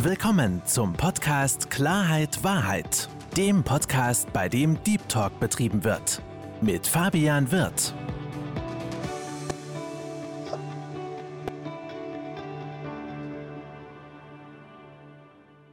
Willkommen 0.00 0.64
zum 0.64 0.92
Podcast 0.92 1.70
Klarheit 1.70 2.44
Wahrheit, 2.44 3.08
dem 3.36 3.64
Podcast, 3.64 4.32
bei 4.32 4.48
dem 4.48 4.80
Deep 4.84 5.08
Talk 5.08 5.40
betrieben 5.40 5.82
wird. 5.82 6.22
Mit 6.60 6.86
Fabian 6.86 7.50
Wirth. 7.50 7.92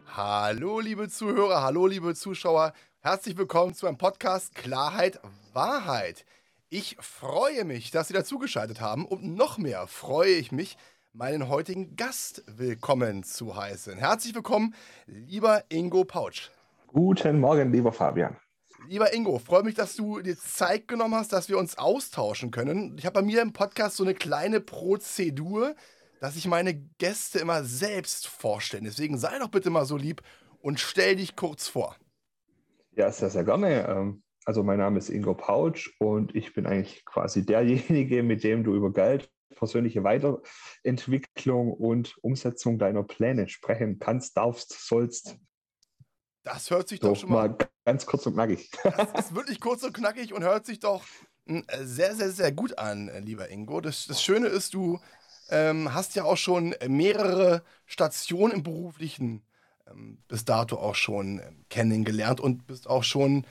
Hallo, 0.08 0.80
liebe 0.80 1.08
Zuhörer, 1.08 1.62
hallo, 1.62 1.86
liebe 1.86 2.16
Zuschauer. 2.16 2.74
Herzlich 3.02 3.38
willkommen 3.38 3.76
zu 3.76 3.86
einem 3.86 4.00
Podcast 4.00 4.56
Klarheit 4.56 5.20
Wahrheit. 5.54 6.26
Ich 6.70 6.98
freue 7.00 7.64
mich, 7.64 7.92
dass 7.92 8.08
Sie 8.08 8.16
dazugeschaltet 8.16 8.82
haben 8.82 9.06
und 9.06 9.36
noch 9.36 9.60
mehr 9.60 9.86
freue 9.86 10.34
ich 10.34 10.52
mich, 10.52 10.78
meinen 11.18 11.48
heutigen 11.48 11.96
Gast 11.96 12.44
willkommen 12.46 13.24
zu 13.24 13.56
heißen. 13.56 13.98
Herzlich 13.98 14.36
willkommen, 14.36 14.76
lieber 15.06 15.64
Ingo 15.70 16.04
Pautsch. 16.04 16.50
Guten 16.88 17.40
Morgen, 17.40 17.72
lieber 17.72 17.94
Fabian. 17.94 18.36
Lieber 18.90 19.14
Ingo, 19.14 19.40
freue 19.40 19.64
mich, 19.64 19.76
dass 19.76 19.96
du 19.96 20.20
dir 20.20 20.38
Zeit 20.38 20.90
genommen 20.90 21.16
hast, 21.16 21.32
dass 21.32 21.48
wir 21.48 21.58
uns 21.58 21.78
austauschen 21.78 22.52
können. 22.52 22.98
Ich 22.98 23.06
habe 23.06 23.22
bei 23.22 23.26
mir 23.26 23.42
im 23.42 23.54
Podcast 23.54 23.96
so 23.96 24.04
eine 24.04 24.14
kleine 24.14 24.60
Prozedur, 24.60 25.76
dass 26.20 26.36
ich 26.36 26.48
meine 26.48 26.76
Gäste 26.98 27.40
immer 27.40 27.64
selbst 27.64 28.28
vorstelle. 28.28 28.84
Deswegen 28.84 29.18
sei 29.18 29.40
doch 29.40 29.50
bitte 29.50 29.70
mal 29.70 29.86
so 29.86 29.96
lieb 29.96 30.22
und 30.60 30.82
stell 30.82 31.16
dich 31.16 31.38
kurz 31.38 31.70
vor. 31.70 31.96
Ja, 32.92 33.10
sehr, 33.10 33.30
sehr 33.30 33.46
gerne. 33.46 33.88
Ähm, 33.88 34.22
also 34.44 34.64
mein 34.64 34.80
Name 34.80 34.98
ist 34.98 35.10
Ingo 35.10 35.34
Pautsch 35.34 35.96
und 35.98 36.36
ich 36.36 36.54
bin 36.54 36.66
eigentlich 36.66 37.06
quasi 37.06 37.46
derjenige, 37.46 38.22
mit 38.22 38.44
dem 38.44 38.66
du 38.66 38.76
über 38.76 38.92
Geld 38.92 39.32
persönliche 39.56 40.04
Weiterentwicklung 40.04 41.74
und 41.74 42.18
Umsetzung 42.22 42.78
deiner 42.78 43.04
Pläne 43.04 43.48
sprechen 43.48 44.00
kannst, 44.00 44.38
darfst, 44.38 44.88
sollst. 44.88 45.38
Das 46.44 46.70
hört 46.70 46.88
sich 46.88 47.00
doch, 47.00 47.10
doch 47.10 47.16
schon 47.16 47.30
mal, 47.30 47.50
mal 47.50 47.58
ganz 47.86 48.06
kurz 48.06 48.26
und 48.26 48.34
knackig. 48.34 48.70
Das 48.84 49.12
ist 49.26 49.36
wirklich 49.36 49.60
kurz 49.60 49.84
und 49.84 49.94
knackig 49.94 50.34
und 50.34 50.44
hört 50.44 50.66
sich 50.66 50.80
doch 50.80 51.04
hm, 51.48 51.66
sehr, 51.82 52.16
sehr, 52.16 52.32
sehr 52.32 52.52
gut 52.52 52.78
an, 52.78 53.12
lieber 53.24 53.50
Ingo. 53.50 53.82
Das, 53.82 54.06
das 54.06 54.22
Schöne 54.22 54.48
ist, 54.48 54.74
du 54.74 55.00
ähm, 55.50 55.94
hast 55.94 56.16
ja 56.16 56.24
auch 56.24 56.38
schon 56.38 56.76
mehrere 56.88 57.64
Stationen 57.86 58.54
im 58.54 58.64
beruflichen 58.64 59.44
ähm, 59.88 60.18
bis 60.28 60.46
dato 60.46 60.78
auch 60.78 60.96
schon 60.96 61.40
ähm, 61.40 61.66
kennengelernt 61.70 62.40
und 62.40 62.66
bist 62.68 62.90
auch 62.90 63.04
schon 63.04 63.46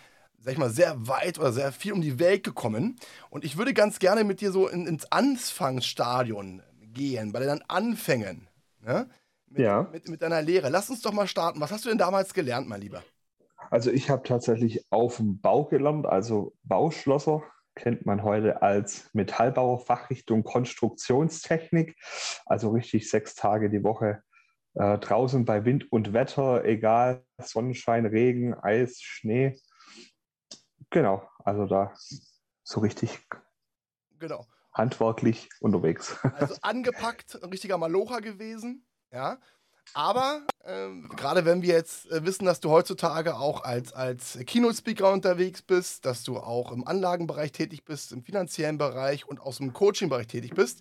sag 0.44 0.52
ich 0.52 0.58
mal, 0.58 0.70
sehr 0.70 1.08
weit 1.08 1.38
oder 1.38 1.52
sehr 1.52 1.72
viel 1.72 1.92
um 1.92 2.02
die 2.02 2.18
Welt 2.18 2.44
gekommen. 2.44 2.96
Und 3.30 3.44
ich 3.44 3.56
würde 3.56 3.72
ganz 3.72 3.98
gerne 3.98 4.24
mit 4.24 4.42
dir 4.42 4.52
so 4.52 4.68
in, 4.68 4.86
ins 4.86 5.10
Anfangsstadion 5.10 6.62
gehen, 6.92 7.32
bei 7.32 7.40
deinen 7.40 7.62
Anfängen. 7.68 8.48
Ne? 8.82 9.08
Mit, 9.48 9.60
ja. 9.60 9.88
Mit, 9.90 10.08
mit 10.08 10.20
deiner 10.20 10.42
Lehre. 10.42 10.68
Lass 10.68 10.90
uns 10.90 11.00
doch 11.00 11.12
mal 11.12 11.26
starten. 11.26 11.60
Was 11.60 11.72
hast 11.72 11.86
du 11.86 11.88
denn 11.88 11.98
damals 11.98 12.34
gelernt, 12.34 12.68
mein 12.68 12.82
Lieber? 12.82 13.02
Also 13.70 13.90
ich 13.90 14.10
habe 14.10 14.22
tatsächlich 14.22 14.84
auf 14.90 15.16
dem 15.16 15.40
Bau 15.40 15.64
gelernt, 15.64 16.04
also 16.04 16.54
Bauschlosser 16.62 17.42
kennt 17.74 18.06
man 18.06 18.22
heute 18.22 18.62
als 18.62 19.08
Metallbauer 19.14 19.80
Fachrichtung 19.80 20.44
Konstruktionstechnik, 20.44 21.96
also 22.46 22.70
richtig 22.70 23.10
sechs 23.10 23.34
Tage 23.34 23.70
die 23.70 23.82
Woche 23.82 24.22
äh, 24.74 24.98
draußen 24.98 25.44
bei 25.44 25.64
Wind 25.64 25.90
und 25.90 26.12
Wetter, 26.12 26.64
egal 26.64 27.24
Sonnenschein, 27.38 28.06
Regen, 28.06 28.54
Eis, 28.54 29.00
Schnee, 29.00 29.56
Genau, 30.94 31.28
also 31.44 31.66
da 31.66 31.92
so 32.62 32.78
richtig 32.78 33.18
genau. 34.20 34.46
handwerklich 34.72 35.48
unterwegs. 35.58 36.16
Also 36.22 36.54
angepackt, 36.62 37.42
ein 37.42 37.50
richtiger 37.50 37.78
Malocha 37.78 38.20
gewesen, 38.20 38.86
ja. 39.10 39.38
Aber 39.92 40.46
äh, 40.62 40.90
gerade 41.16 41.44
wenn 41.44 41.62
wir 41.62 41.74
jetzt 41.74 42.08
äh, 42.12 42.24
wissen, 42.24 42.44
dass 42.44 42.60
du 42.60 42.70
heutzutage 42.70 43.34
auch 43.34 43.64
als, 43.64 43.92
als 43.92 44.38
Keynote-Speaker 44.46 45.12
unterwegs 45.12 45.62
bist, 45.62 46.06
dass 46.06 46.22
du 46.22 46.38
auch 46.38 46.70
im 46.70 46.86
Anlagenbereich 46.86 47.50
tätig 47.50 47.84
bist, 47.84 48.12
im 48.12 48.22
finanziellen 48.22 48.78
Bereich 48.78 49.26
und 49.26 49.40
aus 49.40 49.56
dem 49.56 49.72
Coaching-Bereich 49.72 50.28
tätig 50.28 50.54
bist, 50.54 50.80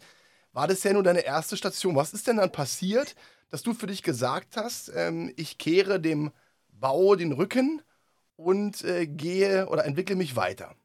war 0.51 0.67
das 0.67 0.83
ja 0.83 0.93
nur 0.93 1.01
deine 1.01 1.25
erste 1.25 1.57
Station. 1.57 1.95
Was 1.95 2.13
ist 2.13 2.27
denn 2.27 2.37
dann 2.37 2.51
passiert, 2.51 3.15
dass 3.49 3.63
du 3.63 3.73
für 3.73 3.87
dich 3.87 4.03
gesagt 4.03 4.57
hast, 4.57 4.91
ähm, 4.95 5.33
ich 5.37 5.57
kehre 5.57 5.99
dem 5.99 6.31
Bau 6.69 7.15
den 7.15 7.31
Rücken 7.31 7.81
und 8.35 8.83
äh, 8.83 9.07
gehe 9.07 9.67
oder 9.67 9.85
entwickle 9.85 10.15
mich 10.15 10.35
weiter? 10.35 10.75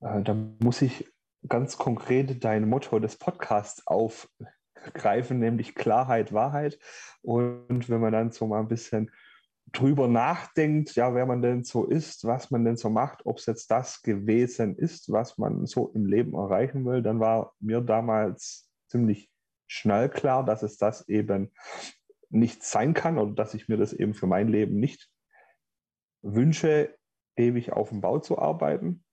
Äh, 0.00 0.22
da 0.22 0.34
muss 0.60 0.82
ich 0.82 1.10
ganz 1.48 1.76
konkret 1.76 2.44
dein 2.44 2.68
Motto 2.68 2.98
des 2.98 3.16
Podcasts 3.16 3.86
aufgreifen, 3.86 5.38
nämlich 5.38 5.74
Klarheit, 5.74 6.32
Wahrheit. 6.32 6.78
Und 7.22 7.88
wenn 7.88 8.00
man 8.00 8.12
dann 8.12 8.30
so 8.30 8.46
mal 8.46 8.60
ein 8.60 8.68
bisschen 8.68 9.10
drüber 9.72 10.08
nachdenkt, 10.08 10.94
ja, 10.94 11.14
wer 11.14 11.26
man 11.26 11.42
denn 11.42 11.64
so 11.64 11.84
ist, 11.84 12.24
was 12.24 12.50
man 12.50 12.64
denn 12.64 12.76
so 12.76 12.90
macht, 12.90 13.26
ob 13.26 13.38
es 13.38 13.46
jetzt 13.46 13.70
das 13.70 14.02
gewesen 14.02 14.76
ist, 14.76 15.10
was 15.10 15.38
man 15.38 15.66
so 15.66 15.88
im 15.94 16.06
Leben 16.06 16.34
erreichen 16.34 16.84
will, 16.84 17.02
dann 17.02 17.18
war 17.18 17.54
mir 17.60 17.80
damals 17.80 18.70
ziemlich 18.88 19.30
schnell 19.66 20.08
klar, 20.08 20.44
dass 20.44 20.62
es 20.62 20.76
das 20.76 21.08
eben 21.08 21.50
nicht 22.30 22.62
sein 22.62 22.94
kann 22.94 23.18
oder 23.18 23.32
dass 23.32 23.54
ich 23.54 23.68
mir 23.68 23.76
das 23.76 23.92
eben 23.92 24.14
für 24.14 24.26
mein 24.26 24.48
Leben 24.48 24.78
nicht 24.78 25.10
wünsche, 26.24 26.96
ewig 27.36 27.72
auf 27.72 27.90
dem 27.90 28.00
Bau 28.00 28.18
zu 28.18 28.38
arbeiten. 28.38 29.04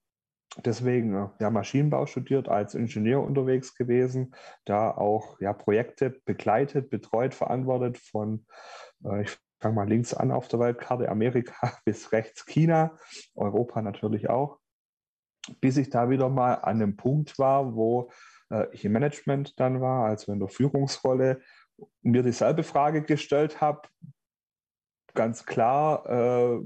Deswegen 0.65 1.29
ja, 1.39 1.49
Maschinenbau 1.49 2.05
studiert, 2.07 2.49
als 2.49 2.75
Ingenieur 2.75 3.23
unterwegs 3.23 3.75
gewesen, 3.75 4.35
da 4.65 4.91
auch 4.91 5.39
ja, 5.39 5.53
Projekte 5.53 6.09
begleitet, 6.25 6.89
betreut, 6.89 7.33
verantwortet 7.33 7.97
von, 7.97 8.45
äh, 9.05 9.21
ich 9.21 9.37
fange 9.61 9.75
mal 9.75 9.87
links 9.87 10.13
an 10.13 10.31
auf 10.31 10.47
der 10.49 10.59
Weltkarte, 10.59 11.07
Amerika 11.07 11.73
bis 11.85 12.11
rechts 12.11 12.45
China, 12.45 12.97
Europa 13.33 13.81
natürlich 13.81 14.29
auch, 14.29 14.59
bis 15.61 15.77
ich 15.77 15.89
da 15.89 16.09
wieder 16.09 16.27
mal 16.27 16.55
an 16.55 16.81
einem 16.81 16.97
Punkt 16.97 17.39
war, 17.39 17.75
wo 17.75 18.11
äh, 18.49 18.67
ich 18.73 18.83
im 18.83 18.91
Management 18.91 19.57
dann 19.57 19.79
war, 19.79 20.05
also 20.05 20.33
in 20.33 20.39
der 20.39 20.49
Führungsrolle, 20.49 21.41
mir 22.01 22.23
dieselbe 22.23 22.63
Frage 22.63 23.03
gestellt 23.03 23.61
habe, 23.61 23.87
ganz 25.13 25.45
klar, 25.45 26.05
äh, 26.09 26.61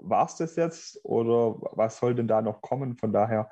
war 0.00 0.26
es 0.26 0.36
das 0.36 0.56
jetzt 0.56 1.00
oder 1.04 1.56
was 1.72 1.98
soll 1.98 2.14
denn 2.14 2.28
da 2.28 2.42
noch 2.42 2.62
kommen? 2.62 2.96
Von 2.96 3.12
daher 3.12 3.48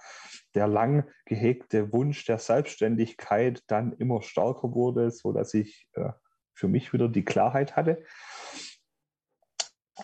der 0.54 0.68
lang 0.68 1.08
gehegte 1.24 1.92
Wunsch 1.92 2.24
der 2.24 2.38
Selbstständigkeit 2.38 3.62
dann 3.66 3.92
immer 3.92 4.22
stärker 4.22 4.72
wurde, 4.72 5.10
sodass 5.10 5.54
ich 5.54 5.88
äh, 5.94 6.10
für 6.54 6.68
mich 6.68 6.92
wieder 6.92 7.08
die 7.08 7.24
Klarheit 7.24 7.76
hatte. 7.76 8.04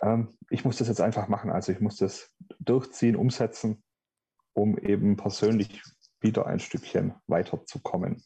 Ähm, 0.00 0.36
ich 0.50 0.64
muss 0.64 0.78
das 0.78 0.88
jetzt 0.88 1.00
einfach 1.00 1.28
machen. 1.28 1.50
Also 1.50 1.72
ich 1.72 1.80
muss 1.80 1.96
das 1.96 2.30
durchziehen, 2.58 3.16
umsetzen, 3.16 3.82
um 4.52 4.78
eben 4.78 5.16
persönlich 5.16 5.82
wieder 6.20 6.46
ein 6.46 6.60
Stückchen 6.60 7.14
weiterzukommen. 7.26 8.22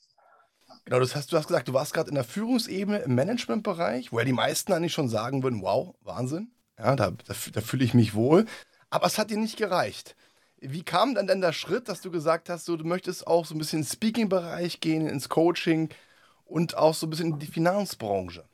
Genau, 0.84 1.00
das 1.00 1.16
hast, 1.16 1.32
du 1.32 1.36
hast 1.36 1.48
gesagt, 1.48 1.68
du 1.68 1.72
warst 1.72 1.94
gerade 1.94 2.10
in 2.10 2.14
der 2.14 2.24
Führungsebene 2.24 2.98
im 2.98 3.14
Managementbereich, 3.14 4.12
wo 4.12 4.18
ja 4.18 4.24
die 4.24 4.32
meisten 4.32 4.72
eigentlich 4.72 4.92
schon 4.92 5.08
sagen 5.08 5.42
würden, 5.42 5.62
wow, 5.62 5.96
Wahnsinn. 6.00 6.52
Ja, 6.78 6.96
da, 6.96 7.10
da, 7.10 7.34
da 7.52 7.60
fühle 7.60 7.84
ich 7.84 7.94
mich 7.94 8.14
wohl. 8.14 8.46
Aber 8.90 9.06
es 9.06 9.18
hat 9.18 9.30
dir 9.30 9.38
nicht 9.38 9.56
gereicht. 9.56 10.16
Wie 10.58 10.82
kam 10.82 11.14
dann 11.14 11.26
denn 11.26 11.40
der 11.40 11.52
Schritt, 11.52 11.88
dass 11.88 12.00
du 12.00 12.10
gesagt 12.10 12.48
hast, 12.48 12.64
so, 12.64 12.76
du 12.76 12.84
möchtest 12.84 13.26
auch 13.26 13.44
so 13.44 13.54
ein 13.54 13.58
bisschen 13.58 13.80
ins 13.80 13.92
Speaking-Bereich 13.92 14.80
gehen, 14.80 15.06
ins 15.06 15.28
Coaching 15.28 15.90
und 16.44 16.76
auch 16.76 16.94
so 16.94 17.06
ein 17.06 17.10
bisschen 17.10 17.32
in 17.32 17.38
die 17.38 17.46
Finanzbranche? 17.46 18.44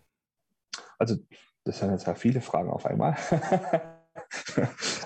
Also, 0.99 1.17
das 1.65 1.79
sind 1.79 1.91
jetzt 1.91 2.07
ja 2.07 2.15
viele 2.15 2.41
Fragen 2.41 2.71
auf 2.71 2.87
einmal. 2.87 3.17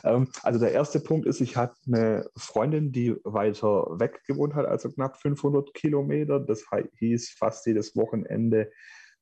Ähm, 0.05 0.29
also 0.43 0.59
der 0.59 0.73
erste 0.73 1.01
Punkt 1.01 1.27
ist, 1.27 1.41
ich 1.41 1.57
hatte 1.57 1.75
eine 1.87 2.29
Freundin, 2.37 2.93
die 2.93 3.17
weiter 3.25 3.99
weg 3.99 4.23
gewohnt 4.27 4.55
hat, 4.55 4.67
also 4.67 4.91
knapp 4.91 5.17
500 5.21 5.75
Kilometer. 5.75 6.41
Das 6.41 6.65
hieß 6.99 7.31
fast 7.31 7.67
jedes 7.67 7.97
Wochenende 7.97 8.71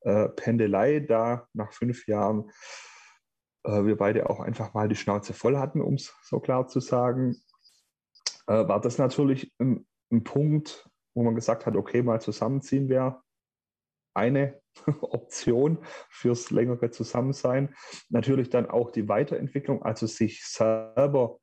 äh, 0.01 0.29
Pendelei. 0.29 0.99
Da 0.99 1.47
nach 1.53 1.73
fünf 1.73 2.07
Jahren 2.07 2.51
wir 3.67 3.97
beide 3.97 4.29
auch 4.29 4.39
einfach 4.39 4.73
mal 4.73 4.87
die 4.87 4.95
Schnauze 4.95 5.33
voll 5.33 5.57
hatten, 5.57 5.81
um 5.81 5.95
es 5.95 6.13
so 6.23 6.39
klar 6.39 6.67
zu 6.67 6.79
sagen, 6.79 7.35
äh, 8.47 8.67
war 8.67 8.81
das 8.81 8.97
natürlich 8.97 9.53
ein, 9.59 9.87
ein, 10.11 10.23
Punkt, 10.23 10.89
wo 11.13 11.23
man 11.23 11.35
gesagt 11.35 11.65
hat, 11.65 11.75
okay, 11.75 12.03
mal 12.03 12.21
zusammenziehen 12.21 12.89
wäre 12.89 13.21
eine 14.13 14.61
Option 15.01 15.79
fürs 16.09 16.51
längere 16.51 16.91
Zusammensein. 16.91 17.75
Natürlich 18.09 18.49
dann 18.49 18.69
auch 18.69 18.91
die 18.91 19.07
Weiterentwicklung, 19.07 19.83
also 19.83 20.07
sich 20.07 20.45
selber 20.45 21.39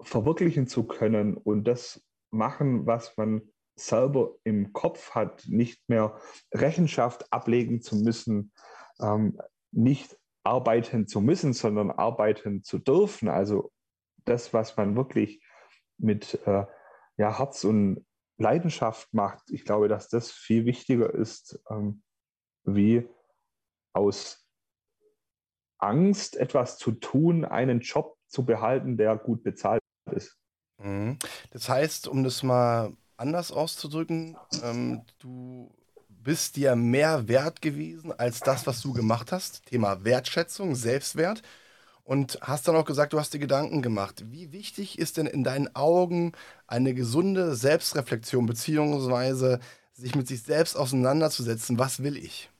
verwirklichen 0.00 0.66
zu 0.66 0.84
können 0.84 1.36
und 1.36 1.64
das 1.64 2.02
machen, 2.30 2.86
was 2.86 3.16
man 3.16 3.42
selber 3.76 4.34
im 4.44 4.72
Kopf 4.72 5.12
hat, 5.12 5.44
nicht 5.46 5.88
mehr 5.88 6.18
Rechenschaft 6.52 7.32
ablegen 7.32 7.80
zu 7.80 7.96
müssen, 7.96 8.52
ähm, 9.00 9.40
nicht 9.72 10.19
arbeiten 10.44 11.06
zu 11.06 11.20
müssen, 11.20 11.52
sondern 11.52 11.90
arbeiten 11.90 12.62
zu 12.62 12.78
dürfen. 12.78 13.28
Also 13.28 13.72
das, 14.24 14.52
was 14.52 14.76
man 14.76 14.96
wirklich 14.96 15.42
mit 15.98 16.34
äh, 16.46 16.64
ja, 17.16 17.38
Herz 17.38 17.64
und 17.64 18.06
Leidenschaft 18.38 19.12
macht, 19.12 19.50
ich 19.50 19.64
glaube, 19.64 19.88
dass 19.88 20.08
das 20.08 20.32
viel 20.32 20.64
wichtiger 20.64 21.12
ist, 21.12 21.62
ähm, 21.68 22.02
wie 22.64 23.06
aus 23.92 24.46
Angst, 25.78 26.36
etwas 26.36 26.78
zu 26.78 26.92
tun, 26.92 27.44
einen 27.44 27.80
Job 27.80 28.16
zu 28.28 28.44
behalten, 28.44 28.96
der 28.96 29.16
gut 29.16 29.42
bezahlt 29.42 29.82
ist. 30.12 30.38
Mhm. 30.78 31.18
Das 31.50 31.68
heißt, 31.68 32.08
um 32.08 32.22
das 32.22 32.42
mal 32.42 32.96
anders 33.16 33.52
auszudrücken, 33.52 34.36
ähm, 34.62 35.02
du 35.18 35.70
bist 36.22 36.56
dir 36.56 36.76
mehr 36.76 37.28
wert 37.28 37.62
gewesen 37.62 38.12
als 38.12 38.40
das, 38.40 38.66
was 38.66 38.80
du 38.82 38.92
gemacht 38.92 39.32
hast. 39.32 39.66
Thema 39.66 40.04
Wertschätzung, 40.04 40.74
Selbstwert. 40.74 41.42
Und 42.02 42.38
hast 42.42 42.66
dann 42.66 42.76
auch 42.76 42.84
gesagt, 42.84 43.12
du 43.12 43.20
hast 43.20 43.34
dir 43.34 43.38
Gedanken 43.38 43.82
gemacht. 43.82 44.24
Wie 44.30 44.52
wichtig 44.52 44.98
ist 44.98 45.16
denn 45.16 45.26
in 45.26 45.44
deinen 45.44 45.74
Augen 45.76 46.32
eine 46.66 46.92
gesunde 46.92 47.54
Selbstreflexion, 47.54 48.46
beziehungsweise 48.46 49.60
sich 49.92 50.14
mit 50.16 50.26
sich 50.26 50.42
selbst 50.42 50.76
auseinanderzusetzen? 50.76 51.78
Was 51.78 52.02
will 52.02 52.16
ich? 52.16 52.50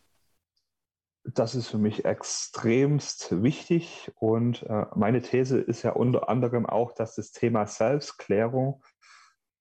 Das 1.24 1.54
ist 1.54 1.68
für 1.68 1.78
mich 1.78 2.04
extremst 2.04 3.42
wichtig 3.42 4.10
und 4.16 4.62
äh, 4.62 4.86
meine 4.94 5.20
These 5.20 5.58
ist 5.58 5.82
ja 5.82 5.92
unter 5.92 6.28
anderem 6.28 6.64
auch, 6.64 6.92
dass 6.92 7.16
das 7.16 7.32
Thema 7.32 7.66
Selbstklärung 7.66 8.82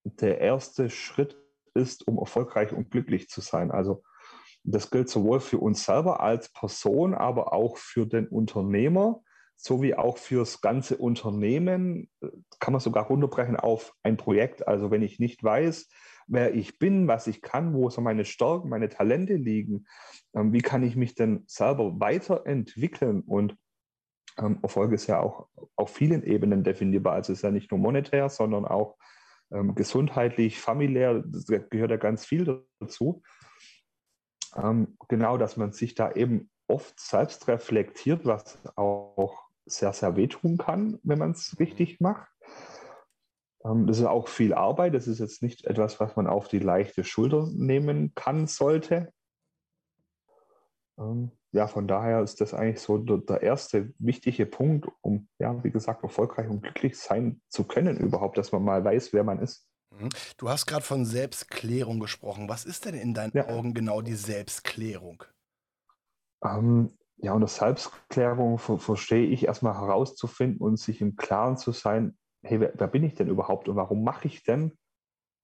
der 0.04 0.40
erste 0.40 0.90
Schritt 0.90 1.36
ist, 1.80 2.08
um 2.08 2.18
erfolgreich 2.18 2.74
und 2.74 2.92
glücklich 2.92 3.30
zu 3.30 3.42
sein. 3.42 3.72
Also 3.72 4.04
das 4.64 4.92
gilt 4.92 5.10
sowohl 5.10 5.40
für 5.40 5.58
uns 5.58 5.86
selber 5.86 6.20
als 6.20 6.50
Person, 6.50 7.14
aber 7.14 7.54
auch 7.54 7.78
für 7.78 8.06
den 8.06 8.28
Unternehmer, 8.28 9.22
sowie 9.56 9.96
auch 9.96 10.18
fürs 10.18 10.62
ganze 10.62 10.98
Unternehmen. 10.98 12.10
Kann 12.60 12.74
man 12.74 12.80
sogar 12.80 13.08
runterbrechen 13.08 13.56
auf 13.56 13.94
ein 14.04 14.18
Projekt. 14.18 14.68
Also 14.68 14.92
wenn 14.92 15.02
ich 15.02 15.20
nicht 15.20 15.44
weiß, 15.44 15.90
wer 16.28 16.54
ich 16.54 16.80
bin, 16.80 17.08
was 17.08 17.28
ich 17.28 17.42
kann, 17.42 17.74
wo 17.74 17.90
so 17.90 18.02
meine 18.02 18.26
Stärken, 18.26 18.70
meine 18.70 18.90
Talente 18.90 19.36
liegen, 19.36 19.86
ähm, 20.36 20.54
wie 20.54 20.62
kann 20.62 20.84
ich 20.84 20.96
mich 20.96 21.16
denn 21.16 21.44
selber 21.48 22.00
weiterentwickeln? 22.00 23.22
Und 23.22 23.58
ähm, 24.38 24.60
Erfolg 24.62 24.94
ist 24.94 25.08
ja 25.08 25.20
auch 25.20 25.48
auf 25.76 25.94
vielen 25.94 26.24
Ebenen 26.24 26.64
definierbar. 26.64 27.14
Also 27.14 27.34
es 27.34 27.40
ist 27.40 27.44
ja 27.44 27.52
nicht 27.52 27.72
nur 27.72 27.80
monetär, 27.80 28.30
sondern 28.30 28.66
auch 28.66 28.96
ähm, 29.52 29.76
gesundheitlich, 29.76 30.60
familiär, 30.60 31.24
das 31.26 31.46
gehört 31.48 31.92
ja 31.92 31.98
ganz 31.98 32.26
viel 32.26 32.66
dazu. 32.80 33.22
Ähm, 34.56 34.98
genau, 35.08 35.38
dass 35.38 35.58
man 35.58 35.72
sich 35.72 35.96
da 35.96 36.12
eben 36.12 36.50
oft 36.68 37.00
selbst 37.00 37.48
reflektiert, 37.48 38.26
was 38.26 38.60
auch 38.76 39.50
sehr, 39.66 39.94
sehr 39.94 40.16
wehtun 40.16 40.58
kann, 40.58 41.00
wenn 41.04 41.20
man 41.20 41.32
es 41.32 41.60
richtig 41.60 42.00
macht. 42.00 42.28
Ähm, 43.66 43.88
das 43.88 44.00
ist 44.00 44.06
auch 44.06 44.28
viel 44.28 44.54
Arbeit. 44.54 44.94
Das 44.94 45.08
ist 45.08 45.20
jetzt 45.20 45.42
nicht 45.42 45.66
etwas, 45.66 46.00
was 46.00 46.16
man 46.16 46.28
auf 46.28 46.48
die 46.48 46.60
leichte 46.60 47.04
Schulter 47.04 47.48
nehmen 47.52 48.14
kann, 48.16 48.48
sollte. 48.48 49.12
Ähm, 51.00 51.32
ja, 51.52 51.68
von 51.68 51.88
daher 51.88 52.22
ist 52.22 52.42
das 52.42 52.54
eigentlich 52.54 52.82
so 52.82 52.98
der, 52.98 53.42
erste 53.42 53.94
wichtige 53.98 54.46
Punkt, 54.46 54.88
um, 55.02 55.28
ja, 55.40 55.64
wie 55.64 55.72
gesagt, 55.72 56.04
erfolgreich 56.04 56.48
und 56.48 56.62
glücklich 56.62 56.98
sein 56.98 57.42
zu 57.50 57.64
können 57.64 57.98
überhaupt, 57.98 58.38
dass 58.38 58.52
man 58.52 58.64
mal 58.64 58.84
weiß, 58.84 59.14
wer 59.14 59.24
man 59.24 59.40
ist. 59.40 59.68
Mhm. 59.92 60.10
Du 60.38 60.50
hast 60.50 60.68
gerade 60.68 60.84
von 60.84 61.06
Selbstklärung 61.06 62.00
gesprochen. 62.00 62.50
Was 62.50 62.66
ist 62.66 62.86
denn 62.86 62.94
in 62.94 63.14
deinen 63.14 63.32
ja. 63.34 63.48
Augen 63.48 63.74
genau 63.74 64.02
die 64.02 64.16
Selbstklärung? 64.16 65.24
Ähm, 66.44 66.92
ja, 67.18 67.34
unter 67.34 67.48
Selbstklärung 67.48 68.60
ver 68.60 68.78
verstehe 68.78 69.28
ich 69.28 69.46
erstmal 69.46 69.74
herauszufinden 69.74 70.62
und 70.62 70.78
sich 70.78 71.02
im 71.02 71.16
Klaren 71.16 71.58
zu 71.58 71.72
sein, 71.72 72.18
hey, 72.44 72.60
wer, 72.60 72.74
wer 72.76 72.88
bin 72.88 73.04
ich 73.04 73.16
denn 73.16 73.28
überhaupt 73.28 73.68
und 73.68 73.76
warum 73.76 74.04
mache 74.04 74.28
ich 74.28 74.44
denn, 74.44 74.78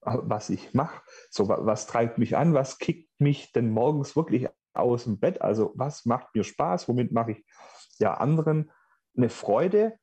äh, 0.01 0.17
was 0.21 0.49
ich 0.49 0.73
mache? 0.73 1.01
So, 1.31 1.49
was 1.49 1.87
treibt 1.87 2.19
mich 2.19 2.37
an? 2.37 2.53
Was 2.53 2.77
kickt 2.77 3.09
mich 3.19 3.51
denn 3.51 3.71
morgens 3.71 4.15
wirklich 4.15 4.47
aus 4.77 5.05
dem 5.05 5.19
Bett? 5.19 5.41
Also, 5.41 5.71
was 5.75 6.05
macht 6.05 6.33
mir 6.35 6.43
Spaß? 6.43 6.87
Womit 6.87 7.11
mache 7.11 7.31
ich 7.31 7.45
ja 7.99 8.15
anderen 8.15 8.71
eine 9.15 9.29
Freude? 9.29 9.97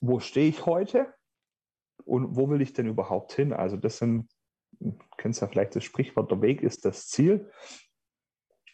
Wo 0.00 0.20
stehe 0.20 0.48
ich 0.48 0.66
heute? 0.66 1.12
Und 2.04 2.36
wo 2.36 2.48
will 2.48 2.62
ich 2.62 2.72
denn 2.72 2.86
überhaupt 2.86 3.32
hin? 3.32 3.52
Also, 3.52 3.76
das 3.76 3.98
sind, 3.98 4.28
du 4.78 4.96
kennst 5.16 5.40
ja 5.40 5.48
vielleicht 5.48 5.76
das 5.76 5.84
Sprichwort, 5.84 6.30
der 6.30 6.42
Weg 6.42 6.62
ist 6.62 6.84
das 6.84 7.08
Ziel. 7.08 7.50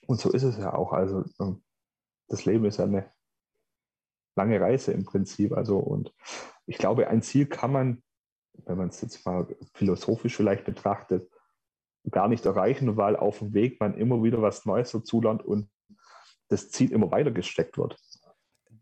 Und 0.06 0.20
so 0.20 0.30
ist 0.30 0.44
es 0.44 0.58
ja 0.58 0.74
auch. 0.74 0.92
Also, 0.92 1.24
ähm, 1.40 1.62
das 2.28 2.44
Leben 2.44 2.64
ist 2.64 2.78
ja 2.78 2.84
eine 2.84 3.12
lange 4.36 4.60
Reise 4.60 4.92
im 4.92 5.04
Prinzip. 5.04 5.52
Also, 5.52 5.78
und 5.78 6.14
ich 6.66 6.78
glaube, 6.78 7.08
ein 7.08 7.22
Ziel 7.22 7.46
kann 7.46 7.72
man, 7.72 8.02
wenn 8.64 8.78
man 8.78 8.88
es 8.88 9.00
jetzt 9.00 9.24
mal 9.26 9.46
philosophisch 9.74 10.36
vielleicht 10.36 10.64
betrachtet, 10.64 11.30
gar 12.10 12.28
nicht 12.28 12.44
erreichen, 12.46 12.96
weil 12.96 13.16
auf 13.16 13.38
dem 13.38 13.54
Weg 13.54 13.80
man 13.80 13.96
immer 13.96 14.22
wieder 14.22 14.40
was 14.42 14.64
Neues 14.64 14.92
dazulernt 14.92 15.42
und 15.42 15.68
das 16.48 16.70
Ziel 16.70 16.92
immer 16.92 17.10
weiter 17.10 17.30
gesteckt 17.30 17.78
wird. 17.78 17.98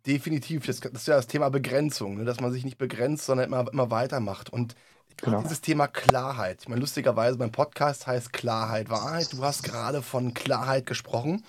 Definitiv, 0.07 0.67
das, 0.67 0.81
das 0.81 0.93
ist 0.93 1.09
ja 1.09 1.17
das 1.17 1.27
Thema 1.27 1.49
Begrenzung, 1.49 2.17
ne? 2.17 2.25
dass 2.25 2.41
man 2.41 2.53
sich 2.53 2.65
nicht 2.65 2.77
begrenzt, 2.77 3.25
sondern 3.25 3.47
immer, 3.47 3.73
immer 3.73 3.91
weitermacht. 3.91 4.51
Und 4.51 4.75
genau. 5.17 5.41
dieses 5.41 5.63
Thema 5.63 5.87
Klarheit. 5.87 6.61
Ich 6.61 6.69
meine, 6.69 6.81
lustigerweise, 6.81 7.39
mein 7.39 7.53
Podcast 7.53 8.07
heißt 8.07 8.33
Klarheit, 8.33 8.91
Wahrheit. 8.91 9.33
Du 9.33 9.43
hast 9.43 9.63
gerade 9.63 10.03
von 10.03 10.35
Klarheit 10.35 10.85
gesprochen. 10.85 11.43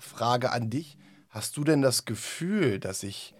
Frage 0.00 0.50
an 0.50 0.68
dich. 0.68 0.98
Hast 1.28 1.56
du 1.56 1.64
denn 1.64 1.80
das 1.80 2.04
Gefühl, 2.04 2.80
dass 2.80 3.00
sich 3.00 3.34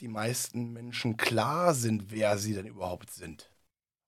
die 0.00 0.08
meisten 0.08 0.72
Menschen 0.72 1.18
klar 1.18 1.74
sind, 1.74 2.10
wer 2.10 2.38
sie 2.38 2.54
denn 2.54 2.66
überhaupt 2.66 3.10
sind? 3.10 3.50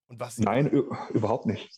Und 0.09 0.21
was 0.21 0.39
Nein, 0.39 0.67
überhaupt 1.11 1.47
nicht. 1.47 1.71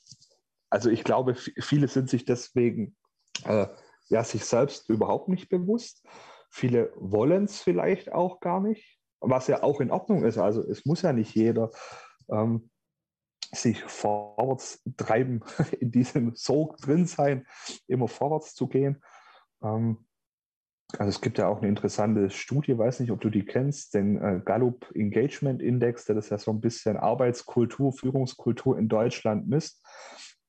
Also 0.75 0.91
ich 0.91 1.05
glaube, 1.05 1.37
viele 1.37 1.87
sind 1.87 2.11
sich 2.11 2.25
deswegen 2.25 2.97
äh, 3.45 3.69
ja, 4.09 4.25
sich 4.25 4.45
selbst 4.45 4.91
überhaupt 4.91 5.29
nicht 5.29 5.49
bewusst. 5.49 6.05
Viele 6.51 6.93
wollen 6.97 7.45
es 7.45 7.61
vielleicht 7.61 8.11
auch 8.11 8.41
gar 8.41 8.61
nicht, 8.61 8.99
was 9.21 9.47
ja 9.47 9.63
auch 9.63 9.81
in 9.81 9.93
Ordnung 9.93 10.25
ist. 10.25 10.37
Also 10.37 10.69
es 10.69 10.85
muss 10.85 11.03
ja 11.03 11.13
nicht 11.13 11.33
jeder 11.33 11.71
ähm, 12.29 12.71
sich 13.53 13.85
vorwärts 13.85 14.83
treiben, 14.97 15.45
in 15.79 15.93
diesem 15.93 16.35
Sog 16.35 16.79
drin 16.79 17.07
sein, 17.07 17.47
immer 17.87 18.09
vorwärts 18.09 18.57
zu 18.57 18.67
gehen. 18.67 19.01
Ähm, 19.63 20.05
also 20.99 21.09
es 21.09 21.21
gibt 21.21 21.39
ja 21.39 21.47
auch 21.47 21.59
eine 21.59 21.69
interessante 21.69 22.31
Studie, 22.31 22.77
weiß 22.77 22.99
nicht, 22.99 23.13
ob 23.13 23.21
du 23.21 23.31
die 23.31 23.45
kennst, 23.45 23.95
den 23.95 24.21
äh, 24.21 24.41
Gallup 24.45 24.91
Engagement 24.97 25.63
Index, 25.63 26.05
der 26.05 26.17
das 26.17 26.31
ja 26.31 26.39
so 26.39 26.51
ein 26.51 26.61
bisschen 26.61 26.97
Arbeitskultur, 26.97 27.93
Führungskultur 27.93 28.77
in 28.77 28.89
Deutschland 28.89 29.47
misst. 29.47 29.81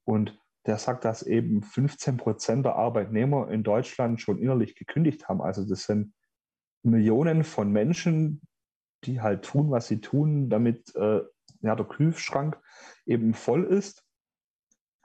Und 0.06 0.40
der 0.66 0.78
sagt, 0.78 1.06
dass 1.06 1.22
eben 1.22 1.62
15 1.62 2.18
Prozent 2.18 2.66
der 2.66 2.76
Arbeitnehmer 2.76 3.50
in 3.50 3.64
Deutschland 3.64 4.22
schon 4.22 4.40
innerlich 4.40 4.76
gekündigt 4.76 5.28
haben. 5.28 5.42
Also 5.42 5.66
das 5.66 5.84
sind 5.84 6.14
Millionen 6.82 7.44
von 7.44 7.72
Menschen, 7.72 8.42
die 9.04 9.22
halt 9.22 9.44
tun, 9.44 9.70
was 9.72 9.88
sie 9.88 10.02
tun, 10.02 10.50
damit 10.50 10.96
äh, 10.96 11.22
ja, 11.62 11.76
der 11.76 11.86
Kühlschrank 11.86 12.58
eben 13.06 13.34
voll 13.34 13.64
ist, 13.64 14.04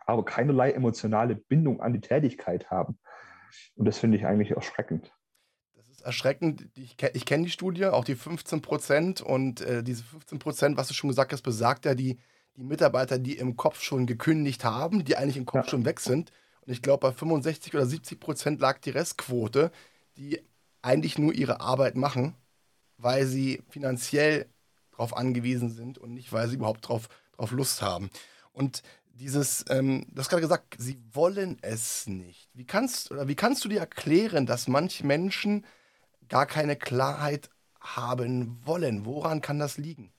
aber 0.07 0.25
keinerlei 0.25 0.73
emotionale 0.73 1.35
Bindung 1.35 1.81
an 1.81 1.93
die 1.93 2.01
Tätigkeit 2.01 2.71
haben. 2.71 2.99
Und 3.75 3.87
das 3.87 3.99
finde 3.99 4.17
ich 4.17 4.27
eigentlich 4.27 4.53
erschreckend 4.53 5.13
erschreckend. 6.03 6.69
Ich, 6.75 6.97
ich 7.13 7.27
kenne 7.27 7.45
die 7.45 7.51
Studie, 7.51 7.87
auch 7.87 8.05
die 8.05 8.15
15 8.15 8.63
Prozent. 8.63 9.21
Und 9.21 9.61
äh, 9.61 9.83
diese 9.83 10.03
15 10.03 10.39
Prozent, 10.39 10.77
was 10.77 10.89
du 10.89 10.95
schon 10.95 11.09
gesagt 11.09 11.33
hast, 11.33 11.43
besagt 11.43 11.85
ja 11.85 11.95
die, 11.95 12.19
die 12.57 12.65
Mitarbeiter, 12.65 13.19
die 13.19 13.37
im 13.37 13.57
Kopf 13.57 13.81
schon 13.81 14.07
gekündigt 14.07 14.65
haben, 14.65 15.05
die 15.05 15.17
eigentlich 15.17 15.37
im 15.37 15.47
Kopf 15.47 15.67
ja. 15.67 15.71
schon 15.71 15.85
weg 15.85 16.01
sind. 16.01 16.33
Und 16.63 16.73
ich 16.73 16.83
glaube, 16.83 17.09
bei 17.09 17.13
65 17.13 17.75
oder 17.75 17.87
70 17.87 18.21
Prozent 18.21 18.61
lag 18.61 18.79
die 18.79 18.91
Restquote, 18.91 19.71
die 20.17 20.41
eigentlich 20.83 21.19
nur 21.19 21.33
ihre 21.33 21.61
Arbeit 21.61 21.97
machen, 21.97 22.35
weil 22.99 23.27
sie 23.27 23.63
finanziell 23.71 24.47
darauf 24.91 25.17
angewiesen 25.17 25.71
sind 25.71 25.99
und 25.99 26.13
nicht, 26.13 26.33
weil 26.33 26.49
sie 26.49 26.57
überhaupt 26.57 26.87
drauf, 26.87 27.09
drauf 27.37 27.53
Lust 27.53 27.81
haben. 27.83 28.11
Und 28.53 28.83
dieses, 29.15 29.65
ähm, 29.69 30.07
du 30.11 30.21
hast 30.21 30.29
gerade 30.29 30.43
gesagt, 30.43 30.77
sie 30.79 30.99
wollen 31.13 31.59
es 31.63 32.07
nicht. 32.07 32.49
Wie 32.55 32.67
kannst, 32.67 33.11
oder 33.11 33.29
wie 33.29 33.35
kannst 33.35 33.65
du 33.65 33.69
dir 33.69 33.81
erklären, 33.81 34.47
dass 34.47 34.69
manche 34.69 35.07
Menschen 35.07 35.65
gar 36.29 36.47
keine 36.47 36.77
Klarheit 36.77 37.51
haben 37.81 38.61
wollen. 38.65 39.05
Woran 39.05 39.43
kann 39.43 39.59
das 39.59 39.77
liegen? 39.77 40.13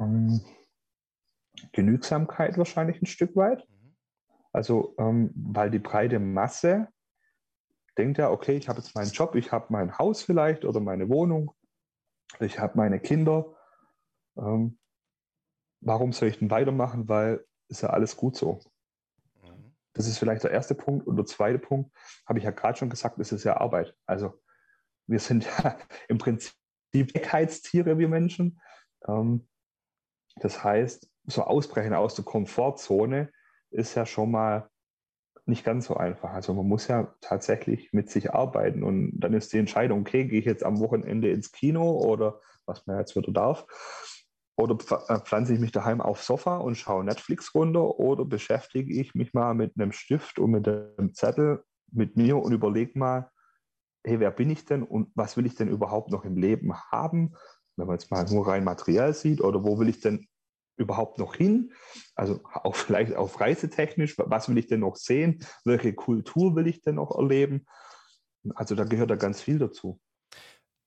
Ähm, 0.00 0.40
Genügsamkeit 1.72 2.58
wahrscheinlich 2.58 3.00
ein 3.00 3.06
Stück 3.06 3.36
weit. 3.36 3.68
Mhm. 3.68 3.96
Also, 4.52 4.94
ähm, 4.98 5.32
weil 5.34 5.70
die 5.70 5.78
breite 5.78 6.18
Masse 6.18 6.88
denkt 7.96 8.18
ja, 8.18 8.30
okay, 8.30 8.56
ich 8.56 8.68
habe 8.68 8.80
jetzt 8.80 8.94
meinen 8.94 9.10
Job, 9.10 9.34
ich 9.34 9.52
habe 9.52 9.66
mein 9.68 9.98
Haus 9.98 10.22
vielleicht 10.22 10.64
oder 10.64 10.80
meine 10.80 11.08
Wohnung, 11.08 11.52
ich 12.40 12.58
habe 12.58 12.76
meine 12.76 12.98
Kinder. 12.98 13.54
Ähm, 14.36 14.78
warum 15.80 16.12
soll 16.12 16.28
ich 16.28 16.38
denn 16.38 16.50
weitermachen? 16.50 17.08
Weil 17.08 17.44
ist 17.68 17.82
ja 17.82 17.90
alles 17.90 18.16
gut 18.16 18.36
so. 18.36 18.60
Das 19.94 20.08
ist 20.08 20.18
vielleicht 20.18 20.42
der 20.42 20.50
erste 20.50 20.74
Punkt. 20.74 21.06
Und 21.06 21.16
der 21.16 21.24
zweite 21.24 21.58
Punkt, 21.58 21.96
habe 22.26 22.38
ich 22.38 22.44
ja 22.44 22.50
gerade 22.50 22.76
schon 22.76 22.90
gesagt, 22.90 23.18
ist 23.18 23.32
es 23.32 23.44
ja 23.44 23.56
Arbeit. 23.58 23.96
Also 24.06 24.42
wir 25.06 25.20
sind 25.20 25.44
ja 25.62 25.78
im 26.08 26.18
Prinzip 26.18 26.54
Eckheitstiere, 26.92 27.98
wir 27.98 28.08
Menschen. 28.08 28.60
Ähm, 29.06 29.48
das 30.36 30.62
heißt, 30.62 31.08
so 31.26 31.42
Ausbrechen 31.42 31.94
aus 31.94 32.14
der 32.14 32.24
Komfortzone 32.24 33.30
ist 33.70 33.94
ja 33.94 34.06
schon 34.06 34.30
mal 34.30 34.68
nicht 35.46 35.64
ganz 35.64 35.86
so 35.86 35.96
einfach. 35.96 36.32
Also 36.32 36.54
man 36.54 36.66
muss 36.66 36.88
ja 36.88 37.14
tatsächlich 37.20 37.92
mit 37.92 38.10
sich 38.10 38.32
arbeiten 38.32 38.82
und 38.82 39.12
dann 39.20 39.34
ist 39.34 39.52
die 39.52 39.58
Entscheidung, 39.58 40.00
okay, 40.00 40.24
gehe 40.24 40.40
ich 40.40 40.46
jetzt 40.46 40.64
am 40.64 40.80
Wochenende 40.80 41.30
ins 41.30 41.52
Kino 41.52 41.98
oder 41.98 42.40
was 42.66 42.86
man 42.86 42.98
jetzt 42.98 43.14
wieder 43.14 43.32
darf, 43.32 43.66
oder 44.56 44.76
äh, 45.08 45.18
pflanze 45.20 45.54
ich 45.54 45.60
mich 45.60 45.72
daheim 45.72 46.00
aufs 46.00 46.26
Sofa 46.26 46.58
und 46.58 46.76
schaue 46.76 47.04
Netflix 47.04 47.54
runter 47.54 47.98
oder 47.98 48.24
beschäftige 48.24 48.94
ich 48.94 49.14
mich 49.14 49.34
mal 49.34 49.54
mit 49.54 49.72
einem 49.76 49.92
Stift 49.92 50.38
und 50.38 50.52
mit 50.52 50.68
einem 50.68 51.12
Zettel 51.12 51.64
mit 51.90 52.16
mir 52.16 52.36
und 52.38 52.52
überlege 52.52 52.98
mal, 52.98 53.30
hey, 54.04 54.20
wer 54.20 54.30
bin 54.30 54.50
ich 54.50 54.64
denn 54.64 54.82
und 54.82 55.10
was 55.14 55.36
will 55.36 55.46
ich 55.46 55.54
denn 55.56 55.68
überhaupt 55.68 56.10
noch 56.10 56.24
im 56.24 56.36
Leben 56.36 56.74
haben? 56.90 57.34
Wenn 57.76 57.86
man 57.86 57.96
es 57.96 58.10
mal 58.10 58.24
nur 58.24 58.46
rein 58.46 58.64
materiell 58.64 59.14
sieht 59.14 59.40
oder 59.40 59.64
wo 59.64 59.78
will 59.78 59.88
ich 59.88 60.00
denn 60.00 60.26
überhaupt 60.76 61.18
noch 61.18 61.34
hin? 61.34 61.72
Also 62.14 62.40
auch 62.44 62.76
vielleicht 62.76 63.14
auf 63.14 63.40
reisetechnisch, 63.40 64.16
was 64.18 64.48
will 64.48 64.58
ich 64.58 64.66
denn 64.66 64.80
noch 64.80 64.96
sehen? 64.96 65.44
Welche 65.64 65.94
Kultur 65.94 66.54
will 66.56 66.66
ich 66.66 66.82
denn 66.82 66.96
noch 66.96 67.16
erleben? 67.16 67.66
Also 68.54 68.74
da 68.74 68.84
gehört 68.84 69.10
da 69.10 69.16
ganz 69.16 69.40
viel 69.40 69.58
dazu. 69.58 70.00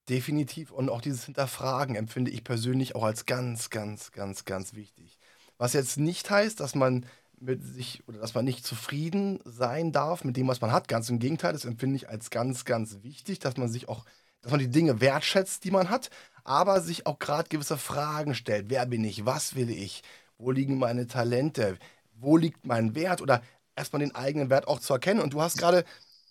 Definitiv. 0.09 0.71
Und 0.71 0.89
auch 0.89 1.01
dieses 1.01 1.25
Hinterfragen 1.25 1.95
empfinde 1.95 2.31
ich 2.31 2.43
persönlich 2.43 2.95
auch 2.95 3.03
als 3.03 3.25
ganz, 3.25 3.69
ganz, 3.69 4.11
ganz, 4.11 4.45
ganz 4.45 4.73
wichtig. 4.73 5.19
Was 5.57 5.73
jetzt 5.73 5.97
nicht 5.97 6.29
heißt, 6.29 6.59
dass 6.59 6.75
man 6.75 7.05
mit 7.39 7.63
sich 7.63 8.07
oder 8.07 8.19
dass 8.19 8.33
man 8.33 8.45
nicht 8.45 8.65
zufrieden 8.65 9.39
sein 9.43 9.91
darf 9.91 10.23
mit 10.23 10.37
dem, 10.37 10.47
was 10.47 10.61
man 10.61 10.71
hat. 10.71 10.87
Ganz 10.87 11.09
im 11.09 11.19
Gegenteil, 11.19 11.53
das 11.53 11.65
empfinde 11.65 11.95
ich 11.95 12.09
als 12.09 12.29
ganz, 12.29 12.65
ganz 12.65 13.03
wichtig, 13.03 13.39
dass 13.39 13.57
man 13.57 13.67
sich 13.67 13.89
auch, 13.89 14.05
dass 14.41 14.51
man 14.51 14.59
die 14.59 14.69
Dinge 14.69 15.01
wertschätzt, 15.01 15.63
die 15.63 15.71
man 15.71 15.89
hat, 15.89 16.09
aber 16.43 16.81
sich 16.81 17.05
auch 17.05 17.19
gerade 17.19 17.49
gewisse 17.49 17.77
Fragen 17.77 18.35
stellt. 18.35 18.69
Wer 18.69 18.85
bin 18.85 19.03
ich? 19.03 19.25
Was 19.25 19.55
will 19.55 19.69
ich? 19.69 20.03
Wo 20.37 20.51
liegen 20.51 20.77
meine 20.77 21.07
Talente? 21.07 21.77
Wo 22.13 22.37
liegt 22.37 22.65
mein 22.65 22.95
Wert? 22.95 23.21
Oder 23.21 23.41
erstmal 23.75 23.99
den 23.99 24.15
eigenen 24.15 24.49
Wert 24.49 24.67
auch 24.67 24.79
zu 24.79 24.93
erkennen. 24.93 25.19
Und 25.19 25.33
du 25.33 25.41
hast 25.41 25.57
gerade 25.57 25.85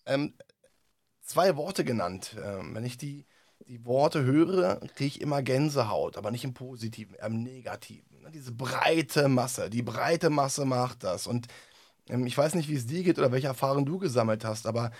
ähm, 0.06 0.34
zwei 1.20 1.56
Worte 1.56 1.84
genannt. 1.84 2.36
Ähm, 2.42 2.75
wenn 2.75 2.84
ich 2.84 2.98
die, 2.98 3.26
die 3.66 3.84
Worte 3.84 4.25
höre, 4.25 4.80
kriege 4.94 5.06
ich 5.06 5.20
immer 5.20 5.42
Gänsehaut, 5.42 6.16
aber 6.16 6.30
nicht 6.30 6.44
im 6.44 6.54
Positiven, 6.54 7.14
eher 7.14 7.26
im 7.26 7.42
Negativen. 7.42 8.22
Ne? 8.22 8.30
Diese 8.30 8.52
breite 8.52 9.28
Masse, 9.28 9.70
die 9.70 9.82
breite 9.82 10.30
Masse 10.30 10.64
macht 10.64 11.04
das. 11.04 11.26
Und 11.26 11.46
ähm, 12.08 12.26
ich 12.26 12.36
weiß 12.36 12.54
nicht, 12.54 12.68
wie 12.68 12.76
es 12.76 12.86
dir 12.86 13.02
geht 13.02 13.18
oder 13.18 13.32
welche 13.32 13.48
Erfahrungen 13.48 13.86
du 13.86 13.98
gesammelt 13.98 14.44
hast, 14.44 14.66
aber 14.66 14.90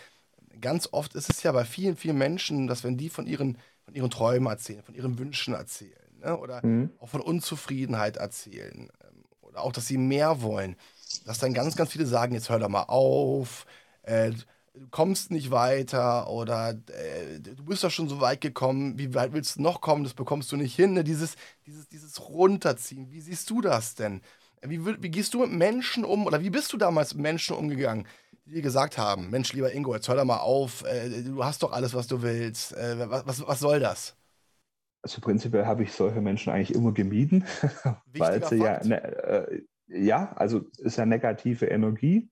ganz 0.61 0.89
oft 0.93 1.15
ist 1.15 1.31
es 1.31 1.43
ja 1.43 1.53
bei 1.53 1.65
vielen, 1.65 1.97
vielen 1.97 2.19
Menschen, 2.19 2.67
dass 2.67 2.85
wenn 2.85 2.97
die 2.97 3.09
von 3.09 3.27
ihren 3.27 3.59
von 3.87 3.95
ihren 3.95 4.11
Träumen 4.11 4.49
erzählen, 4.49 4.83
von 4.83 4.95
ihren 4.95 5.19
Wünschen 5.19 5.55
erzählen 5.55 5.93
ne? 6.21 6.37
oder 6.37 6.65
mhm. 6.67 6.91
auch 6.99 7.09
von 7.09 7.21
Unzufriedenheit 7.21 8.17
erzählen 8.17 8.91
ähm, 9.05 9.25
oder 9.41 9.63
auch, 9.63 9.73
dass 9.73 9.87
sie 9.87 9.97
mehr 9.97 10.43
wollen, 10.43 10.77
dass 11.25 11.39
dann 11.39 11.55
ganz, 11.55 11.77
ganz 11.77 11.93
viele 11.93 12.07
sagen, 12.07 12.35
jetzt 12.35 12.51
hör 12.51 12.59
doch 12.59 12.69
mal 12.69 12.83
auf, 12.83 13.65
äh, 14.03 14.33
du 14.75 14.89
kommst 14.91 15.31
nicht 15.31 15.53
weiter 15.53 16.29
oder 16.29 16.71
äh, 16.71 17.39
du 17.39 17.65
bist 17.65 17.85
doch 17.85 17.91
schon 17.91 18.09
so 18.09 18.21
weit 18.21 18.41
gekommen, 18.41 18.99
wie 18.99 19.15
weit 19.15 19.33
willst 19.33 19.57
du 19.57 19.63
noch 19.63 19.81
kommen, 19.81 20.03
das 20.03 20.15
bekommst 20.15 20.51
du 20.51 20.57
nicht 20.57 20.75
hin, 20.75 20.93
ne? 20.93 21.05
dieses, 21.05 21.37
dieses, 21.65 21.89
dieses 21.89 22.21
Runterziehen, 22.29 23.11
wie 23.13 23.21
siehst 23.21 23.49
du 23.51 23.61
das 23.61 23.95
denn? 23.95 24.21
Wie, 24.63 24.85
wie 24.85 25.11
gehst 25.11 25.35
du 25.35 25.41
mit 25.41 25.53
Menschen 25.53 26.05
um 26.05 26.27
oder 26.27 26.43
wie 26.43 26.51
bist 26.51 26.73
du 26.73 26.77
damals 26.77 27.15
mit 27.15 27.23
Menschen 27.23 27.55
umgegangen? 27.55 28.07
Die 28.47 28.53
dir 28.53 28.63
gesagt 28.63 28.97
haben, 28.97 29.29
Mensch, 29.31 29.53
lieber 29.53 29.73
Ingo, 29.73 29.95
jetzt 29.95 30.09
hör 30.09 30.17
doch 30.17 30.25
mal 30.25 30.39
auf, 30.39 30.85
äh, 30.85 31.23
du 31.23 31.45
hast 31.45 31.63
doch 31.63 31.73
alles, 31.73 31.95
was 31.95 32.07
du 32.07 32.23
willst. 32.23 32.77
Äh, 32.77 33.11
was, 33.11 33.47
was 33.47 33.61
soll 33.61 33.81
das? 33.81 34.17
Also 35.03 35.21
prinzipiell 35.21 35.67
habe 35.67 35.83
ich 35.83 35.93
solche 35.93 36.21
Menschen 36.21 36.53
eigentlich 36.53 36.75
immer 36.75 36.93
gemieden, 36.93 37.45
weil 38.07 38.43
sie 38.45 38.59
Fakt. 38.59 38.85
ja, 38.85 38.89
ne, 38.89 39.03
äh, 39.03 39.63
ja, 39.89 40.33
also 40.37 40.65
ist 40.79 40.97
ja 40.97 41.07
negative 41.07 41.67
Energie 41.67 42.29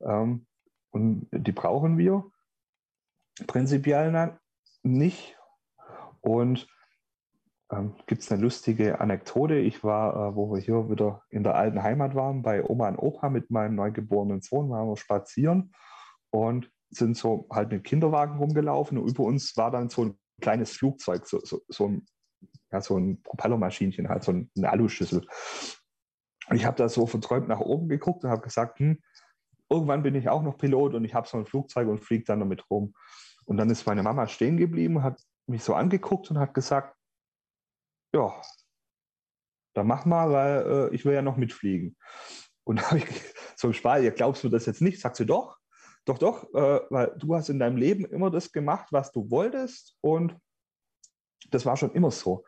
ähm, 0.00 0.46
und 0.90 1.28
die 1.32 1.52
brauchen 1.52 1.98
wir 1.98 2.24
prinzipiell 3.46 4.38
nicht. 4.82 5.36
Und 6.20 6.66
ähm, 7.70 7.94
Gibt 8.06 8.22
es 8.22 8.32
eine 8.32 8.42
lustige 8.42 9.00
Anekdote? 9.00 9.56
Ich 9.56 9.84
war, 9.84 10.14
äh, 10.14 10.34
wo 10.34 10.52
wir 10.52 10.60
hier 10.60 10.88
wieder 10.90 11.22
in 11.28 11.42
der 11.42 11.54
alten 11.54 11.82
Heimat 11.82 12.14
waren, 12.14 12.42
bei 12.42 12.64
Oma 12.64 12.88
und 12.88 12.96
Opa 12.96 13.28
mit 13.28 13.50
meinem 13.50 13.74
neugeborenen 13.74 14.40
Sohn, 14.40 14.70
waren 14.70 14.88
wir 14.88 14.96
spazieren 14.96 15.72
und 16.30 16.70
sind 16.90 17.16
so 17.16 17.46
halt 17.50 17.70
mit 17.70 17.84
Kinderwagen 17.84 18.38
rumgelaufen 18.38 18.96
und 18.96 19.08
über 19.08 19.24
uns 19.24 19.56
war 19.56 19.70
dann 19.70 19.90
so 19.90 20.06
ein 20.06 20.18
kleines 20.40 20.72
Flugzeug, 20.72 21.26
so, 21.26 21.40
so, 21.44 21.60
so 21.68 21.88
ein, 21.88 22.06
ja, 22.72 22.80
so 22.80 22.96
ein 22.96 23.22
Propellermaschinchen, 23.22 24.08
halt 24.08 24.24
so 24.24 24.32
ein, 24.32 24.50
eine 24.56 24.70
Aluschüssel. 24.70 25.26
Ich 26.52 26.64
habe 26.64 26.76
da 26.76 26.88
so 26.88 27.06
verträumt 27.06 27.48
nach 27.48 27.60
oben 27.60 27.88
geguckt 27.88 28.24
und 28.24 28.30
habe 28.30 28.40
gesagt, 28.40 28.78
hm, 28.78 28.98
irgendwann 29.68 30.02
bin 30.02 30.14
ich 30.14 30.30
auch 30.30 30.42
noch 30.42 30.56
Pilot 30.56 30.94
und 30.94 31.04
ich 31.04 31.14
habe 31.14 31.28
so 31.28 31.36
ein 31.36 31.44
Flugzeug 31.44 31.88
und 31.88 32.00
fliege 32.00 32.24
dann 32.24 32.40
damit 32.40 32.70
rum. 32.70 32.94
Und 33.44 33.58
dann 33.58 33.68
ist 33.68 33.86
meine 33.86 34.02
Mama 34.02 34.26
stehen 34.26 34.56
geblieben, 34.56 35.02
hat 35.02 35.20
mich 35.46 35.62
so 35.62 35.74
angeguckt 35.74 36.30
und 36.30 36.38
hat 36.38 36.54
gesagt, 36.54 36.97
ja, 38.14 38.40
dann 39.74 39.86
mach 39.86 40.04
mal, 40.04 40.30
weil 40.30 40.66
äh, 40.66 40.94
ich 40.94 41.04
will 41.04 41.14
ja 41.14 41.22
noch 41.22 41.36
mitfliegen. 41.36 41.96
Und 42.64 42.82
habe 42.82 42.98
ich 42.98 43.06
im 43.62 43.72
Spaß, 43.72 44.02
ja, 44.02 44.10
glaubst 44.10 44.44
du 44.44 44.48
das 44.48 44.66
jetzt 44.66 44.82
nicht? 44.82 45.00
Sagst 45.00 45.20
du 45.20 45.24
doch, 45.24 45.58
doch, 46.04 46.18
doch, 46.18 46.54
äh, 46.54 46.80
weil 46.90 47.14
du 47.18 47.34
hast 47.34 47.48
in 47.48 47.58
deinem 47.58 47.76
Leben 47.76 48.04
immer 48.06 48.30
das 48.30 48.50
gemacht, 48.50 48.88
was 48.92 49.12
du 49.12 49.30
wolltest 49.30 49.96
und 50.00 50.36
das 51.50 51.66
war 51.66 51.76
schon 51.76 51.92
immer 51.92 52.10
so. 52.10 52.44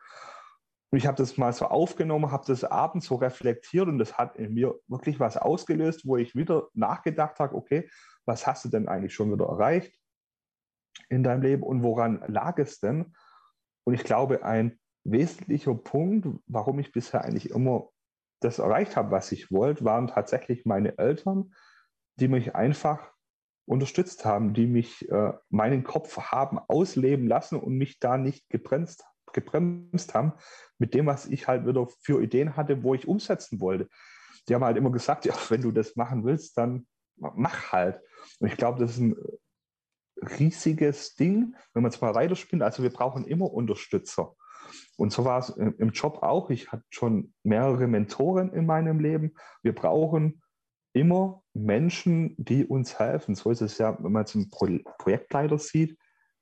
Und 0.91 0.97
ich 0.97 1.07
habe 1.07 1.15
das 1.15 1.37
mal 1.37 1.53
so 1.53 1.65
aufgenommen, 1.67 2.31
habe 2.31 2.43
das 2.45 2.63
abends 2.63 3.05
so 3.05 3.15
reflektiert 3.15 3.87
und 3.87 3.97
das 3.97 4.17
hat 4.17 4.35
in 4.35 4.53
mir 4.53 4.77
wirklich 4.87 5.19
was 5.19 5.37
ausgelöst, 5.37 6.05
wo 6.05 6.17
ich 6.17 6.35
wieder 6.35 6.67
nachgedacht 6.73 7.39
habe, 7.39 7.55
okay, 7.55 7.89
was 8.25 8.45
hast 8.45 8.65
du 8.65 8.69
denn 8.69 8.89
eigentlich 8.89 9.13
schon 9.13 9.31
wieder 9.31 9.45
erreicht 9.45 9.97
in 11.07 11.23
deinem 11.23 11.43
Leben 11.43 11.63
und 11.63 11.81
woran 11.81 12.21
lag 12.27 12.57
es 12.57 12.79
denn? 12.79 13.15
Und 13.85 13.93
ich 13.93 14.03
glaube, 14.03 14.43
ein 14.43 14.80
wesentlicher 15.03 15.73
Punkt, 15.75 16.27
warum 16.47 16.79
ich 16.79 16.91
bisher 16.91 17.23
eigentlich 17.23 17.49
immer 17.49 17.89
das 18.39 18.59
erreicht 18.59 18.95
habe, 18.95 19.11
was 19.11 19.31
ich 19.31 19.51
wollte, 19.51 19.85
waren 19.85 20.07
tatsächlich 20.07 20.65
meine 20.65 20.97
Eltern, 20.97 21.53
die 22.19 22.27
mich 22.27 22.55
einfach 22.55 23.11
unterstützt 23.65 24.25
haben, 24.25 24.53
die 24.53 24.67
mich 24.67 25.09
äh, 25.09 25.33
meinen 25.49 25.83
Kopf 25.83 26.17
haben 26.17 26.59
ausleben 26.59 27.27
lassen 27.27 27.59
und 27.59 27.77
mich 27.77 27.99
da 27.99 28.17
nicht 28.17 28.49
gebremst, 28.49 29.05
gebremst 29.33 30.13
haben 30.13 30.33
mit 30.77 30.93
dem, 30.93 31.05
was 31.05 31.27
ich 31.27 31.47
halt 31.47 31.65
wieder 31.65 31.87
für 32.01 32.21
Ideen 32.21 32.57
hatte, 32.57 32.83
wo 32.83 32.95
ich 32.95 33.07
umsetzen 33.07 33.61
wollte. 33.61 33.87
Die 34.47 34.55
haben 34.55 34.65
halt 34.65 34.77
immer 34.77 34.91
gesagt, 34.91 35.25
ja, 35.25 35.35
wenn 35.49 35.61
du 35.61 35.71
das 35.71 35.95
machen 35.95 36.23
willst, 36.25 36.57
dann 36.57 36.87
mach 37.15 37.71
halt. 37.71 38.01
Und 38.39 38.47
ich 38.47 38.57
glaube, 38.57 38.79
das 38.79 38.91
ist 38.91 38.99
ein 38.99 39.15
riesiges 40.39 41.15
Ding, 41.15 41.55
wenn 41.73 41.83
man 41.83 41.91
es 41.91 42.01
mal 42.01 42.15
weiterspinnt. 42.15 42.63
Also 42.63 42.83
wir 42.83 42.91
brauchen 42.91 43.25
immer 43.25 43.51
Unterstützer. 43.51 44.35
Und 44.97 45.11
so 45.11 45.25
war 45.25 45.39
es 45.39 45.49
im 45.49 45.89
Job 45.89 46.23
auch. 46.23 46.49
Ich 46.49 46.71
hatte 46.71 46.83
schon 46.89 47.33
mehrere 47.43 47.87
Mentoren 47.87 48.53
in 48.53 48.65
meinem 48.65 48.99
Leben. 48.99 49.33
Wir 49.63 49.73
brauchen 49.73 50.41
immer 50.93 51.43
Menschen, 51.53 52.35
die 52.37 52.65
uns 52.65 52.99
helfen. 52.99 53.35
So 53.35 53.49
ist 53.49 53.61
es 53.61 53.77
ja, 53.77 53.97
wenn 54.03 54.11
man 54.11 54.25
zum 54.25 54.49
Pro 54.49 54.67
Projektleiter 54.97 55.57
sieht. 55.57 55.97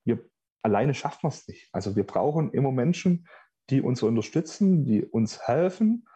Wir 0.05 0.25
alleine 0.63 0.93
schaffen 0.93 1.24
wir 1.24 1.29
es 1.29 1.48
nicht. 1.48 1.69
Also 1.71 1.95
wir 1.95 2.05
brauchen 2.05 2.51
immer 2.51 2.71
Menschen, 2.71 3.27
die 3.69 3.81
uns 3.81 4.01
unterstützen, 4.03 4.86
die 4.86 5.05
uns 5.05 5.48
helfen. 5.48 6.07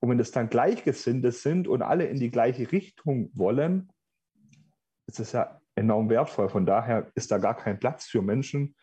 Und 0.00 0.10
wenn 0.10 0.20
es 0.20 0.30
dann 0.30 0.48
Gleichgesinnte 0.48 1.32
sind 1.32 1.68
und 1.68 1.82
alle 1.82 2.06
in 2.06 2.18
die 2.18 2.30
gleiche 2.30 2.70
Richtung 2.70 3.30
wollen, 3.34 3.90
ist 5.06 5.20
es 5.20 5.32
ja 5.32 5.60
enorm 5.74 6.08
wertvoll. 6.10 6.48
Von 6.48 6.66
daher 6.66 7.10
ist 7.14 7.30
da 7.30 7.38
gar 7.38 7.56
kein 7.56 7.78
Platz 7.78 8.06
für 8.06 8.22
Menschen, 8.22 8.76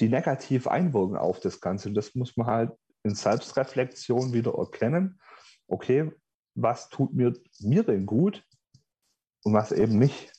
die 0.00 0.08
negativ 0.08 0.66
einwirken 0.66 1.16
auf 1.16 1.40
das 1.40 1.60
Ganze. 1.60 1.88
Und 1.88 1.94
das 1.94 2.14
muss 2.14 2.36
man 2.36 2.46
halt 2.46 2.72
in 3.02 3.14
Selbstreflexion 3.14 4.32
wieder 4.32 4.54
erkennen. 4.54 5.20
Okay, 5.66 6.10
was 6.54 6.88
tut 6.88 7.12
mir, 7.14 7.34
mir 7.60 7.82
denn 7.82 8.06
gut 8.06 8.44
und 9.44 9.52
was 9.52 9.72
eben 9.72 9.98
nicht? 9.98 10.32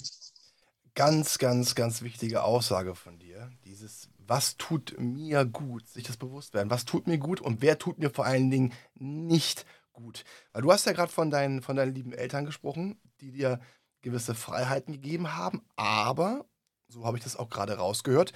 Ganz, 0.95 1.39
ganz, 1.39 1.73
ganz 1.73 2.03
wichtige 2.03 2.43
Aussage 2.43 2.93
von 2.93 3.17
dir. 3.17 3.49
Dieses, 3.65 4.09
was 4.19 4.57
tut 4.57 4.95
mir 4.99 5.43
gut, 5.45 5.87
sich 5.87 6.03
das 6.03 6.17
bewusst 6.17 6.53
werden. 6.53 6.69
Was 6.69 6.85
tut 6.85 7.07
mir 7.07 7.17
gut 7.17 7.41
und 7.41 7.61
wer 7.61 7.79
tut 7.79 7.97
mir 7.97 8.11
vor 8.11 8.25
allen 8.25 8.51
Dingen 8.51 8.73
nicht 8.93 9.65
gut. 9.93 10.23
Weil 10.51 10.63
du 10.63 10.71
hast 10.71 10.85
ja 10.85 10.91
gerade 10.91 11.11
von 11.11 11.29
deinen, 11.31 11.61
von 11.61 11.75
deinen 11.75 11.95
lieben 11.95 12.13
Eltern 12.13 12.45
gesprochen, 12.45 12.99
die 13.21 13.31
dir 13.31 13.59
gewisse 14.01 14.35
Freiheiten 14.35 14.93
gegeben 14.93 15.35
haben, 15.35 15.61
aber, 15.75 16.45
so 16.89 17.05
habe 17.05 17.17
ich 17.17 17.23
das 17.23 17.37
auch 17.37 17.49
gerade 17.49 17.77
rausgehört, 17.77 18.33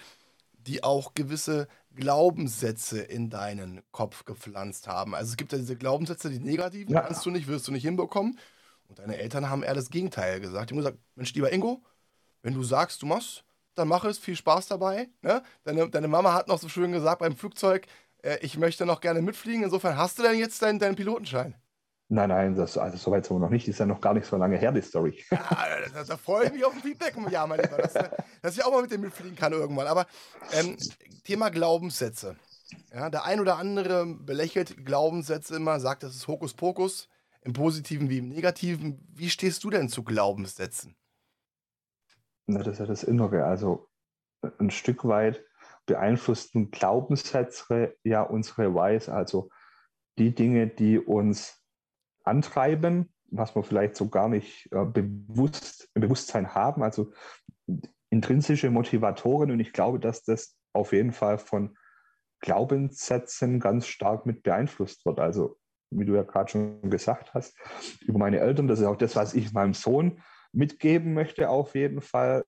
die 0.68 0.84
auch 0.84 1.14
gewisse 1.14 1.68
Glaubenssätze 1.96 3.00
in 3.00 3.30
deinen 3.30 3.82
Kopf 3.92 4.26
gepflanzt 4.26 4.88
haben. 4.88 5.16
Also 5.16 5.32
es 5.32 5.38
gibt 5.38 5.52
ja 5.52 5.58
diese 5.58 5.76
Glaubenssätze, 5.76 6.30
die 6.30 6.40
negativen, 6.40 6.94
ja. 6.94 7.02
kannst 7.02 7.26
du 7.26 7.32
nicht, 7.32 7.48
wirst 7.48 7.68
du 7.68 7.72
nicht 7.72 7.84
hinbekommen. 7.84 8.38
Und 8.88 9.00
deine 9.00 9.18
Eltern 9.18 9.50
haben 9.50 9.64
eher 9.64 9.74
das 9.74 9.90
Gegenteil 9.90 10.40
gesagt. 10.40 10.70
Die 10.70 10.74
haben 10.74 10.80
gesagt, 10.80 11.00
Mensch, 11.16 11.34
lieber 11.34 11.52
Ingo, 11.52 11.84
wenn 12.42 12.54
du 12.54 12.64
sagst, 12.64 13.02
du 13.02 13.06
machst, 13.06 13.44
dann 13.76 13.88
mach 13.88 14.06
es, 14.06 14.18
viel 14.18 14.36
Spaß 14.36 14.68
dabei. 14.68 15.10
Ne? 15.22 15.44
Deine, 15.64 15.90
deine 15.90 16.08
Mama 16.08 16.34
hat 16.34 16.48
noch 16.48 16.60
so 16.60 16.70
schön 16.70 16.92
gesagt 16.92 17.20
beim 17.20 17.36
Flugzeug, 17.36 17.88
äh, 18.24 18.38
ich 18.42 18.58
möchte 18.58 18.86
noch 18.86 19.02
gerne 19.02 19.22
mitfliegen. 19.22 19.64
Insofern 19.64 19.98
hast 19.98 20.20
du 20.20 20.24
denn 20.24 20.38
jetzt 20.38 20.62
deinen, 20.62 20.80
deinen 20.80 20.96
Pilotenschein? 20.96 21.56
Nein, 22.10 22.30
nein, 22.30 22.56
das, 22.56 22.78
also 22.78 22.96
so 22.96 23.12
weit 23.12 23.26
sind 23.26 23.36
wir 23.36 23.42
noch 23.42 23.50
nicht. 23.50 23.68
Ist 23.68 23.80
ja 23.80 23.86
noch 23.86 24.00
gar 24.00 24.14
nicht 24.14 24.26
so 24.26 24.38
lange 24.38 24.58
her, 24.58 24.72
die 24.72 24.82
Story. 24.82 25.24
Ja, 25.32 25.90
da, 25.94 26.04
da 26.04 26.18
freue 26.18 26.46
ich 26.46 26.54
mich 26.54 26.64
auf 26.64 26.74
ein 26.74 26.80
Feedback 26.80 27.16
im 27.18 27.28
Jahr, 27.30 27.48
mein 27.48 27.60
Lieber, 27.60 27.78
dass, 27.78 27.94
dass 28.42 28.58
ich 28.58 28.64
auch 28.64 28.72
mal 28.72 28.82
mit 28.82 28.92
dem 28.92 29.02
mitfliegen 29.02 29.36
kann 29.36 29.52
irgendwann. 29.52 29.88
Aber 29.88 30.06
ähm, 30.54 30.78
Thema 31.26 31.50
Glaubenssätze. 31.50 32.38
Ja, 32.94 33.10
der 33.10 33.26
ein 33.26 33.40
oder 33.40 33.58
andere 33.58 34.06
belächelt 34.06 34.86
Glaubenssätze 34.86 35.56
immer, 35.56 35.80
sagt, 35.80 36.04
das 36.04 36.16
ist 36.16 36.28
Hokuspokus, 36.28 37.10
im 37.42 37.54
Positiven 37.54 38.10
wie 38.10 38.20
im 38.20 38.30
Negativen. 38.30 39.06
Wie 39.14 39.30
stehst 39.30 39.64
du 39.64 39.70
denn 39.70 39.90
zu 39.90 40.04
Glaubenssätzen? 40.04 40.96
Na, 42.46 42.60
das 42.60 42.74
ist 42.74 42.80
ja 42.80 42.86
das 42.86 43.04
Innere. 43.04 43.46
Also 43.46 43.90
ein 44.60 44.72
Stück 44.72 45.06
weit 45.06 45.44
beeinflussten 45.86 46.72
Glaubenssätze 46.72 47.96
ja 48.04 48.22
unsere 48.22 48.74
Weise, 48.74 49.14
also 49.14 49.50
die 50.18 50.34
Dinge, 50.34 50.68
die 50.68 51.00
uns 51.00 51.57
antreiben, 52.28 53.12
was 53.30 53.56
wir 53.56 53.64
vielleicht 53.64 53.96
so 53.96 54.10
gar 54.10 54.30
nicht 54.30 54.72
äh, 54.72 54.86
bewusst, 54.86 55.90
im 55.94 56.02
Bewusstsein 56.02 56.54
haben, 56.54 56.84
also 56.84 57.12
intrinsische 58.10 58.70
Motivatoren. 58.70 59.52
Und 59.52 59.60
ich 59.60 59.74
glaube, 59.74 60.00
dass 60.00 60.24
das 60.24 60.56
auf 60.74 60.94
jeden 60.94 61.12
Fall 61.12 61.38
von 61.38 61.78
Glaubenssätzen 62.42 63.60
ganz 63.60 63.88
stark 63.88 64.26
mit 64.26 64.44
beeinflusst 64.44 65.06
wird. 65.06 65.20
Also, 65.20 65.58
wie 65.90 66.06
du 66.06 66.16
ja 66.16 66.24
gerade 66.24 66.52
schon 66.52 66.90
gesagt 66.90 67.34
hast, 67.34 67.58
über 68.02 68.20
meine 68.20 68.40
Eltern, 68.40 68.68
das 68.68 68.80
ist 68.80 68.86
auch 68.86 68.96
das, 68.96 69.16
was 69.16 69.34
ich 69.34 69.54
meinem 69.54 69.74
Sohn 69.74 70.22
mitgeben 70.52 71.14
möchte, 71.14 71.50
auf 71.50 71.76
jeden 71.76 72.02
Fall. 72.02 72.46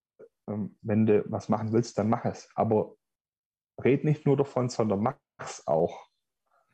Ähm, 0.48 0.78
wenn 0.82 1.06
du 1.06 1.24
was 1.28 1.50
machen 1.50 1.74
willst, 1.74 1.98
dann 1.98 2.10
mach 2.10 2.26
es. 2.26 2.50
Aber 2.56 2.96
red 3.84 4.04
nicht 4.04 4.26
nur 4.26 4.38
davon, 4.38 4.70
sondern 4.70 5.02
mach 5.02 5.16
es 5.38 5.66
auch. 5.68 6.09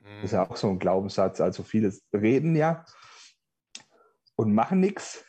Das 0.06 0.26
ist 0.26 0.32
ja 0.32 0.50
auch 0.50 0.56
so 0.56 0.70
ein 0.70 0.80
Glaubenssatz. 0.80 1.42
Also 1.42 1.64
viele 1.64 1.94
reden 2.14 2.56
ja 2.56 2.86
und 4.36 4.54
machen 4.54 4.80
nichts, 4.80 5.24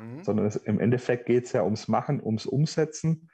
mhm. 0.00 0.22
sondern 0.22 0.46
es, 0.46 0.56
im 0.56 0.80
Endeffekt 0.80 1.26
geht 1.26 1.46
es 1.46 1.52
ja 1.52 1.64
ums 1.64 1.88
Machen, 1.88 2.22
ums 2.22 2.46
Umsetzen. 2.46 3.30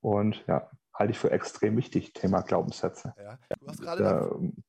Und 0.00 0.44
ja, 0.48 0.70
halte 0.94 1.12
ich 1.12 1.18
für 1.18 1.30
extrem 1.30 1.76
wichtig, 1.76 2.12
Thema 2.12 2.40
Glaubenssätze. 2.40 3.14
Ja, 3.18 3.38
du 3.58 3.66
hast 3.68 3.80
gerade 3.80 4.02
davon, 4.02 4.64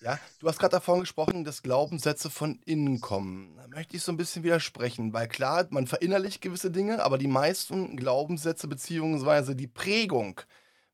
ja, 0.00 0.18
du 0.40 0.48
hast 0.48 0.58
gerade 0.58 0.72
davon 0.72 1.00
gesprochen, 1.00 1.44
dass 1.44 1.62
Glaubenssätze 1.62 2.30
von 2.30 2.60
innen 2.64 3.00
kommen. 3.00 3.56
Da 3.56 3.68
möchte 3.68 3.96
ich 3.96 4.02
so 4.02 4.12
ein 4.12 4.16
bisschen 4.16 4.42
widersprechen, 4.42 5.12
weil 5.12 5.28
klar, 5.28 5.66
man 5.70 5.86
verinnerlicht 5.86 6.40
gewisse 6.40 6.70
Dinge, 6.70 7.02
aber 7.02 7.18
die 7.18 7.28
meisten 7.28 7.96
Glaubenssätze 7.96 8.68
beziehungsweise 8.68 9.56
die 9.56 9.68
Prägung, 9.68 10.40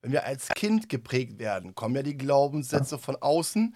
wenn 0.02 0.12
wir 0.12 0.24
als 0.24 0.48
Kind 0.48 0.88
geprägt 0.88 1.38
werden, 1.38 1.74
kommen 1.74 1.94
ja 1.94 2.02
die 2.02 2.18
Glaubenssätze 2.18 2.98
von 2.98 3.16
außen, 3.16 3.74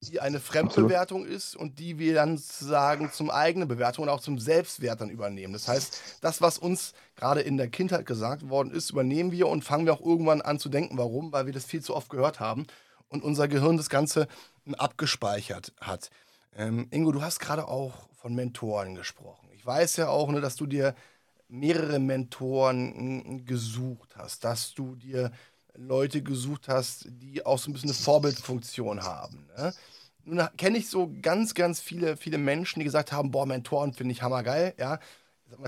die 0.00 0.20
eine 0.20 0.40
Fremdbewertung 0.40 1.24
ist 1.26 1.56
und 1.56 1.78
die 1.78 1.98
wir 1.98 2.14
dann 2.14 2.38
sozusagen 2.38 3.10
zum 3.12 3.30
eigenen 3.30 3.68
Bewertung 3.68 4.04
und 4.04 4.08
auch 4.08 4.20
zum 4.20 4.38
Selbstwert 4.38 5.00
dann 5.00 5.10
übernehmen. 5.10 5.52
Das 5.52 5.68
heißt, 5.68 6.18
das, 6.20 6.40
was 6.40 6.58
uns 6.58 6.92
gerade 7.14 7.40
in 7.40 7.56
der 7.56 7.68
Kindheit 7.68 8.06
gesagt 8.06 8.48
worden 8.48 8.72
ist, 8.72 8.90
übernehmen 8.90 9.32
wir 9.32 9.48
und 9.48 9.64
fangen 9.64 9.86
wir 9.86 9.94
auch 9.94 10.04
irgendwann 10.04 10.42
an 10.42 10.58
zu 10.58 10.68
denken. 10.68 10.98
Warum? 10.98 11.32
Weil 11.32 11.46
wir 11.46 11.52
das 11.52 11.64
viel 11.64 11.82
zu 11.82 11.94
oft 11.94 12.08
gehört 12.10 12.40
haben 12.40 12.66
und 13.08 13.22
unser 13.22 13.48
Gehirn 13.48 13.76
das 13.76 13.88
Ganze 13.88 14.28
abgespeichert 14.76 15.72
hat. 15.80 16.10
Ähm, 16.54 16.88
Ingo, 16.90 17.12
du 17.12 17.22
hast 17.22 17.38
gerade 17.38 17.68
auch 17.68 18.08
von 18.14 18.34
Mentoren 18.34 18.94
gesprochen. 18.94 19.48
Ich 19.54 19.64
weiß 19.64 19.96
ja 19.96 20.08
auch, 20.08 20.30
ne, 20.30 20.40
dass 20.40 20.56
du 20.56 20.66
dir 20.66 20.94
mehrere 21.48 21.98
Mentoren 21.98 23.44
gesucht 23.44 24.16
hast, 24.16 24.44
dass 24.44 24.74
du 24.74 24.96
dir 24.96 25.30
Leute 25.76 26.22
gesucht 26.22 26.68
hast, 26.68 27.06
die 27.08 27.44
auch 27.44 27.58
so 27.58 27.70
ein 27.70 27.74
bisschen 27.74 27.90
eine 27.90 27.98
Vorbildfunktion 27.98 29.02
haben. 29.02 29.48
Ne? 29.56 29.72
Nun 30.24 30.48
kenne 30.56 30.78
ich 30.78 30.88
so 30.88 31.12
ganz, 31.22 31.54
ganz 31.54 31.80
viele, 31.80 32.16
viele 32.16 32.38
Menschen, 32.38 32.80
die 32.80 32.84
gesagt 32.84 33.12
haben, 33.12 33.30
boah, 33.30 33.46
Mentoren 33.46 33.92
finde 33.92 34.12
ich 34.12 34.22
hammergeil, 34.22 34.74
ja. 34.78 34.98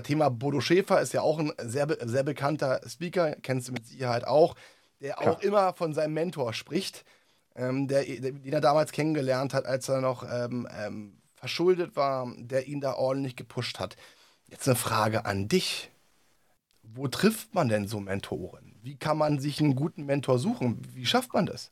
Thema 0.03 0.29
Bodo 0.29 0.59
Schäfer 0.59 0.99
ist 0.99 1.13
ja 1.13 1.21
auch 1.21 1.39
ein 1.39 1.53
sehr, 1.57 1.87
sehr 2.03 2.23
bekannter 2.23 2.81
Speaker, 2.85 3.37
kennst 3.41 3.69
du 3.69 3.71
mit 3.71 3.87
Sicherheit 3.87 4.27
auch, 4.27 4.55
der 4.99 5.13
Klar. 5.13 5.35
auch 5.35 5.41
immer 5.41 5.73
von 5.73 5.93
seinem 5.93 6.13
Mentor 6.13 6.53
spricht, 6.53 7.05
ähm, 7.55 7.87
der, 7.87 8.03
den 8.03 8.51
er 8.51 8.61
damals 8.61 8.91
kennengelernt 8.91 9.53
hat, 9.53 9.65
als 9.65 9.87
er 9.87 10.01
noch 10.01 10.23
ähm, 10.29 10.67
ähm, 10.77 11.21
verschuldet 11.35 11.95
war, 11.95 12.31
der 12.37 12.67
ihn 12.67 12.81
da 12.81 12.95
ordentlich 12.95 13.37
gepusht 13.37 13.79
hat. 13.79 13.95
Jetzt 14.47 14.67
eine 14.67 14.75
Frage 14.75 15.25
an 15.25 15.47
dich. 15.47 15.89
Wo 16.83 17.07
trifft 17.07 17.53
man 17.53 17.69
denn 17.69 17.87
so 17.87 17.99
Mentoren? 17.99 18.68
Wie 18.89 18.97
kann 18.97 19.19
man 19.19 19.37
sich 19.37 19.61
einen 19.61 19.75
guten 19.75 20.05
Mentor 20.05 20.39
suchen? 20.39 20.81
Wie 20.95 21.05
schafft 21.05 21.31
man 21.31 21.45
das? 21.45 21.71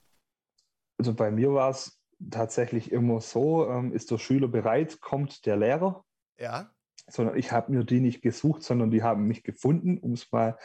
Also 0.99 1.15
bei 1.15 1.31
mir 1.31 1.51
war 1.51 1.71
es 1.71 1.99
tatsächlich 2.29 2.91
immer 2.91 3.21
so, 3.21 3.67
ähm, 3.67 3.91
ist 3.91 4.11
der 4.11 4.19
Schüler 4.19 4.47
bereit, 4.47 5.01
kommt 5.01 5.47
der 5.47 5.57
Lehrer. 5.57 6.05
Ja. 6.37 6.69
Sondern 7.07 7.35
ich 7.35 7.51
habe 7.51 7.71
mir 7.71 7.83
die 7.83 8.01
nicht 8.01 8.21
gesucht, 8.21 8.61
sondern 8.61 8.91
die 8.91 9.01
haben 9.01 9.23
mich 9.23 9.41
gefunden, 9.41 9.97
um 9.97 10.13
es 10.13 10.31
mal 10.31 10.59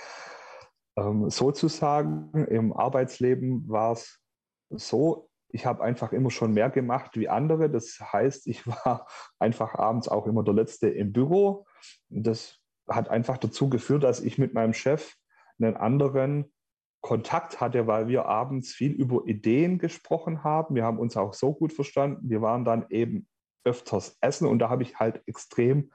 ähm, 0.98 1.30
so 1.30 1.52
zu 1.52 1.68
sagen. 1.68 2.30
Im 2.50 2.74
Arbeitsleben 2.74 3.66
war 3.70 3.92
es 3.92 4.20
so, 4.68 5.30
ich 5.48 5.64
habe 5.64 5.82
einfach 5.82 6.12
immer 6.12 6.30
schon 6.30 6.52
mehr 6.52 6.68
gemacht 6.68 7.16
wie 7.16 7.30
andere. 7.30 7.70
Das 7.70 7.98
heißt, 7.98 8.46
ich 8.46 8.66
war 8.66 9.06
einfach 9.38 9.74
abends 9.74 10.06
auch 10.06 10.26
immer 10.26 10.44
der 10.44 10.52
Letzte 10.52 10.90
im 10.90 11.14
Büro. 11.14 11.64
Das 12.10 12.58
hat 12.86 13.08
einfach 13.08 13.38
dazu 13.38 13.70
geführt, 13.70 14.04
dass 14.04 14.20
ich 14.20 14.36
mit 14.36 14.52
meinem 14.52 14.74
Chef 14.74 15.16
einen 15.58 15.76
anderen 15.76 16.52
Kontakt 17.00 17.60
hatte, 17.60 17.86
weil 17.86 18.06
wir 18.08 18.26
abends 18.26 18.72
viel 18.72 18.92
über 18.92 19.26
Ideen 19.26 19.78
gesprochen 19.78 20.44
haben. 20.44 20.74
Wir 20.74 20.84
haben 20.84 20.98
uns 20.98 21.16
auch 21.16 21.34
so 21.34 21.52
gut 21.52 21.72
verstanden. 21.72 22.30
Wir 22.30 22.42
waren 22.42 22.64
dann 22.64 22.86
eben 22.90 23.26
öfters 23.64 24.16
essen 24.20 24.46
und 24.46 24.60
da 24.60 24.70
habe 24.70 24.82
ich 24.82 24.98
halt 24.98 25.22
extrem 25.26 25.92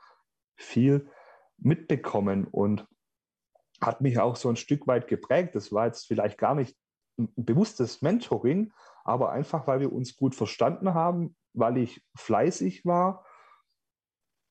viel 0.58 1.10
mitbekommen 1.58 2.46
und 2.46 2.86
hat 3.82 4.02
mich 4.02 4.20
auch 4.20 4.36
so 4.36 4.50
ein 4.50 4.56
Stück 4.56 4.88
weit 4.88 5.08
geprägt. 5.08 5.56
Das 5.56 5.72
war 5.72 5.86
jetzt 5.86 6.08
vielleicht 6.08 6.38
gar 6.38 6.56
nicht 6.56 6.78
ein 7.18 7.32
bewusstes 7.36 8.02
Mentoring, 8.02 8.74
aber 9.04 9.32
einfach, 9.32 9.66
weil 9.68 9.80
wir 9.80 9.92
uns 9.92 10.16
gut 10.16 10.36
verstanden 10.36 10.94
haben, 10.94 11.36
weil 11.54 11.78
ich 11.78 12.04
fleißig 12.16 12.86
war, 12.86 13.26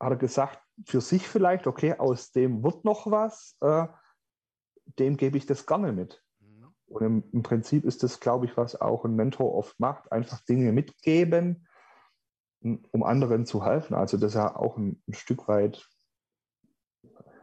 hat 0.00 0.10
er 0.10 0.16
gesagt, 0.16 0.60
für 0.84 1.00
sich 1.00 1.26
vielleicht, 1.26 1.66
okay, 1.66 1.94
aus 1.98 2.32
dem 2.32 2.62
wird 2.62 2.84
noch 2.84 3.10
was. 3.10 3.56
Äh, 3.60 3.86
dem 4.98 5.16
gebe 5.16 5.36
ich 5.36 5.46
das 5.46 5.66
gerne 5.66 5.92
mit. 5.92 6.22
Mhm. 6.40 6.74
Und 6.86 7.02
im, 7.02 7.24
im, 7.32 7.42
Prinzip 7.42 7.84
ist 7.84 8.02
das, 8.02 8.20
glaube 8.20 8.46
ich, 8.46 8.56
was 8.56 8.80
auch 8.80 9.04
ein 9.04 9.14
Mentor 9.14 9.54
oft 9.54 9.78
macht, 9.80 10.10
einfach 10.12 10.40
Dinge 10.40 10.72
mitgeben, 10.72 11.66
um 12.60 13.02
anderen 13.02 13.46
zu 13.46 13.64
helfen. 13.64 13.94
Also 13.94 14.16
das 14.16 14.32
ist 14.32 14.36
ja 14.36 14.56
auch 14.56 14.76
ein, 14.76 15.02
ein 15.06 15.14
Stück 15.14 15.48
weit, 15.48 15.88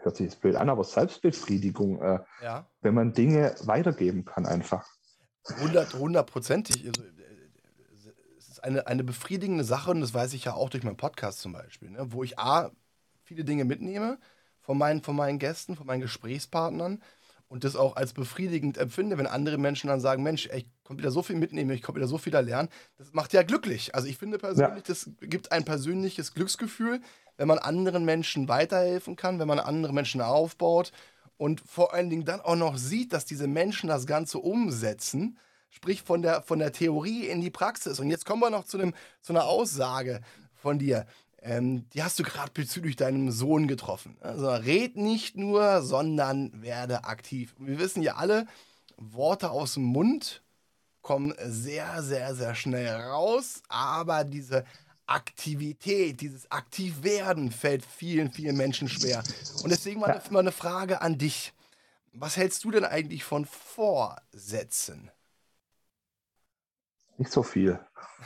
hört 0.02 0.18
sich 0.18 0.26
jetzt 0.26 0.42
blöd 0.42 0.56
an, 0.56 0.70
aber 0.70 0.84
Selbstbefriedigung, 0.84 2.02
äh, 2.02 2.20
ja. 2.42 2.70
wenn 2.82 2.94
man 2.94 3.14
Dinge 3.14 3.56
weitergeben 3.64 4.26
kann 4.26 4.46
einfach. 4.46 4.88
Hundertprozentig. 5.94 6.88
Also, 6.88 7.04
es 8.38 8.48
ist 8.50 8.64
eine, 8.64 8.88
eine 8.88 9.04
befriedigende 9.04 9.64
Sache 9.64 9.92
und 9.92 10.02
das 10.02 10.14
weiß 10.14 10.34
ich 10.34 10.46
ja 10.46 10.54
auch 10.54 10.70
durch 10.70 10.84
meinen 10.84 10.98
Podcast 10.98 11.40
zum 11.40 11.54
Beispiel, 11.54 11.90
ne, 11.90 12.12
wo 12.12 12.24
ich 12.24 12.40
A, 12.40 12.72
viele 13.24 13.44
Dinge 13.44 13.66
mitnehme 13.66 14.20
von 14.60 14.78
meinen, 14.78 15.02
von 15.02 15.16
meinen 15.16 15.40
Gästen, 15.40 15.76
von 15.76 15.86
meinen 15.86 16.02
Gesprächspartnern 16.02 17.02
und 17.48 17.64
das 17.64 17.76
auch 17.76 17.96
als 17.96 18.14
befriedigend 18.14 18.78
empfinde, 18.78 19.18
wenn 19.18 19.28
andere 19.28 19.58
Menschen 19.58 19.88
dann 19.88 20.00
sagen, 20.00 20.24
Mensch, 20.24 20.48
ey, 20.48 20.60
ich 20.60 20.68
konnte 20.84 21.04
wieder 21.04 21.12
so 21.12 21.22
viel 21.22 21.36
mitnehmen, 21.36 21.72
ich 21.72 21.82
konnte 21.82 22.00
wieder 22.00 22.08
so 22.08 22.18
viel 22.18 22.36
lernen. 22.36 22.70
Das 22.98 23.14
macht 23.14 23.34
ja 23.34 23.44
glücklich. 23.44 23.94
Also 23.94 24.08
ich 24.08 24.18
finde 24.18 24.38
persönlich, 24.38 24.76
ja. 24.76 24.84
das 24.88 25.10
gibt 25.22 25.52
ein 25.52 25.64
persönliches 25.64 26.34
Glücksgefühl, 26.34 27.00
wenn 27.38 27.48
man 27.48 27.60
anderen 27.60 28.06
Menschen 28.06 28.48
weiterhelfen 28.48 29.16
kann, 29.16 29.40
wenn 29.40 29.48
man 29.48 29.60
andere 29.60 29.94
Menschen 29.94 30.22
aufbaut 30.22 30.92
und 31.38 31.62
vor 31.62 31.94
allen 31.94 32.10
Dingen 32.10 32.26
dann 32.26 32.42
auch 32.42 32.56
noch 32.56 32.78
sieht, 32.78 33.14
dass 33.14 33.26
diese 33.26 33.48
Menschen 33.48 33.88
das 33.90 34.06
Ganze 34.06 34.40
umsetzen, 34.40 35.38
sprich 35.70 36.02
von 36.02 36.22
der, 36.22 36.42
von 36.42 36.60
der 36.60 36.72
Theorie 36.72 37.28
in 37.28 37.42
die 37.42 37.50
Praxis. 37.50 38.00
Und 38.00 38.10
jetzt 38.10 38.26
kommen 38.26 38.42
wir 38.42 38.50
noch 38.50 38.66
zu, 38.66 38.78
einem, 38.78 38.94
zu 39.22 39.34
einer 39.34 39.46
Aussage 39.46 40.22
von 40.54 40.80
dir. 40.80 41.06
Ähm, 41.46 41.90
die 41.90 42.02
hast 42.02 42.18
du 42.20 42.24
gerade 42.24 42.52
bezüglich 42.54 42.96
deinem 42.96 43.30
Sohn 43.30 43.68
getroffen. 43.68 44.16
Also 44.22 44.50
red 44.50 44.96
nicht 44.96 45.36
nur, 45.36 45.82
sondern 45.82 46.62
werde 46.62 47.04
aktiv. 47.04 47.54
wir 47.60 47.80
wissen 47.80 48.02
ja 48.02 48.16
alle, 48.16 48.48
Worte 48.96 49.52
aus 49.52 49.74
dem 49.74 49.84
Mund 49.84 50.42
kommen 51.02 51.34
sehr, 51.44 52.02
sehr, 52.02 52.34
sehr 52.34 52.56
schnell 52.56 52.88
raus, 52.88 53.62
aber 53.68 54.24
diese 54.24 54.64
Aktivität, 55.06 56.22
dieses 56.22 56.50
Aktivwerden 56.50 57.52
fällt 57.52 57.84
vielen, 57.86 58.32
vielen 58.32 58.56
Menschen 58.56 58.88
schwer. 58.88 59.22
Und 59.64 59.70
deswegen 59.70 60.00
mal, 60.00 60.22
mal 60.30 60.40
eine 60.40 60.54
Frage 60.54 61.02
an 61.02 61.18
dich. 61.18 61.54
Was 62.14 62.38
hältst 62.38 62.64
du 62.64 62.72
denn 62.72 62.86
eigentlich 62.86 63.26
von 63.26 63.46
Vorsätzen? 63.46 65.12
Nicht 67.18 67.34
so 67.34 67.44
viel. 67.44 67.80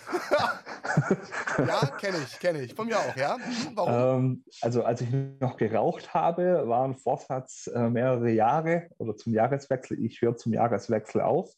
ja, 1.58 1.86
kenne 1.98 2.18
ich, 2.24 2.40
kenne 2.40 2.62
ich. 2.62 2.74
Von 2.74 2.88
mir 2.88 2.98
auch, 2.98 3.16
ja. 3.16 3.38
Warum? 3.74 4.24
Ähm, 4.26 4.44
also 4.62 4.84
als 4.84 5.02
ich 5.02 5.10
noch 5.40 5.58
geraucht 5.58 6.14
habe, 6.14 6.68
war 6.68 6.86
ein 6.86 6.96
Vorsatz 6.96 7.68
äh, 7.68 7.90
mehrere 7.90 8.30
Jahre 8.30 8.90
oder 8.98 9.16
zum 9.16 9.34
Jahreswechsel. 9.34 10.04
Ich 10.04 10.22
höre 10.22 10.38
zum 10.38 10.54
Jahreswechsel 10.54 11.22
auf. 11.22 11.52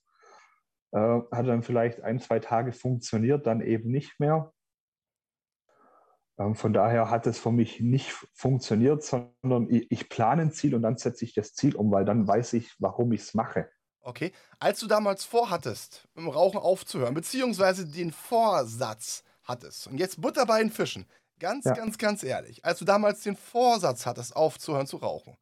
Äh, 0.92 0.98
hat 1.32 1.48
dann 1.48 1.64
vielleicht 1.64 2.02
ein, 2.02 2.20
zwei 2.20 2.40
Tage 2.40 2.74
funktioniert, 2.74 3.46
dann 3.46 3.62
eben 3.62 3.92
nicht 3.92 4.20
mehr. 4.20 4.52
Ähm, 6.40 6.56
von 6.56 6.74
daher 6.74 7.10
hat 7.10 7.28
es 7.28 7.38
für 7.38 7.52
mich 7.52 7.80
nicht 7.82 8.12
funktioniert, 8.34 9.04
sondern 9.04 9.70
ich, 9.70 9.92
ich 9.92 10.10
plane 10.10 10.44
ein 10.44 10.52
Ziel 10.52 10.74
und 10.74 10.82
dann 10.82 10.98
setze 10.98 11.26
ich 11.26 11.34
das 11.34 11.54
Ziel 11.54 11.76
um, 11.76 11.92
weil 11.92 12.06
dann 12.06 12.28
weiß 12.28 12.54
ich, 12.54 12.74
warum 12.80 13.12
ich 13.12 13.22
es 13.22 13.34
mache. 13.34 13.70
Okay. 14.02 14.32
Als 14.60 14.80
du 14.80 14.88
damals 14.88 15.26
vorhattest, 15.26 16.08
dem 16.16 16.30
Rauchen 16.30 16.60
aufzuhören, 16.60 17.14
beziehungsweise 17.14 17.86
den 17.86 18.12
Vorsatz 18.12 19.24
hattest, 19.44 19.88
und 19.88 19.98
jetzt 19.98 20.22
Butter 20.22 20.46
bei 20.46 20.60
den 20.60 20.72
Fischen, 20.72 21.06
ganz, 21.40 21.66
ja. 21.66 21.74
ganz, 21.74 21.98
ganz 21.98 22.24
ehrlich, 22.24 22.64
als 22.64 22.80
du 22.80 22.86
damals 22.86 23.22
den 23.22 23.36
Vorsatz 23.36 24.06
hattest, 24.06 24.36
aufzuhören 24.36 24.88
zu 24.88 24.98
rauchen, 24.98 25.38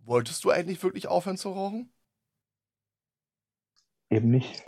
wolltest 0.00 0.44
du 0.44 0.50
eigentlich 0.50 0.82
wirklich 0.82 1.06
aufhören 1.06 1.36
zu 1.38 1.50
rauchen? 1.50 1.92
Eben 4.10 4.30
nicht. 4.30 4.64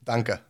Danke. 0.00 0.40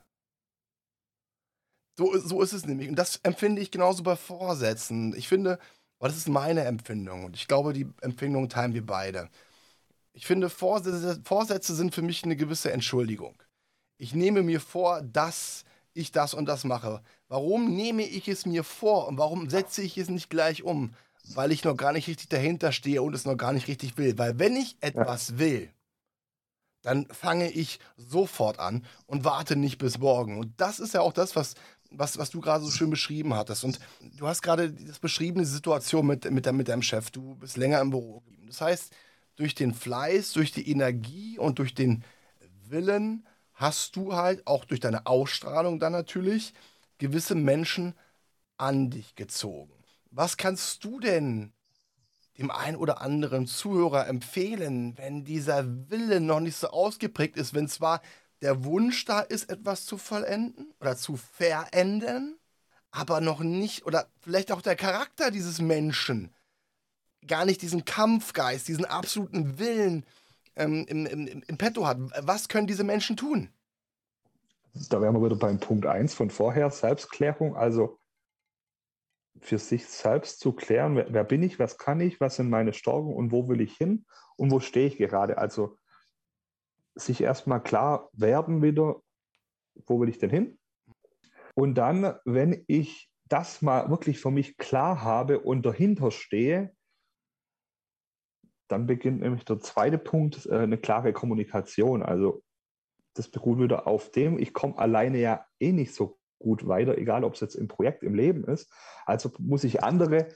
So, 1.99 2.17
so 2.19 2.43
ist 2.43 2.53
es 2.53 2.67
nämlich. 2.67 2.89
Und 2.89 2.97
das 2.97 3.17
empfinde 3.23 3.63
ich 3.63 3.71
genauso 3.71 4.03
bei 4.03 4.17
Vorsätzen. 4.17 5.15
Ich 5.17 5.29
finde, 5.29 5.59
aber 5.99 6.09
das 6.09 6.17
ist 6.19 6.29
meine 6.29 6.65
Empfindung. 6.65 7.25
Und 7.25 7.37
ich 7.37 7.49
glaube, 7.49 7.73
die 7.73 7.87
Empfindung 8.03 8.49
teilen 8.49 8.75
wir 8.75 8.85
beide. 8.85 9.31
Ich 10.17 10.27
finde, 10.27 10.49
Vorsätze, 10.49 11.21
Vorsätze 11.25 11.75
sind 11.75 11.95
für 11.95 12.01
mich 12.01 12.25
eine 12.25 12.37
gewisse 12.37 12.73
Entschuldigung. 12.73 13.37
Ich 13.99 14.15
nehme 14.15 14.43
mir 14.43 14.61
vor, 14.61 15.03
dass 15.03 15.65
ich 15.93 16.11
das 16.11 16.33
und 16.33 16.47
das 16.47 16.65
mache. 16.65 17.03
Warum 17.29 17.77
nehme 17.77 18.03
ich 18.03 18.27
es 18.27 18.47
mir 18.47 18.65
vor 18.65 19.09
und 19.09 19.19
warum 19.19 19.51
setze 19.51 19.83
ich 19.83 19.99
es 19.99 20.09
nicht 20.09 20.31
gleich 20.31 20.63
um? 20.63 20.95
Weil 21.35 21.53
ich 21.53 21.65
noch 21.65 21.77
gar 21.77 21.93
nicht 21.93 22.09
richtig 22.09 22.31
dahinter 22.31 22.73
stehe 22.73 23.03
und 23.03 23.15
es 23.15 23.27
noch 23.27 23.37
gar 23.37 23.53
nicht 23.53 23.69
richtig 23.69 23.99
will. 23.99 24.17
Weil 24.17 24.39
wenn 24.39 24.57
ich 24.57 24.79
etwas 24.81 25.37
will, 25.37 25.71
dann 26.81 27.07
fange 27.09 27.51
ich 27.51 27.79
sofort 27.99 28.59
an 28.59 28.87
und 29.07 29.25
warte 29.25 29.55
nicht 29.55 29.77
bis 29.77 29.99
morgen. 29.99 30.39
Und 30.39 30.55
das 30.57 30.79
ist 30.79 30.95
ja 30.95 31.03
auch 31.03 31.13
das, 31.13 31.37
was 31.37 31.57
was, 31.91 32.17
was 32.17 32.31
du 32.31 32.41
gerade 32.41 32.65
so 32.65 32.71
schön 32.71 32.91
beschrieben 32.91 33.35
hattest. 33.35 33.65
Und 33.65 33.81
du 34.01 34.27
hast 34.27 34.43
gerade 34.43 34.73
das 34.73 34.99
beschriebene 34.99 35.45
Situation 35.45 36.07
mit, 36.07 36.31
mit, 36.31 36.51
mit 36.53 36.69
deinem 36.69 36.83
Chef. 36.83 37.11
Du 37.11 37.35
bist 37.37 37.57
länger 37.57 37.81
im 37.81 37.91
Büro 37.91 38.21
geblieben. 38.21 38.47
Das 38.47 38.61
heißt, 38.61 38.93
durch 39.37 39.55
den 39.55 39.75
Fleiß, 39.75 40.33
durch 40.33 40.53
die 40.53 40.69
Energie 40.71 41.39
und 41.39 41.59
durch 41.59 41.75
den 41.75 42.05
Willen 42.65 43.27
hast 43.53 43.97
du 43.97 44.15
halt 44.15 44.47
auch 44.47 44.65
durch 44.65 44.81
deine 44.81 45.07
Ausstrahlung 45.07 45.79
dann 45.79 45.93
natürlich 45.93 46.53
gewisse 46.99 47.35
Menschen 47.35 47.95
an 48.57 48.91
dich 48.91 49.15
gezogen. 49.15 49.73
Was 50.11 50.37
kannst 50.37 50.85
du 50.85 51.01
denn 51.01 51.53
dem 52.39 52.51
einen 52.51 52.77
oder 52.77 53.01
anderen 53.01 53.47
Zuhörer 53.47 54.07
empfehlen, 54.09 54.97
wenn 54.99 55.25
dieser 55.25 55.91
Wille 55.91 56.21
noch 56.21 56.41
nicht 56.41 56.57
so 56.57 56.69
ausgeprägt 56.69 57.37
ist, 57.37 57.55
wenn 57.55 57.69
zwar 57.69 58.03
der 58.43 58.65
Wunsch 58.65 59.05
da 59.07 59.21
ist, 59.21 59.51
etwas 59.51 59.87
zu 59.87 59.97
vollenden 59.97 60.75
oder 60.81 60.97
zu 60.97 61.17
verenden, 61.17 62.39
aber 62.91 63.21
noch 63.21 63.41
nicht, 63.41 63.87
oder 63.87 64.11
vielleicht 64.21 64.53
auch 64.53 64.61
der 64.61 64.77
Charakter 64.77 65.31
dieses 65.31 65.61
Menschen, 65.61 66.35
gar 67.27 67.45
nicht 67.45 67.63
diesen 67.63 67.85
Kampfgeist, 67.85 68.69
diesen 68.69 68.85
absoluten 68.85 69.59
Willen 69.59 70.05
ähm, 70.57 70.85
im, 70.89 71.07
im, 71.07 71.43
im 71.47 71.59
Petto 71.59 71.87
hat. 71.87 71.99
Was 72.21 72.49
können 72.49 72.67
diese 72.67 72.85
Menschen 72.85 73.17
tun? 73.17 73.51
Da 74.91 75.01
wären 75.01 75.15
wir 75.15 75.25
wieder 75.25 75.37
beim 75.37 75.59
Punkt 75.59 75.87
1 75.87 76.15
von 76.15 76.31
vorher, 76.31 76.71
Selbstklärung. 76.71 77.57
Also 77.57 77.99
für 79.41 79.59
sich 79.59 79.87
selbst 79.87 80.41
zu 80.41 80.53
klären, 80.53 80.97
wer, 80.97 81.13
wer, 81.13 81.25
bin 81.25 81.43
ich, 81.43 81.59
was 81.59 81.79
kann 81.79 82.01
ich, 82.01 82.21
was 82.21 82.37
sind 82.37 82.51
meine 82.51 82.73
Stärken 82.73 83.13
und 83.15 83.33
wo 83.33 83.49
will 83.49 83.61
ich 83.61 83.77
hin 83.77 84.07
und 84.37 84.51
wo 84.51 84.61
stehe 84.61 84.87
ich 84.87 84.97
gerade. 84.97 85.39
Also 85.39 85.79
sich 86.95 87.21
erstmal 87.23 87.63
klar 87.63 88.09
werden 88.13 88.63
wieder, 88.63 89.01
wo 89.87 90.01
will 90.01 90.09
ich 90.09 90.19
denn 90.19 90.31
hin? 90.31 90.59
Und 91.55 91.75
dann, 91.75 92.19
wenn 92.25 92.65
ich 92.67 93.11
das 93.29 93.63
mal 93.63 93.91
wirklich 93.91 94.21
für 94.21 94.31
mich 94.31 94.57
klar 94.57 95.03
habe 95.03 95.41
und 95.41 95.65
dahinter 95.65 96.11
stehe, 96.11 96.75
dann 98.69 98.87
beginnt 98.87 99.21
nämlich 99.21 99.45
der 99.45 99.61
zweite 99.61 99.99
Punkt, 99.99 100.47
äh, 100.47 100.59
eine 100.59 100.79
klare 100.79 101.13
Kommunikation. 101.13 102.03
Also 102.03 102.43
das 103.15 103.29
beruht 103.29 103.59
wieder 103.59 103.87
auf 103.87 104.11
dem, 104.11 104.39
ich 104.39 104.53
komme 104.53 104.79
alleine 104.79 105.19
ja 105.19 105.47
eh 105.59 105.73
nicht 105.73 105.95
so 105.95 106.19
gut 106.39 106.69
weiter, 106.69 106.99
egal 106.99 107.25
ob 107.25 107.35
es 107.35 107.41
jetzt 107.41 107.55
im 107.55 107.69
Projekt, 107.69 108.03
im 108.03 108.15
Leben 108.15 108.45
ist. 108.45 108.71
Also 109.07 109.33
muss 109.39 109.65
ich 109.65 109.83
andere 109.83 110.29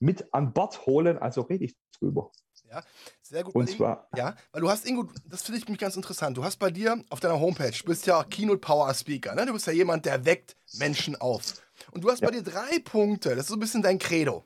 mit 0.00 0.32
an 0.32 0.52
Bord 0.52 0.86
holen, 0.86 1.18
also 1.18 1.42
rede 1.42 1.64
ich 1.64 1.76
drüber. 1.98 2.30
Ja, 2.70 2.82
sehr 3.22 3.44
gut. 3.44 3.54
Und 3.54 3.70
zwar. 3.70 4.08
Ja, 4.16 4.34
weil 4.52 4.62
du 4.62 4.68
hast, 4.70 4.86
Ingo, 4.86 5.06
das 5.26 5.42
finde 5.42 5.60
ich 5.60 5.68
mich 5.68 5.78
ganz 5.78 5.96
interessant. 5.96 6.36
Du 6.36 6.44
hast 6.44 6.56
bei 6.56 6.70
dir 6.70 7.04
auf 7.10 7.20
deiner 7.20 7.38
Homepage, 7.38 7.70
du 7.70 7.84
bist 7.84 8.06
ja 8.06 8.24
Keynote 8.24 8.58
Power 8.58 8.92
Speaker, 8.94 9.34
ne? 9.34 9.46
Du 9.46 9.52
bist 9.52 9.66
ja 9.66 9.72
jemand, 9.72 10.06
der 10.06 10.24
weckt 10.24 10.56
Menschen 10.78 11.14
auf. 11.16 11.62
Und 11.92 12.02
du 12.02 12.10
hast 12.10 12.20
ja. 12.20 12.28
bei 12.28 12.34
dir 12.34 12.42
drei 12.42 12.78
Punkte, 12.84 13.30
das 13.30 13.40
ist 13.40 13.48
so 13.48 13.54
ein 13.54 13.60
bisschen 13.60 13.82
dein 13.82 13.98
Credo. 13.98 14.44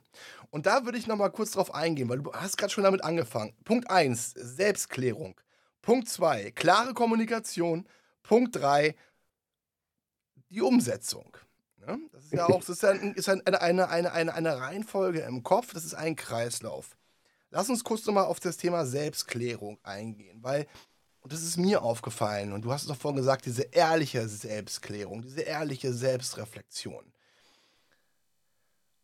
Und 0.50 0.66
da 0.66 0.84
würde 0.84 0.98
ich 0.98 1.06
nochmal 1.06 1.30
kurz 1.30 1.52
drauf 1.52 1.74
eingehen, 1.74 2.08
weil 2.08 2.20
du 2.20 2.32
hast 2.32 2.56
gerade 2.56 2.72
schon 2.72 2.84
damit 2.84 3.04
angefangen. 3.04 3.54
Punkt 3.64 3.90
1, 3.90 4.32
Selbstklärung. 4.32 5.38
Punkt 5.82 6.08
2, 6.08 6.52
klare 6.52 6.94
Kommunikation. 6.94 7.86
Punkt 8.22 8.56
3, 8.56 8.94
die 10.50 10.62
Umsetzung. 10.62 11.36
Ne? 11.86 11.98
Das 12.12 12.24
ist 12.24 12.32
ja 12.32 12.46
auch 12.46 12.60
das 12.60 12.82
ist 12.82 12.84
ein, 12.84 13.14
eine, 13.46 13.90
eine, 13.90 14.12
eine, 14.12 14.34
eine 14.34 14.56
Reihenfolge 14.58 15.20
im 15.20 15.42
Kopf, 15.42 15.72
das 15.72 15.84
ist 15.84 15.94
ein 15.94 16.16
Kreislauf. 16.16 16.96
Lass 17.50 17.70
uns 17.70 17.84
kurz 17.84 18.04
nochmal 18.04 18.26
auf 18.26 18.40
das 18.40 18.58
Thema 18.58 18.84
Selbstklärung 18.84 19.78
eingehen, 19.82 20.42
weil, 20.42 20.66
und 21.20 21.32
das 21.32 21.42
ist 21.42 21.56
mir 21.56 21.82
aufgefallen, 21.82 22.52
und 22.52 22.62
du 22.62 22.72
hast 22.72 22.82
es 22.82 22.88
doch 22.88 22.96
vorhin 22.96 23.16
gesagt, 23.16 23.46
diese 23.46 23.62
ehrliche 23.62 24.28
Selbstklärung, 24.28 25.22
diese 25.22 25.40
ehrliche 25.40 25.94
Selbstreflexion. 25.94 27.12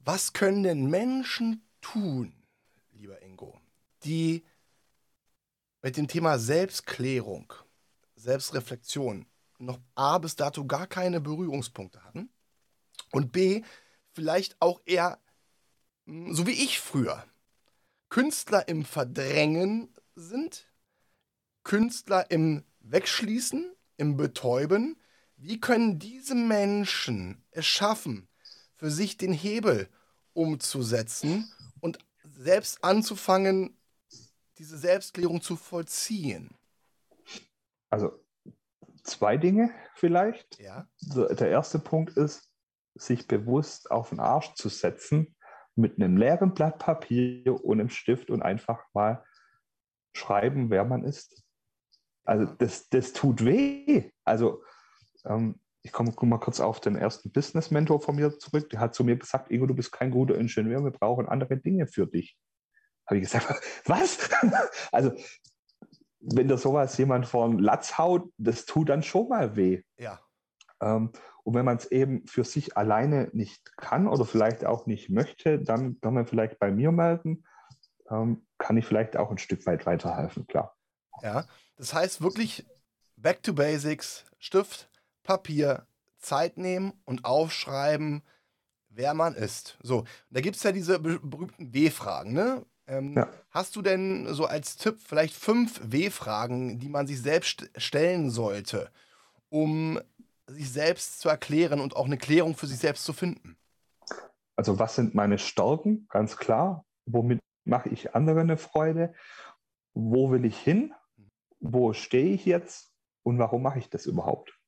Was 0.04 0.34
können 0.34 0.62
denn 0.62 0.90
Menschen 0.90 1.66
tun, 1.80 2.34
lieber 2.92 3.22
Ingo, 3.22 3.58
die 4.04 4.44
mit 5.80 5.96
dem 5.96 6.08
Thema 6.08 6.38
Selbstklärung, 6.38 7.52
Selbstreflexion 8.16 9.26
noch 9.58 9.80
A 9.94 10.18
bis 10.18 10.36
dato 10.36 10.66
gar 10.66 10.86
keine 10.86 11.20
Berührungspunkte 11.20 12.04
hatten 12.04 12.28
und 13.12 13.32
B 13.32 13.62
vielleicht 14.12 14.60
auch 14.60 14.82
eher 14.84 15.18
hm, 16.06 16.34
so 16.34 16.46
wie 16.46 16.52
ich 16.52 16.80
früher 16.80 17.24
Künstler 18.10 18.68
im 18.68 18.84
Verdrängen 18.84 19.92
sind, 20.14 20.70
Künstler 21.62 22.30
im 22.30 22.64
Wegschließen, 22.80 23.74
im 23.96 24.16
Betäuben. 24.16 25.00
Wie 25.36 25.60
können 25.60 25.98
diese 25.98 26.34
Menschen 26.34 27.42
es 27.50 27.66
schaffen, 27.66 28.28
für 28.84 28.90
sich 28.90 29.16
den 29.16 29.32
Hebel 29.32 29.88
umzusetzen 30.34 31.50
und 31.80 31.96
selbst 32.22 32.84
anzufangen, 32.84 33.78
diese 34.58 34.76
Selbstklärung 34.76 35.40
zu 35.40 35.56
vollziehen? 35.56 36.50
Also 37.88 38.22
zwei 39.02 39.38
Dinge 39.38 39.70
vielleicht. 39.94 40.60
Ja. 40.60 40.86
Der 41.00 41.48
erste 41.48 41.78
Punkt 41.78 42.18
ist, 42.18 42.50
sich 42.94 43.26
bewusst 43.26 43.90
auf 43.90 44.10
den 44.10 44.20
Arsch 44.20 44.52
zu 44.52 44.68
setzen 44.68 45.34
mit 45.76 45.96
einem 45.96 46.18
leeren 46.18 46.52
Blatt 46.52 46.78
Papier 46.78 47.64
und 47.64 47.80
einem 47.80 47.88
Stift 47.88 48.28
und 48.28 48.42
einfach 48.42 48.84
mal 48.92 49.24
schreiben, 50.12 50.68
wer 50.68 50.84
man 50.84 51.04
ist. 51.04 51.42
Also 52.24 52.52
das, 52.58 52.90
das 52.90 53.14
tut 53.14 53.46
weh. 53.46 54.10
Also 54.24 54.62
ähm, 55.24 55.58
ich 55.84 55.92
komme 55.92 56.12
komm 56.12 56.30
mal 56.30 56.38
kurz 56.38 56.60
auf 56.60 56.80
den 56.80 56.96
ersten 56.96 57.30
Business-Mentor 57.30 58.00
von 58.00 58.16
mir 58.16 58.36
zurück. 58.38 58.70
Der 58.70 58.80
hat 58.80 58.94
zu 58.94 59.04
mir 59.04 59.16
gesagt, 59.16 59.50
Ingo, 59.50 59.66
du 59.66 59.74
bist 59.74 59.92
kein 59.92 60.10
guter 60.10 60.36
Ingenieur, 60.36 60.82
wir 60.82 60.90
brauchen 60.90 61.28
andere 61.28 61.58
Dinge 61.58 61.86
für 61.86 62.06
dich. 62.06 62.38
Habe 63.06 63.18
ich 63.18 63.24
gesagt, 63.24 63.60
was? 63.84 64.30
also 64.92 65.12
wenn 66.20 66.48
da 66.48 66.56
sowas 66.56 66.96
jemand 66.96 67.26
von 67.26 67.58
Latz 67.58 67.98
haut, 67.98 68.32
das 68.38 68.64
tut 68.64 68.88
dann 68.88 69.02
schon 69.02 69.28
mal 69.28 69.56
weh. 69.56 69.82
Ja. 69.98 70.20
Ähm, 70.80 71.12
und 71.42 71.54
wenn 71.54 71.66
man 71.66 71.76
es 71.76 71.92
eben 71.92 72.26
für 72.26 72.44
sich 72.44 72.78
alleine 72.78 73.28
nicht 73.34 73.76
kann 73.76 74.08
oder 74.08 74.24
vielleicht 74.24 74.64
auch 74.64 74.86
nicht 74.86 75.10
möchte, 75.10 75.60
dann 75.60 76.00
kann 76.00 76.14
man 76.14 76.26
vielleicht 76.26 76.58
bei 76.58 76.70
mir 76.70 76.92
melden. 76.92 77.44
Ähm, 78.10 78.46
kann 78.56 78.78
ich 78.78 78.86
vielleicht 78.86 79.18
auch 79.18 79.30
ein 79.30 79.36
Stück 79.36 79.66
weit 79.66 79.84
weiterhelfen, 79.84 80.46
klar. 80.46 80.74
Ja, 81.20 81.44
das 81.76 81.92
heißt 81.92 82.22
wirklich 82.22 82.66
back 83.16 83.42
to 83.42 83.52
basics, 83.52 84.24
Stift, 84.38 84.88
Papier, 85.24 85.86
Zeit 86.18 86.56
nehmen 86.56 86.92
und 87.04 87.24
aufschreiben, 87.24 88.22
wer 88.88 89.14
man 89.14 89.34
ist. 89.34 89.78
So, 89.82 90.04
da 90.30 90.40
gibt 90.40 90.56
es 90.56 90.62
ja 90.62 90.72
diese 90.72 90.98
berühmten 91.00 91.74
W-Fragen, 91.74 92.32
ne? 92.32 92.64
Ähm, 92.86 93.14
ja. 93.14 93.28
Hast 93.50 93.76
du 93.76 93.82
denn 93.82 94.32
so 94.34 94.44
als 94.44 94.76
Tipp 94.76 94.98
vielleicht 95.00 95.34
fünf 95.34 95.80
W-Fragen, 95.82 96.78
die 96.78 96.88
man 96.88 97.06
sich 97.06 97.20
selbst 97.20 97.70
stellen 97.76 98.30
sollte, 98.30 98.90
um 99.48 99.98
sich 100.46 100.70
selbst 100.70 101.20
zu 101.20 101.28
erklären 101.28 101.80
und 101.80 101.96
auch 101.96 102.04
eine 102.04 102.18
Klärung 102.18 102.54
für 102.54 102.66
sich 102.66 102.78
selbst 102.78 103.04
zu 103.04 103.12
finden? 103.12 103.56
Also 104.56 104.78
was 104.78 104.94
sind 104.94 105.14
meine 105.14 105.38
Stärken? 105.38 106.06
Ganz 106.08 106.36
klar. 106.36 106.84
Womit 107.06 107.40
mache 107.64 107.88
ich 107.88 108.14
anderen 108.14 108.42
eine 108.42 108.56
Freude? 108.56 109.14
Wo 109.94 110.30
will 110.30 110.44
ich 110.44 110.58
hin? 110.58 110.92
Wo 111.60 111.92
stehe 111.94 112.34
ich 112.34 112.44
jetzt? 112.44 112.92
Und 113.22 113.38
warum 113.38 113.62
mache 113.62 113.78
ich 113.78 113.88
das 113.88 114.04
überhaupt? 114.04 114.58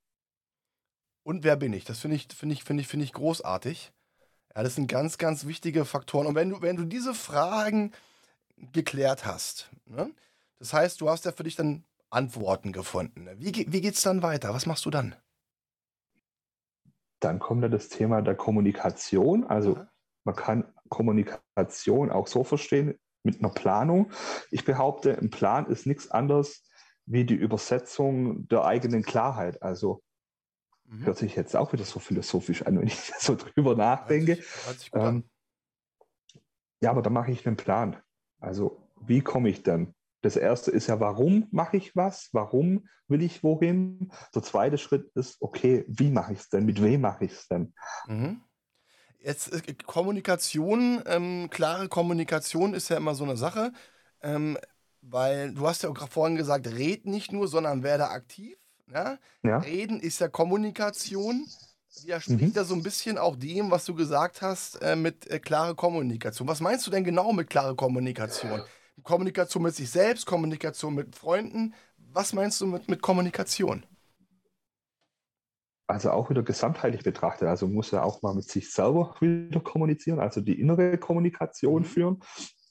Und 1.27 1.43
wer 1.43 1.57
bin 1.57 1.73
ich? 1.73 1.85
Das 1.85 1.99
finde 1.99 2.15
ich, 2.15 2.29
finde 2.33 2.53
ich, 2.53 2.63
finde 2.63 2.83
ich, 2.83 2.87
finde 2.87 3.03
ich 3.03 3.13
großartig. 3.13 3.93
Ja, 4.55 4.63
das 4.63 4.77
sind 4.77 4.87
ganz, 4.87 5.19
ganz 5.19 5.45
wichtige 5.45 5.85
Faktoren. 5.85 6.29
Und 6.29 6.37
wenn 6.37 6.51
du, 6.51 6.63
wenn 6.63 6.77
du 6.77 6.85
diese 6.85 7.15
Fragen 7.15 7.91
geklärt 8.71 9.27
hast, 9.27 9.69
ne? 9.87 10.13
das 10.61 10.73
heißt, 10.73 11.01
du 11.01 11.11
hast 11.11 11.25
ja 11.25 11.33
für 11.33 11.43
dich 11.43 11.57
dann 11.57 11.85
Antworten 12.11 12.71
gefunden. 12.71 13.29
Wie, 13.39 13.53
wie 13.53 13.81
geht 13.81 13.95
es 13.95 14.03
dann 14.03 14.23
weiter? 14.23 14.55
Was 14.55 14.67
machst 14.67 14.87
du 14.87 14.91
dann? 14.91 15.17
Dann 17.19 17.41
kommt 17.41 17.63
ja 17.63 17.69
das 17.71 17.89
Thema 17.89 18.23
der 18.23 18.37
Kommunikation. 18.37 19.43
Also 19.43 19.75
ja. 19.75 19.89
man 20.23 20.37
kann 20.37 20.73
Kommunikation 20.91 22.13
auch 22.13 22.29
so 22.29 22.45
verstehen 22.45 23.01
mit 23.25 23.41
einer 23.41 23.53
Planung. 23.53 24.13
Ich 24.53 24.65
behaupte, 24.65 25.19
ein 25.19 25.31
Plan 25.31 25.67
ist 25.67 25.87
nichts 25.87 26.09
anderes 26.09 26.63
wie 27.05 27.25
die 27.25 27.35
Übersetzung 27.35 28.47
der 28.47 28.65
eigenen 28.65 29.03
Klarheit. 29.03 29.61
Also 29.61 30.05
mhm. 30.89 31.05
hört 31.05 31.19
sich 31.19 31.37
jetzt 31.37 31.57
auch 31.57 31.73
wieder 31.73 31.85
so 31.85 31.99
philosophisch 32.01 32.63
an, 32.63 32.79
wenn 32.79 32.87
ich 32.87 33.13
so 33.19 33.37
drüber 33.37 33.75
nachdenke. 33.75 34.37
Hört 34.37 34.39
sich, 34.39 34.67
hört 34.67 34.81
sich 34.81 34.91
ähm, 34.95 35.25
ja, 36.81 36.91
aber 36.91 37.03
da 37.03 37.11
mache 37.11 37.33
ich 37.33 37.47
einen 37.47 37.57
Plan. 37.57 37.97
Also 38.39 38.91
wie 39.01 39.21
komme 39.21 39.49
ich 39.49 39.63
dann? 39.63 39.95
Das 40.23 40.37
erste 40.37 40.71
ist 40.71 40.89
ja, 40.89 41.01
warum 41.01 41.47
mache 41.51 41.77
ich 41.77 41.95
was? 41.95 42.31
Warum 42.33 42.89
will 43.09 43.23
ich 43.23 43.43
wohin? 43.43 44.11
Der 44.35 44.43
zweite 44.43 44.79
Schritt 44.79 45.11
ist, 45.15 45.37
okay, 45.41 45.85
wie 45.89 46.11
mache 46.11 46.33
ich 46.33 46.41
es 46.41 46.49
denn? 46.49 46.67
Mit 46.67 46.83
wem 46.83 47.03
mache 47.03 47.27
ich 47.27 47.33
es 47.33 47.49
denn? 47.49 47.75
Mhm. 48.07 48.43
Jetzt 49.19 49.53
äh, 49.53 49.75
Kommunikation, 49.75 51.03
ähm, 51.07 51.49
klare 51.51 51.89
Kommunikation 51.89 52.75
ist 52.75 52.89
ja 52.89 52.97
immer 52.97 53.15
so 53.15 53.25
eine 53.25 53.37
Sache, 53.37 53.73
ähm, 54.21 54.59
weil 55.01 55.55
du 55.55 55.67
hast 55.67 55.83
ja 55.83 55.91
auch 55.91 56.09
vorhin 56.09 56.37
gesagt, 56.37 56.67
red 56.67 57.07
nicht 57.07 57.33
nur, 57.33 57.49
sondern 57.49 57.83
werde 57.83 58.09
aktiv. 58.09 58.57
Ja? 58.93 59.19
ja. 59.43 59.59
Reden 59.59 60.01
ist 60.01 60.21
ja 60.21 60.29
Kommunikation. 60.29 61.47
Widerspricht 62.03 62.41
mhm. 62.41 62.53
ja 62.55 62.65
so 62.65 62.75
ein 62.75 62.83
bisschen 62.83 63.17
auch 63.17 63.37
dem, 63.37 63.71
was 63.71 63.87
du 63.87 63.95
gesagt 63.95 64.43
hast, 64.43 64.83
äh, 64.83 64.97
mit 64.97 65.31
äh, 65.31 65.39
klare 65.39 65.75
Kommunikation. 65.75 66.47
Was 66.47 66.61
meinst 66.61 66.87
du 66.87 66.91
denn 66.91 67.05
genau 67.05 67.33
mit 67.33 67.49
klare 67.49 67.75
Kommunikation? 67.75 68.63
Kommunikation 69.03 69.63
mit 69.63 69.75
sich 69.75 69.91
selbst, 69.91 70.27
Kommunikation 70.27 70.95
mit 70.95 71.17
Freunden. 71.17 71.75
Was 72.13 72.33
meinst 72.33 72.61
du 72.61 72.67
mit, 72.67 72.89
mit 72.89 73.03
Kommunikation? 73.03 73.85
Also 75.87 76.11
auch 76.11 76.31
wieder 76.31 76.43
gesamtheitlich 76.43 77.05
betrachtet. 77.05 77.49
Also 77.49 77.69
muss 77.69 77.93
er 77.93 78.05
auch 78.05 78.23
mal 78.23 78.35
mit 78.35 78.45
sich 78.45 78.73
selber 78.73 79.15
wieder 79.21 79.61
kommunizieren, 79.61 80.21
also 80.21 80.41
die 80.41 80.61
innere 80.61 80.99
Kommunikation 80.99 81.83
mhm. 81.83 81.87
führen. 81.87 82.21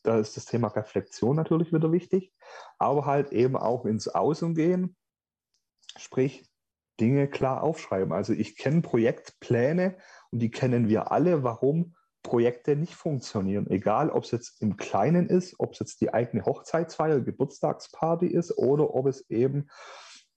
Da 0.03 0.19
ist 0.19 0.37
das 0.37 0.45
Thema 0.45 0.67
Reflexion 0.67 1.35
natürlich 1.35 1.73
wieder 1.73 1.91
wichtig, 1.91 2.31
aber 2.77 3.05
halt 3.05 3.31
eben 3.31 3.57
auch 3.57 3.85
ins 3.85 4.07
Außen 4.07 4.53
gehen, 4.53 4.95
sprich 5.97 6.45
Dinge 6.99 7.27
klar 7.27 7.63
aufschreiben. 7.63 8.13
Also 8.13 8.33
ich 8.33 8.57
kenne 8.57 8.81
Projektpläne 8.81 9.97
und 10.31 10.39
die 10.39 10.51
kennen 10.51 10.87
wir 10.87 11.11
alle, 11.11 11.43
warum 11.43 11.95
Projekte 12.23 12.75
nicht 12.75 12.95
funktionieren. 12.95 13.69
Egal, 13.69 14.09
ob 14.09 14.23
es 14.23 14.31
jetzt 14.31 14.61
im 14.61 14.77
Kleinen 14.77 15.27
ist, 15.27 15.55
ob 15.59 15.73
es 15.73 15.79
jetzt 15.79 16.01
die 16.01 16.13
eigene 16.13 16.45
Hochzeitsfeier, 16.45 17.19
Geburtstagsparty 17.19 18.27
ist 18.27 18.57
oder 18.57 18.95
ob 18.95 19.07
es 19.07 19.29
eben 19.29 19.69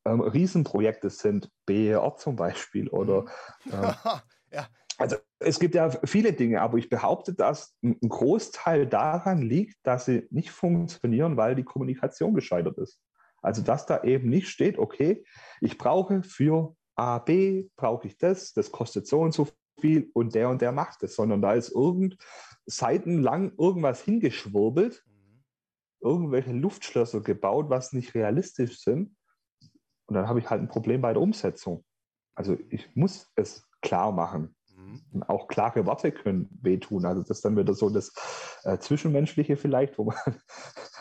ähm, 0.05 0.21
Riesenprojekte 0.21 1.11
sind, 1.11 1.51
BER 1.67 2.17
zum 2.19 2.37
Beispiel 2.37 2.89
oder 2.89 3.25
äh, 3.71 3.93
ja. 4.53 4.69
Also 4.99 5.17
es 5.39 5.61
gibt 5.61 5.77
ja 5.77 5.91
viele 5.91 6.33
Dinge, 6.33 6.61
aber 6.61 6.77
ich 6.77 6.89
behaupte, 6.89 7.33
dass 7.33 7.77
ein 7.83 7.97
Großteil 8.01 8.87
daran 8.87 9.41
liegt, 9.41 9.77
dass 9.85 10.07
sie 10.07 10.27
nicht 10.31 10.51
funktionieren, 10.51 11.37
weil 11.37 11.55
die 11.55 11.63
Kommunikation 11.63 12.35
gescheitert 12.35 12.79
ist. 12.79 12.99
Also 13.43 13.63
dass 13.63 13.87
da 13.87 14.03
eben 14.03 14.29
nicht 14.29 14.49
steht, 14.49 14.79
okay, 14.79 15.25
ich 15.61 15.79
brauche 15.79 16.23
für 16.23 16.75
A, 16.97 17.19
B, 17.19 17.69
brauche 17.77 18.09
ich 18.09 18.19
das, 18.19 18.53
das 18.53 18.73
kostet 18.73 19.07
so 19.07 19.21
und 19.21 19.33
so 19.33 19.49
viel 19.81 20.11
und 20.15 20.35
der 20.35 20.49
und 20.49 20.61
der 20.61 20.73
macht 20.73 21.03
es, 21.03 21.15
sondern 21.15 21.41
da 21.41 21.53
ist 21.53 21.71
irgend 21.71 22.17
seitenlang 22.67 23.53
irgendwas 23.57 24.03
hingeschwurbelt, 24.03 25.05
mhm. 25.07 25.45
irgendwelche 26.01 26.53
Luftschlösser 26.53 27.21
gebaut, 27.21 27.71
was 27.71 27.93
nicht 27.93 28.15
realistisch 28.15 28.81
sind. 28.81 29.17
Und 30.07 30.15
dann 30.15 30.29
habe 30.29 30.41
ich 30.41 30.51
halt 30.51 30.63
ein 30.63 30.69
Problem 30.69 31.01
bei 31.01 31.13
der 31.13 31.23
Umsetzung. 31.23 31.85
Also 32.35 32.57
ich 32.71 32.95
muss 32.95 33.31
es 33.37 33.69
klar 33.81 34.13
machen. 34.13 34.55
Mhm. 34.75 35.23
Auch 35.25 35.49
klare 35.49 35.87
Worte 35.87 36.13
können 36.13 36.49
wehtun. 36.63 37.05
Also 37.05 37.23
das 37.23 37.39
ist 37.39 37.45
dann 37.45 37.57
wieder 37.57 37.75
so 37.75 37.91
das 37.91 38.13
äh, 38.65 38.79
Zwischenmenschliche 38.79 39.57
vielleicht, 39.57 39.99
wo 39.99 40.05
man 40.05 40.17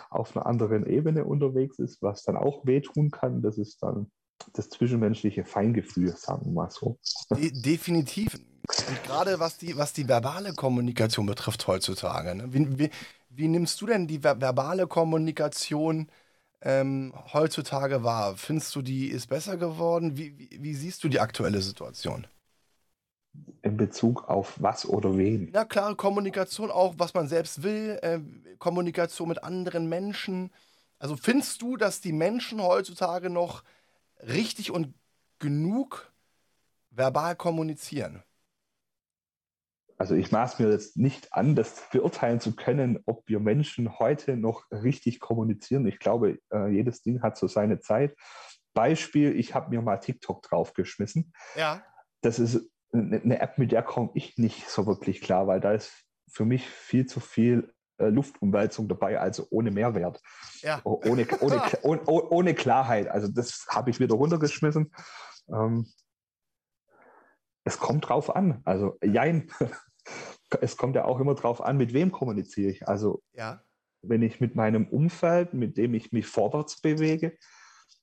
auf 0.10 0.36
einer 0.36 0.46
anderen 0.46 0.86
Ebene 0.86 1.26
unterwegs 1.26 1.80
ist, 1.80 2.02
was 2.02 2.24
dann 2.24 2.38
auch 2.38 2.65
wehtun 2.65 3.12
kann. 3.12 3.41
Das 3.41 3.58
ist 3.58 3.82
dann 3.82 4.12
das 4.54 4.70
zwischenmenschliche 4.70 5.46
Feingefühl, 5.46 6.15
sagen 6.15 6.46
wir 6.46 6.54
mal 6.54 6.70
so. 6.70 7.00
De 7.36 7.52
definitiv. 7.52 8.36
Und 8.36 9.04
gerade 9.04 9.39
was 9.39 9.58
die, 9.58 9.78
was 9.78 9.93
die 9.93 10.08
verbale 10.08 10.54
Kommunikation 10.54 11.26
betrifft 11.26 11.67
heutzutage. 11.67 12.36
Ne? 12.36 12.54
Wie, 12.54 12.80
wie, 12.80 12.89
wie, 13.30 13.48
nimmst 13.48 13.80
du 13.82 13.86
denn 13.86 14.08
die 14.08 14.20
ver 14.20 14.39
verbale 14.39 14.88
Kommunikation 14.88 16.10
ähm, 16.62 17.13
heutzutage 17.34 18.04
wahr? 18.04 18.36
Findest 18.36 18.76
du, 18.76 18.82
die 18.82 19.08
ist 19.08 19.28
besser 19.28 19.58
geworden? 19.58 20.17
Wie, 20.17 20.38
wie, 20.38 20.50
wie 20.62 20.74
siehst 20.74 21.04
du 21.04 21.10
die 21.10 21.20
aktuelle 21.20 21.62
Situation? 21.62 22.28
In 23.62 23.78
Bezug 23.78 24.30
auf 24.30 24.56
was 24.62 24.88
oder 24.88 25.17
wen? 25.17 25.52
Ja, 25.54 25.65
klare 25.65 25.95
Kommunikation 25.95 26.71
auch, 26.71 26.95
was 26.97 27.13
man 27.13 27.28
selbst 27.28 27.63
will, 27.63 28.00
äh, 28.02 28.19
Kommunikation 28.60 29.28
mit 29.28 29.43
anderen 29.43 29.89
Menschen. 29.89 30.52
Also 31.00 31.15
findest 31.15 31.62
du, 31.62 31.78
dass 31.78 32.02
die 32.02 32.13
Menschen 32.13 32.62
heutzutage 32.62 33.30
noch 33.30 33.63
richtig 34.21 34.71
und 34.71 34.93
genug 35.39 36.12
verbal 36.91 37.36
kommunizieren? 37.36 38.23
Also 39.97 40.13
ich 40.13 40.32
maß 40.32 40.60
mir 40.60 40.69
jetzt 40.69 40.97
nicht 40.97 41.34
an, 41.34 41.56
das 41.56 41.89
beurteilen 41.91 42.39
zu 42.39 42.56
können, 42.56 43.00
ob 43.06 43.28
wir 43.28 43.39
Menschen 43.39 43.97
heute 43.97 44.38
noch 44.38 44.63
richtig 44.71 45.19
kommunizieren. 45.19 45.88
Ich 45.88 45.97
glaube, 45.97 46.38
äh, 46.54 46.67
jedes 46.69 47.02
Ding 47.02 47.23
hat 47.23 47.38
so 47.38 47.47
seine 47.47 47.80
Zeit. 47.80 48.15
Beispiel, 48.76 49.36
ich 49.36 49.56
habe 49.56 49.71
mir 49.71 49.82
mal 49.82 49.97
TikTok 49.97 50.43
draufgeschmissen. 50.43 51.34
Ja. 51.56 51.84
Das 52.21 52.38
ist 52.38 52.69
eine 52.93 53.39
App, 53.39 53.58
mit 53.58 53.71
der 53.71 53.84
komme 53.84 54.12
ich 54.13 54.38
nicht 54.38 54.69
so 54.69 54.86
wirklich 54.88 55.21
klar, 55.21 55.47
weil 55.47 55.60
da 55.60 55.73
ist 55.73 55.91
für 56.30 56.45
mich 56.45 56.67
viel 56.67 57.06
zu 57.06 57.19
viel 57.19 57.73
äh, 57.97 58.10
Luftumwälzung 58.10 58.88
dabei, 58.88 59.19
also 59.19 59.47
ohne 59.50 59.71
Mehrwert. 59.71 60.21
Ja. 60.62 60.82
Ohne, 60.84 61.28
ohne, 61.41 61.62
ohne, 61.82 62.02
ohne 62.06 62.54
Klarheit. 62.54 63.08
Also 63.08 63.28
das 63.28 63.65
habe 63.69 63.89
ich 63.89 64.00
wieder 64.00 64.15
runtergeschmissen. 64.15 64.93
Ähm, 65.50 65.88
es 67.63 67.80
kommt 67.80 68.08
drauf 68.08 68.36
an. 68.36 68.62
Also 68.65 68.97
jein. 69.04 69.52
es 70.62 70.78
kommt 70.78 70.95
ja 70.95 71.06
auch 71.06 71.19
immer 71.19 71.36
drauf 71.36 71.62
an, 71.62 71.78
mit 71.78 71.93
wem 71.93 72.12
kommuniziere 72.12 72.71
ich. 72.71 72.88
Also 72.88 73.21
ja. 73.34 73.62
wenn 74.02 74.21
ich 74.21 74.39
mit 74.39 74.56
meinem 74.56 74.88
Umfeld, 74.88 75.54
mit 75.54 75.78
dem 75.78 75.93
ich 75.93 76.12
mich 76.12 76.28
vorwärts 76.28 76.80
bewege, 76.80 77.38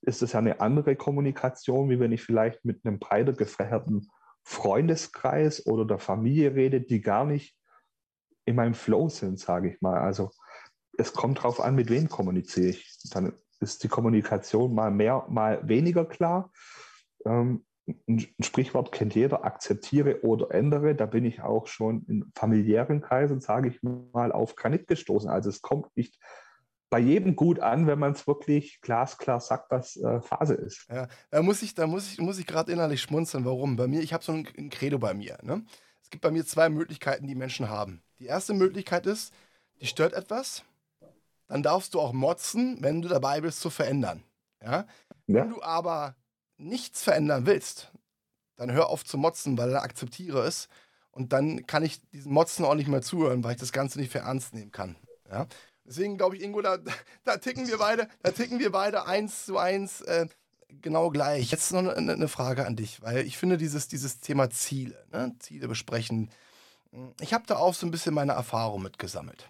ist 0.01 0.21
das 0.21 0.33
ja 0.33 0.39
eine 0.39 0.59
andere 0.59 0.95
Kommunikation, 0.95 1.89
wie 1.89 1.99
wenn 1.99 2.11
ich 2.11 2.21
vielleicht 2.21 2.63
mit 2.65 2.85
einem 2.85 2.99
breiter 2.99 3.33
gefächerten 3.33 4.09
Freundeskreis 4.45 5.65
oder 5.65 5.85
der 5.85 5.99
Familie 5.99 6.53
rede, 6.53 6.79
die 6.79 7.01
gar 7.01 7.25
nicht 7.25 7.57
in 8.45 8.55
meinem 8.55 8.75
Flow 8.75 9.09
sind, 9.09 9.39
sage 9.39 9.69
ich 9.69 9.81
mal. 9.81 9.99
Also 9.99 10.31
es 10.97 11.13
kommt 11.13 11.39
darauf 11.39 11.59
an, 11.59 11.75
mit 11.75 11.89
wem 11.89 12.07
kommuniziere 12.07 12.67
ich. 12.67 12.97
Dann 13.11 13.33
ist 13.59 13.83
die 13.83 13.87
Kommunikation 13.87 14.73
mal 14.73 14.91
mehr, 14.91 15.25
mal 15.29 15.67
weniger 15.67 16.05
klar. 16.05 16.51
Ähm, 17.25 17.65
ein 18.07 18.25
Sprichwort 18.39 18.91
kennt 18.91 19.15
jeder, 19.15 19.45
akzeptiere 19.45 20.23
oder 20.23 20.51
ändere. 20.51 20.95
Da 20.95 21.07
bin 21.07 21.25
ich 21.25 21.41
auch 21.41 21.67
schon 21.67 22.05
in 22.07 22.31
familiären 22.35 23.01
Kreisen, 23.01 23.41
sage 23.41 23.69
ich 23.69 23.81
mal, 23.83 24.31
auf 24.31 24.55
Granit 24.55 24.87
gestoßen. 24.87 25.29
Also 25.29 25.49
es 25.49 25.61
kommt 25.61 25.95
nicht 25.97 26.19
bei 26.89 26.99
jedem 26.99 27.35
gut 27.35 27.59
an, 27.59 27.87
wenn 27.87 27.99
man 27.99 28.13
es 28.13 28.27
wirklich 28.27 28.79
glasklar 28.81 29.39
sagt, 29.39 29.71
was 29.71 29.97
äh, 29.97 30.21
Phase 30.21 30.53
ist. 30.53 30.87
Ja, 30.89 31.07
da 31.31 31.41
muss 31.41 31.61
ich, 31.61 31.73
da 31.73 31.87
muss 31.87 32.11
ich, 32.11 32.19
muss 32.19 32.37
ich 32.37 32.45
gerade 32.45 32.71
innerlich 32.71 33.01
schmunzeln. 33.01 33.45
Warum? 33.45 33.75
Bei 33.75 33.87
mir, 33.87 34.01
ich 34.01 34.13
habe 34.13 34.23
so 34.23 34.31
ein, 34.31 34.47
ein 34.57 34.69
Credo 34.69 34.99
bei 34.99 35.13
mir. 35.13 35.37
Ne? 35.41 35.65
Es 36.01 36.09
gibt 36.09 36.21
bei 36.21 36.31
mir 36.31 36.45
zwei 36.45 36.69
Möglichkeiten, 36.69 37.27
die 37.27 37.35
Menschen 37.35 37.69
haben. 37.69 38.03
Die 38.19 38.27
erste 38.27 38.53
Möglichkeit 38.53 39.07
ist, 39.07 39.33
die 39.81 39.87
stört 39.87 40.13
etwas, 40.13 40.63
dann 41.47 41.63
darfst 41.63 41.93
du 41.93 41.99
auch 41.99 42.13
motzen, 42.13 42.77
wenn 42.81 43.01
du 43.01 43.07
dabei 43.07 43.41
bist 43.41 43.59
zu 43.59 43.69
verändern. 43.69 44.23
Ja? 44.61 44.71
ja. 44.71 44.85
Wenn 45.27 45.49
du 45.49 45.61
aber 45.61 46.15
nichts 46.57 47.03
verändern 47.03 47.45
willst, 47.45 47.91
dann 48.55 48.71
hör 48.71 48.89
auf 48.89 49.03
zu 49.03 49.17
motzen, 49.17 49.57
weil 49.57 49.71
dann 49.71 49.83
akzeptiere 49.83 50.45
es. 50.45 50.69
Und 51.11 51.33
dann 51.33 51.65
kann 51.65 51.83
ich 51.83 52.01
diesen 52.09 52.33
Motzen 52.33 52.65
auch 52.65 52.75
nicht 52.75 52.87
mehr 52.87 53.01
zuhören, 53.01 53.43
weil 53.43 53.53
ich 53.53 53.59
das 53.59 53.71
Ganze 53.71 53.99
nicht 53.99 54.11
für 54.11 54.19
ernst 54.19 54.53
nehmen 54.53 54.71
kann. 54.71 54.95
Ja? 55.29 55.47
Deswegen 55.85 56.17
glaube 56.17 56.35
ich, 56.35 56.43
Ingo, 56.43 56.61
da, 56.61 56.77
da, 57.23 57.37
ticken 57.37 57.67
wir 57.67 57.77
beide, 57.77 58.09
da 58.23 58.31
ticken 58.31 58.59
wir 58.59 58.71
beide 58.71 59.05
eins 59.05 59.45
zu 59.45 59.57
eins 59.57 60.01
äh, 60.01 60.27
genau 60.81 61.09
gleich. 61.09 61.51
Jetzt 61.51 61.71
noch 61.71 61.79
eine, 61.79 62.13
eine, 62.13 62.27
Frage 62.27 62.65
an 62.65 62.75
dich, 62.75 63.01
weil 63.01 63.25
ich 63.25 63.37
finde 63.37 63.57
dieses, 63.57 63.87
dieses 63.87 64.19
Thema 64.19 64.49
Ziele, 64.49 64.97
ne? 65.11 65.35
Ziele 65.39 65.67
besprechen, 65.67 66.29
ich 67.19 67.33
habe 67.33 67.45
da 67.47 67.57
auch 67.57 67.73
so 67.73 67.85
ein 67.85 67.91
bisschen 67.91 68.13
meine 68.13 68.33
Erfahrung 68.33 68.81
mitgesammelt. 68.81 69.49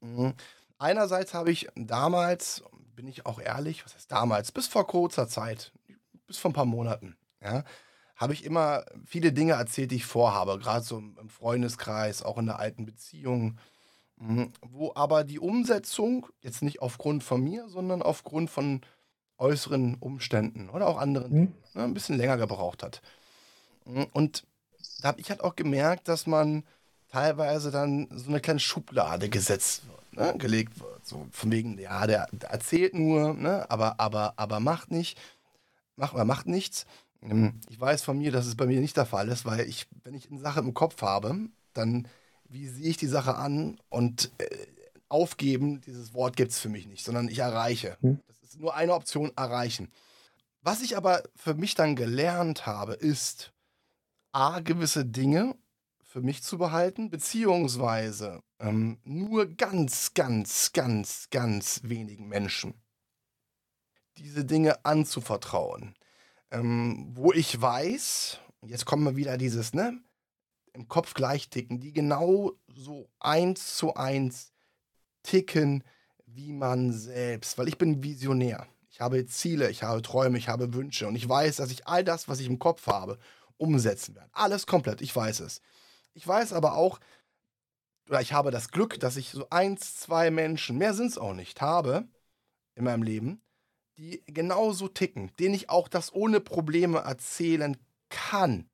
Mhm. 0.00 0.34
Einerseits 0.78 1.34
habe 1.34 1.50
ich 1.50 1.68
damals, 1.74 2.62
bin 2.94 3.06
ich 3.08 3.26
auch 3.26 3.40
ehrlich, 3.40 3.84
was 3.84 3.94
heißt 3.94 4.10
damals, 4.10 4.52
bis 4.52 4.68
vor 4.68 4.86
kurzer 4.86 5.28
Zeit, 5.28 5.72
bis 6.26 6.38
vor 6.38 6.50
ein 6.50 6.54
paar 6.54 6.64
Monaten, 6.64 7.16
ja, 7.42 7.64
habe 8.16 8.32
ich 8.32 8.44
immer 8.44 8.84
viele 9.04 9.32
Dinge 9.32 9.52
erzählt, 9.52 9.90
die 9.90 9.96
ich 9.96 10.06
vorhabe, 10.06 10.58
gerade 10.58 10.84
so 10.84 10.98
im 10.98 11.28
Freundeskreis, 11.28 12.22
auch 12.22 12.38
in 12.38 12.46
der 12.46 12.58
alten 12.58 12.84
Beziehung, 12.84 13.58
wo 14.62 14.92
aber 14.94 15.24
die 15.24 15.38
Umsetzung 15.38 16.26
jetzt 16.40 16.62
nicht 16.62 16.82
aufgrund 16.82 17.22
von 17.22 17.42
mir, 17.42 17.68
sondern 17.68 18.02
aufgrund 18.02 18.50
von 18.50 18.80
äußeren 19.38 19.96
Umständen 20.00 20.68
oder 20.70 20.88
auch 20.88 20.98
anderen 20.98 21.32
Mhm. 21.32 21.54
ne, 21.74 21.84
ein 21.84 21.94
bisschen 21.94 22.16
länger 22.16 22.36
gebraucht 22.36 22.82
hat. 22.82 23.00
Mhm, 23.84 24.06
Und 24.12 24.44
da 25.00 25.08
habe 25.08 25.20
ich 25.20 25.30
halt 25.30 25.42
auch 25.42 25.54
gemerkt, 25.54 26.08
dass 26.08 26.26
man 26.26 26.64
teilweise 27.08 27.70
dann 27.70 28.08
so 28.10 28.28
eine 28.28 28.40
kleine 28.40 28.60
Schublade 28.60 29.28
gesetzt 29.28 29.82
wird, 29.86 30.12
ne, 30.34 30.38
gelegt 30.38 30.80
wird. 30.80 31.06
So 31.06 31.26
von 31.30 31.52
wegen, 31.52 31.78
ja, 31.78 32.06
der, 32.06 32.26
der 32.32 32.50
erzählt 32.50 32.94
nur, 32.94 33.34
ne, 33.34 33.70
aber, 33.70 34.00
aber, 34.00 34.34
aber 34.36 34.58
macht 34.60 34.90
nicht, 34.90 35.18
macht 35.96 36.14
oder 36.14 36.24
macht 36.24 36.46
nichts. 36.46 36.86
Ähm, 37.22 37.60
Ich 37.70 37.80
weiß 37.80 38.02
von 38.02 38.18
mir, 38.18 38.32
dass 38.32 38.46
es 38.46 38.56
bei 38.56 38.66
mir 38.66 38.80
nicht 38.80 38.96
der 38.96 39.06
Fall 39.06 39.28
ist, 39.28 39.44
weil 39.46 39.60
ich, 39.60 39.86
wenn 40.02 40.14
ich 40.14 40.28
eine 40.30 40.40
Sache 40.40 40.60
im 40.60 40.74
Kopf 40.74 41.00
habe, 41.02 41.36
dann 41.72 42.08
wie 42.48 42.66
sehe 42.68 42.90
ich 42.90 42.96
die 42.96 43.06
Sache 43.06 43.36
an 43.36 43.78
und 43.88 44.32
äh, 44.38 44.46
aufgeben, 45.08 45.80
dieses 45.80 46.14
Wort 46.14 46.36
gibt 46.36 46.52
es 46.52 46.58
für 46.58 46.68
mich 46.68 46.86
nicht, 46.86 47.04
sondern 47.04 47.28
ich 47.28 47.38
erreiche. 47.38 47.96
Hm. 48.00 48.20
Das 48.26 48.42
ist 48.42 48.60
nur 48.60 48.74
eine 48.74 48.94
Option, 48.94 49.32
erreichen. 49.36 49.90
Was 50.60 50.82
ich 50.82 50.96
aber 50.96 51.22
für 51.36 51.54
mich 51.54 51.74
dann 51.74 51.96
gelernt 51.96 52.66
habe, 52.66 52.94
ist, 52.94 53.52
A, 54.32 54.60
gewisse 54.60 55.06
Dinge 55.06 55.56
für 56.02 56.20
mich 56.20 56.42
zu 56.42 56.58
behalten, 56.58 57.10
beziehungsweise 57.10 58.42
ähm, 58.58 58.98
nur 59.04 59.46
ganz, 59.46 60.14
ganz, 60.14 60.72
ganz, 60.72 61.28
ganz 61.30 61.80
wenigen 61.84 62.28
Menschen 62.28 62.74
diese 64.18 64.44
Dinge 64.44 64.84
anzuvertrauen. 64.84 65.94
Ähm, 66.50 67.08
wo 67.12 67.32
ich 67.32 67.60
weiß, 67.60 68.38
jetzt 68.66 68.84
kommen 68.84 69.04
wir 69.04 69.16
wieder 69.16 69.36
dieses, 69.36 69.74
ne, 69.74 70.00
im 70.78 70.86
Kopf 70.86 71.12
gleich 71.14 71.50
ticken, 71.50 71.80
die 71.80 71.92
genau 71.92 72.52
so 72.68 73.10
eins 73.18 73.76
zu 73.76 73.94
eins 73.94 74.52
ticken 75.24 75.82
wie 76.24 76.52
man 76.52 76.92
selbst. 76.92 77.58
Weil 77.58 77.68
ich 77.68 77.78
bin 77.78 78.02
Visionär. 78.02 78.66
Ich 78.88 79.00
habe 79.00 79.26
Ziele, 79.26 79.70
ich 79.70 79.82
habe 79.82 80.02
Träume, 80.02 80.38
ich 80.38 80.48
habe 80.48 80.72
Wünsche 80.74 81.08
und 81.08 81.16
ich 81.16 81.28
weiß, 81.28 81.56
dass 81.56 81.72
ich 81.72 81.86
all 81.88 82.04
das, 82.04 82.28
was 82.28 82.40
ich 82.40 82.46
im 82.46 82.60
Kopf 82.60 82.86
habe, 82.86 83.18
umsetzen 83.56 84.14
werde. 84.14 84.30
Alles 84.32 84.66
komplett, 84.66 85.02
ich 85.02 85.14
weiß 85.14 85.40
es. 85.40 85.60
Ich 86.14 86.26
weiß 86.26 86.52
aber 86.52 86.74
auch, 86.74 87.00
oder 88.08 88.20
ich 88.20 88.32
habe 88.32 88.50
das 88.50 88.70
Glück, 88.70 89.00
dass 89.00 89.16
ich 89.16 89.30
so 89.30 89.48
eins, 89.50 89.96
zwei 89.96 90.30
Menschen, 90.30 90.78
mehr 90.78 90.94
sind 90.94 91.08
es 91.08 91.18
auch 91.18 91.34
nicht, 91.34 91.60
habe 91.60 92.08
in 92.76 92.84
meinem 92.84 93.02
Leben, 93.02 93.42
die 93.98 94.22
genauso 94.26 94.86
ticken, 94.86 95.32
denen 95.38 95.54
ich 95.54 95.70
auch 95.70 95.88
das 95.88 96.12
ohne 96.14 96.40
Probleme 96.40 96.98
erzählen 96.98 97.76
kann. 98.10 98.70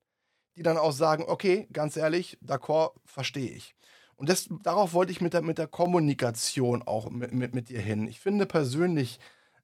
Die 0.56 0.62
dann 0.62 0.76
auch 0.76 0.92
sagen, 0.92 1.24
okay, 1.26 1.68
ganz 1.72 1.96
ehrlich, 1.96 2.38
d'accord, 2.44 2.92
verstehe 3.04 3.50
ich. 3.50 3.74
Und 4.16 4.28
das, 4.28 4.48
darauf 4.62 4.92
wollte 4.92 5.12
ich 5.12 5.20
mit 5.20 5.34
der, 5.34 5.42
mit 5.42 5.58
der 5.58 5.66
Kommunikation 5.66 6.82
auch 6.82 7.10
mit, 7.10 7.32
mit, 7.32 7.54
mit 7.54 7.68
dir 7.68 7.80
hin. 7.80 8.06
Ich 8.06 8.20
finde 8.20 8.46
persönlich 8.46 9.18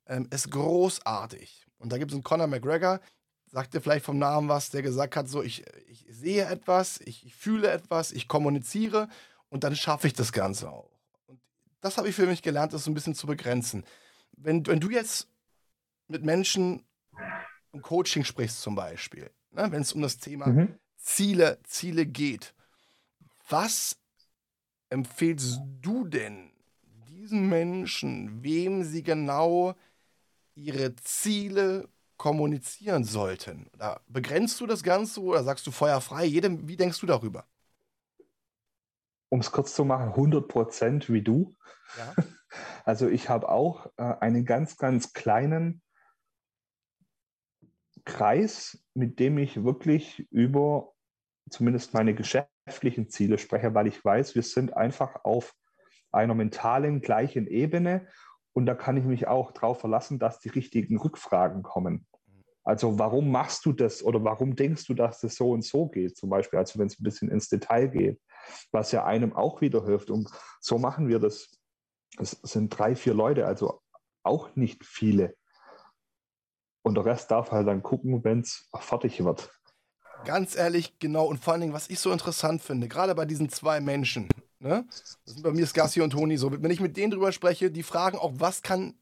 ähm, 0.07 0.27
es 0.31 0.51
großartig. 0.51 1.67
Und 1.79 1.93
da 1.93 1.99
gibt 1.99 2.11
es 2.11 2.15
einen 2.15 2.25
Conor 2.25 2.49
McGregor, 2.49 3.01
sagt 3.47 3.75
dir 3.75 3.81
vielleicht 3.81 4.05
vom 4.05 4.19
Namen 4.19 4.49
was, 4.49 4.71
der 4.71 4.83
gesagt 4.83 5.17
hat, 5.17 5.29
so, 5.29 5.43
ich, 5.43 5.65
ich 5.89 6.05
sehe 6.09 6.45
etwas, 6.45 7.01
ich, 7.01 7.25
ich 7.25 7.35
fühle 7.35 7.71
etwas, 7.71 8.13
ich 8.13 8.29
kommuniziere 8.29 9.09
und 9.49 9.65
dann 9.65 9.77
schaffe 9.77 10.07
ich 10.07 10.13
das 10.13 10.33
Ganze 10.33 10.71
auch. 10.71 10.91
Und 11.27 11.41
das 11.81 11.97
habe 11.97 12.09
ich 12.09 12.15
für 12.15 12.27
mich 12.27 12.43
gelernt, 12.43 12.73
das 12.73 12.85
so 12.85 12.91
ein 12.91 12.95
bisschen 12.95 13.15
zu 13.15 13.27
begrenzen. 13.27 13.85
Wenn, 14.33 14.67
wenn 14.67 14.81
du 14.81 14.91
jetzt 14.91 15.29
mit 16.09 16.25
Menschen 16.25 16.85
im 17.73 17.83
Coaching 17.83 18.25
sprichst 18.25 18.61
zum 18.61 18.75
Beispiel, 18.75 19.31
ne, 19.53 19.71
wenn 19.71 19.83
es 19.83 19.93
um 19.93 20.03
das 20.03 20.19
Thema 20.19 20.47
Mhm. 20.47 20.79
Ziele, 20.97 21.59
Ziele 21.65 22.07
geht, 22.07 22.55
was 23.49 23.97
empfehlst 24.91 25.61
du 25.81 26.05
denn 26.07 26.53
diesen 27.09 27.49
Menschen, 27.49 28.43
wem 28.43 28.85
sie 28.85 29.03
genau 29.03 29.75
ihre 30.55 30.95
Ziele 30.97 31.89
kommunizieren 32.17 33.05
sollten? 33.05 33.69
Oder 33.75 34.03
begrenzt 34.09 34.61
du 34.61 34.67
das 34.67 34.83
Ganze 34.83 35.23
oder 35.23 35.45
sagst 35.45 35.67
du 35.67 35.71
feuerfrei? 35.71 36.25
Jedem, 36.25 36.69
wie 36.69 36.77
denkst 36.77 37.01
du 37.01 37.07
darüber? 37.07 37.47
Um 39.29 39.41
es 39.41 39.53
kurz 39.53 39.75
zu 39.75 39.85
machen, 39.85 40.15
100% 40.15 41.13
wie 41.13 41.23
du. 41.23 41.57
Ja. 41.97 42.15
Also 42.85 43.09
ich 43.09 43.29
habe 43.29 43.49
auch 43.49 43.87
äh, 43.97 44.03
einen 44.03 44.45
ganz, 44.45 44.77
ganz 44.77 45.13
kleinen 45.13 45.83
Kreis, 48.21 48.79
mit 48.93 49.19
dem 49.19 49.39
ich 49.39 49.65
wirklich 49.65 50.29
über 50.31 50.93
zumindest 51.49 51.95
meine 51.95 52.15
geschäftlichen 52.15 53.09
Ziele 53.09 53.39
spreche, 53.39 53.73
weil 53.75 53.87
ich 53.87 54.05
weiß, 54.05 54.35
wir 54.35 54.43
sind 54.43 54.77
einfach 54.77 55.25
auf 55.25 55.55
einer 56.13 56.35
mentalen 56.35 57.01
gleichen 57.01 57.47
Ebene 57.47 58.09
und 58.53 58.67
da 58.67 58.75
kann 58.75 58.99
ich 58.99 59.05
mich 59.05 59.27
auch 59.27 59.53
darauf 59.53 59.81
verlassen, 59.81 60.19
dass 60.19 60.39
die 60.39 60.51
richtigen 60.51 60.99
Rückfragen 60.99 61.63
kommen. 61.63 62.07
Also 62.63 62.99
warum 62.99 63.31
machst 63.31 63.65
du 63.65 63.73
das 63.73 64.03
oder 64.03 64.23
warum 64.23 64.55
denkst 64.55 64.85
du, 64.85 64.93
dass 64.93 65.23
das 65.23 65.37
so 65.37 65.53
und 65.53 65.65
so 65.65 65.89
geht? 65.89 66.15
Zum 66.15 66.29
Beispiel, 66.29 66.59
also 66.59 66.79
wenn 66.79 66.89
es 66.89 67.01
ein 67.01 67.05
bisschen 67.05 67.31
ins 67.31 67.49
Detail 67.49 67.89
geht, 67.89 68.21
was 68.71 68.93
ja 68.93 69.07
einem 69.07 69.33
auch 69.33 69.63
wieder 69.63 69.83
hilft. 69.87 70.11
Und 70.11 70.29
so 70.61 70.77
machen 70.77 71.09
wir 71.09 71.21
das. 71.21 71.59
Es 72.19 72.33
sind 72.43 72.69
drei, 72.69 72.95
vier 72.97 73.15
Leute, 73.15 73.47
also 73.47 73.81
auch 74.23 74.55
nicht 74.57 74.85
viele. 74.85 75.35
Und 76.83 76.95
der 76.95 77.05
Rest 77.05 77.31
darf 77.31 77.51
halt 77.51 77.69
dann 77.69 77.83
gucken, 77.83 78.25
wenn 78.25 78.41
es 78.41 78.69
fertig 78.79 79.23
wird. 79.23 79.51
Ganz 80.25 80.55
ehrlich, 80.57 80.99
genau. 80.99 81.27
Und 81.27 81.43
vor 81.43 81.53
allen 81.53 81.63
Dingen, 81.63 81.73
was 81.73 81.89
ich 81.89 81.99
so 81.99 82.13
interessant 82.13 82.63
finde, 82.63 82.89
gerade 82.89 83.15
bei 83.15 83.25
diesen 83.25 83.49
zwei 83.49 83.81
Menschen, 83.81 84.29
ne? 84.59 84.85
Das 84.89 85.19
sind 85.35 85.43
bei 85.43 85.53
mir 85.53 85.67
Skassi 85.67 86.01
und 86.01 86.11
Toni 86.11 86.37
so. 86.37 86.51
Wenn 86.51 86.71
ich 86.71 86.81
mit 86.81 86.97
denen 86.97 87.11
drüber 87.11 87.33
spreche, 87.33 87.71
die 87.71 87.83
fragen 87.83 88.19
auch, 88.19 88.33
was 88.37 88.63
kann 88.63 88.95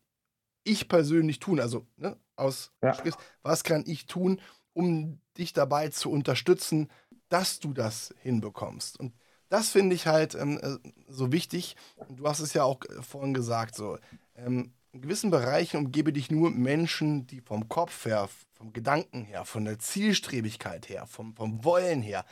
ich 0.64 0.88
persönlich 0.88 1.38
tun? 1.41 1.61
Also, 1.61 1.87
ne, 1.97 2.17
aus 2.37 2.73
Ja. 2.83 2.97
was 3.43 3.64
kann 3.64 3.85
ich 3.87 4.07
tun, 4.07 4.41
um 4.75 5.21
dich 5.37 5.53
dabei 5.53 5.88
zu 5.88 6.11
unterstützen, 6.11 6.88
dass 7.29 7.59
du 7.59 7.73
das 7.73 8.14
hinbekommst? 8.23 9.01
Und 9.01 9.14
das 9.49 9.71
finde 9.71 9.95
ich 9.97 10.07
halt 10.07 10.35
ähm, 10.35 10.59
äh, 10.62 10.79
so 11.09 11.33
wichtig. 11.33 11.77
Du 12.09 12.29
hast 12.29 12.41
es 12.41 12.55
ja 12.55 12.64
auch 12.64 12.81
äh, 12.85 13.03
vorhin 13.03 13.35
gesagt, 13.35 13.75
so. 13.75 13.99
Ähm, 14.35 14.73
in 14.99 15.03
gewissen 15.03 15.31
Bereichen 15.31 15.77
umgebe 15.77 16.13
dich 16.13 16.29
nur 16.29 16.51
Menschen, 16.51 17.27
die 17.29 17.41
vom 17.41 17.69
Kopf 17.69 18.05
her, 18.05 18.29
vom 18.55 18.73
Gedanken 18.73 19.23
her, 19.25 19.45
von 19.45 19.65
der 19.65 19.79
Zielstrebigkeit 19.79 20.89
her, 20.89 21.07
vom, 21.07 21.37
vom 21.37 21.63
Wollen 21.65 22.03
her 22.03 22.25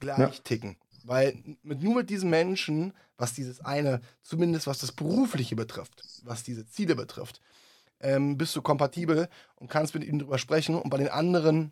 gleich 0.00 0.18
Ja. 0.18 0.42
ticken. 0.42 0.76
Weil 1.04 1.40
mit, 1.62 1.80
nur 1.80 1.94
mit 1.94 2.10
diesen 2.10 2.28
Menschen, 2.28 2.92
was 3.16 3.34
dieses 3.34 3.60
eine, 3.60 4.00
zumindest 4.22 4.66
was 4.66 4.78
das 4.78 4.90
Berufliche 4.90 5.54
betrifft, 5.54 6.02
was 6.24 6.42
diese 6.42 6.66
Ziele 6.66 6.96
betrifft, 6.96 7.40
ähm, 8.00 8.36
bist 8.36 8.56
du 8.56 8.62
kompatibel 8.62 9.28
und 9.54 9.70
kannst 9.70 9.94
mit 9.94 10.02
ihnen 10.02 10.18
drüber 10.18 10.38
sprechen. 10.38 10.74
Und 10.74 10.90
bei 10.90 10.98
den 10.98 11.08
anderen, 11.08 11.70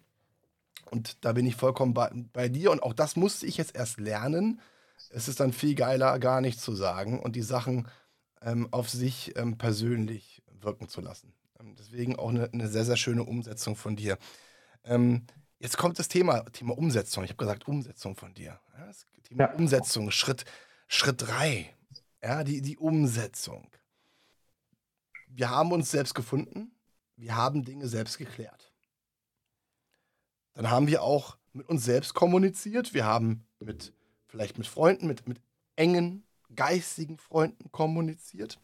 und 0.93 1.25
da 1.25 1.33
bin 1.33 1.45
ich 1.45 1.57
vollkommen 1.57 1.93
bei, 1.93 2.09
bei 2.33 2.49
dir, 2.49 2.71
und 2.71 2.85
auch 2.85 2.95
das 2.95 3.17
musste 3.17 3.47
ich 3.47 3.57
jetzt 3.57 3.75
erst 3.75 3.99
lernen, 3.99 4.61
es 5.11 5.27
ist 5.27 5.41
dann 5.41 5.53
viel 5.53 5.75
geiler, 5.75 6.17
gar 6.21 6.41
nichts 6.41 6.63
zu 6.63 6.77
sagen 6.77 7.19
und 7.19 7.35
die 7.35 7.43
Sachen 7.43 7.89
ähm, 8.43 8.69
auf 8.71 8.89
sich 8.89 9.37
ähm, 9.37 9.59
persönlich 9.59 10.36
wirken 10.67 10.89
zu 10.89 11.01
lassen. 11.01 11.33
Ähm, 11.59 11.75
deswegen 11.79 12.17
auch 12.17 12.29
eine, 12.29 12.53
eine 12.53 12.69
sehr, 12.69 12.85
sehr 12.85 12.99
schöne 12.99 13.25
Umsetzung 13.25 13.77
von 13.77 13.97
dir. 13.97 14.19
Ähm, 14.85 15.25
jetzt 15.59 15.79
kommt 15.79 15.99
das 15.99 16.09
Thema, 16.09 16.45
Thema 16.51 16.77
Umsetzung. 16.77 17.25
Ich 17.25 17.31
habe 17.31 17.39
gesagt, 17.39 17.67
Umsetzung 17.67 18.15
von 18.17 18.35
dir. 18.35 18.61
Ja, 18.77 18.87
das 18.87 19.07
Thema 19.23 19.45
Ja. 19.45 19.55
Umsetzung, 19.55 20.11
Schritt, 20.11 20.45
Schritt 20.89 21.23
drei. 21.23 21.75
Ja, 22.23 22.45
die, 22.45 22.61
die 22.61 22.77
Umsetzung. 22.77 23.71
Wir 25.29 25.49
haben 25.51 25.73
uns 25.73 25.91
selbst 25.91 26.15
gefunden. 26.15 26.73
Wir 27.17 27.35
haben 27.35 27.65
Dinge 27.65 27.89
selbst 27.89 28.19
geklärt. 28.19 28.73
Dann 30.53 30.71
haben 30.71 30.87
wir 30.87 31.03
auch 31.03 31.39
mit 31.53 31.69
uns 31.69 31.85
selbst 31.85 32.15
kommuniziert. 32.15 32.95
Wir 32.95 33.05
haben 33.05 33.47
mit, 33.59 33.93
vielleicht 34.27 34.59
mit 34.59 34.67
Freunden, 34.67 35.07
mit, 35.07 35.27
mit 35.29 35.41
engen, 35.77 36.27
geistigen 36.55 37.19
Freunden 37.19 37.71
kommuniziert. 37.73 38.59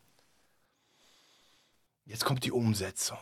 Jetzt 2.12 2.26
kommt 2.26 2.44
die 2.44 2.52
Umsetzung. 2.52 3.16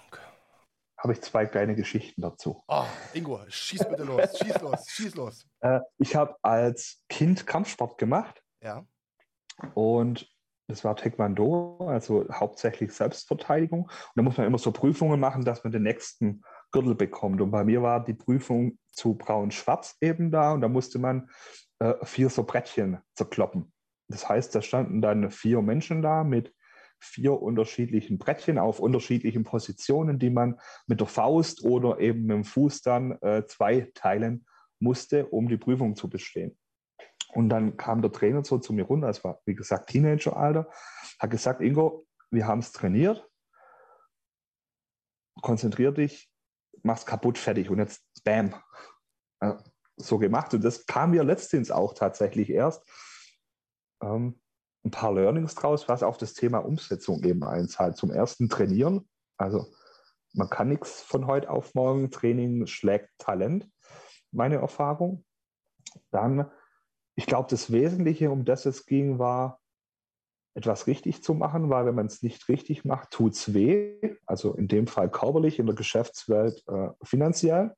Habe 0.98 1.12
ich 1.12 1.20
zwei 1.20 1.46
kleine 1.46 1.76
Geschichten 1.76 2.22
dazu. 2.22 2.60
Oh, 2.66 2.86
Ingo, 3.14 3.38
schieß 3.48 3.88
bitte 3.88 4.02
los, 4.02 4.36
schieß 4.36 4.60
los, 4.62 4.86
schieß 4.88 5.14
los. 5.14 5.46
Äh, 5.60 5.78
ich 5.98 6.16
habe 6.16 6.34
als 6.42 7.04
Kind 7.08 7.46
Kampfsport 7.46 7.98
gemacht 7.98 8.42
Ja, 8.60 8.84
und 9.74 10.28
das 10.66 10.82
war 10.82 10.96
Taekwondo, 10.96 11.86
also 11.86 12.26
hauptsächlich 12.32 12.92
Selbstverteidigung. 12.92 13.82
Und 13.84 13.92
da 14.16 14.22
muss 14.22 14.36
man 14.36 14.48
immer 14.48 14.58
so 14.58 14.72
Prüfungen 14.72 15.20
machen, 15.20 15.44
dass 15.44 15.62
man 15.62 15.72
den 15.72 15.84
nächsten 15.84 16.42
Gürtel 16.72 16.96
bekommt. 16.96 17.40
Und 17.40 17.52
bei 17.52 17.62
mir 17.62 17.82
war 17.82 18.04
die 18.04 18.14
Prüfung 18.14 18.76
zu 18.90 19.14
braun-schwarz 19.14 19.98
eben 20.00 20.32
da 20.32 20.52
und 20.52 20.62
da 20.62 20.68
musste 20.68 20.98
man 20.98 21.30
äh, 21.78 21.94
vier 22.04 22.28
so 22.28 22.42
Brettchen 22.42 22.98
zerkloppen. 23.14 23.72
Das 24.08 24.28
heißt, 24.28 24.52
da 24.52 24.62
standen 24.62 25.00
dann 25.00 25.30
vier 25.30 25.62
Menschen 25.62 26.02
da 26.02 26.24
mit 26.24 26.52
vier 27.00 27.40
unterschiedlichen 27.40 28.18
Brettchen 28.18 28.58
auf 28.58 28.80
unterschiedlichen 28.80 29.44
Positionen, 29.44 30.18
die 30.18 30.30
man 30.30 30.60
mit 30.86 31.00
der 31.00 31.06
Faust 31.06 31.64
oder 31.64 31.98
eben 31.98 32.22
mit 32.22 32.36
dem 32.36 32.44
Fuß 32.44 32.82
dann 32.82 33.12
äh, 33.22 33.46
zwei 33.46 33.90
teilen 33.94 34.46
musste, 34.78 35.26
um 35.26 35.48
die 35.48 35.56
Prüfung 35.56 35.96
zu 35.96 36.08
bestehen. 36.08 36.56
Und 37.32 37.48
dann 37.48 37.76
kam 37.76 38.02
der 38.02 38.12
Trainer 38.12 38.44
so 38.44 38.58
zu 38.58 38.72
mir 38.72 38.84
runter, 38.84 39.08
es 39.08 39.22
war 39.24 39.40
wie 39.44 39.54
gesagt 39.54 39.90
Teenageralter, 39.90 40.68
hat 41.18 41.30
gesagt, 41.30 41.60
Ingo, 41.60 42.06
wir 42.30 42.46
haben 42.46 42.58
es 42.60 42.72
trainiert, 42.72 43.28
konzentrier 45.40 45.92
dich, 45.92 46.30
mach's 46.82 47.06
kaputt, 47.06 47.38
fertig 47.38 47.70
und 47.70 47.78
jetzt 47.78 48.02
bam. 48.24 48.54
so 49.96 50.18
gemacht. 50.18 50.54
Und 50.54 50.64
das 50.64 50.86
kam 50.86 51.12
mir 51.12 51.24
letztens 51.24 51.70
auch 51.70 51.94
tatsächlich 51.94 52.50
erst. 52.50 52.82
Ähm, 54.02 54.40
ein 54.84 54.90
paar 54.90 55.12
Learnings 55.12 55.54
draus, 55.54 55.88
was 55.88 56.02
auf 56.02 56.16
das 56.16 56.34
Thema 56.34 56.58
Umsetzung 56.58 57.22
eben 57.24 57.44
einzahlt. 57.44 57.96
Zum 57.96 58.10
ersten 58.10 58.48
trainieren. 58.48 59.08
Also 59.36 59.66
man 60.32 60.48
kann 60.48 60.68
nichts 60.68 61.02
von 61.02 61.26
heute 61.26 61.50
auf 61.50 61.74
morgen. 61.74 62.10
Training 62.10 62.66
schlägt 62.66 63.10
Talent, 63.18 63.68
meine 64.30 64.56
Erfahrung. 64.56 65.24
Dann, 66.10 66.50
ich 67.16 67.26
glaube, 67.26 67.48
das 67.50 67.72
Wesentliche, 67.72 68.30
um 68.30 68.44
das 68.44 68.64
es 68.66 68.86
ging, 68.86 69.18
war, 69.18 69.60
etwas 70.54 70.86
richtig 70.86 71.22
zu 71.22 71.34
machen, 71.34 71.70
weil 71.70 71.86
wenn 71.86 71.94
man 71.94 72.06
es 72.06 72.22
nicht 72.22 72.48
richtig 72.48 72.84
macht, 72.84 73.10
tut 73.10 73.34
es 73.34 73.54
weh. 73.54 74.16
Also 74.26 74.54
in 74.54 74.68
dem 74.68 74.86
Fall 74.86 75.10
körperlich, 75.10 75.58
in 75.58 75.66
der 75.66 75.74
Geschäftswelt 75.74 76.62
äh, 76.68 76.88
finanziell. 77.02 77.74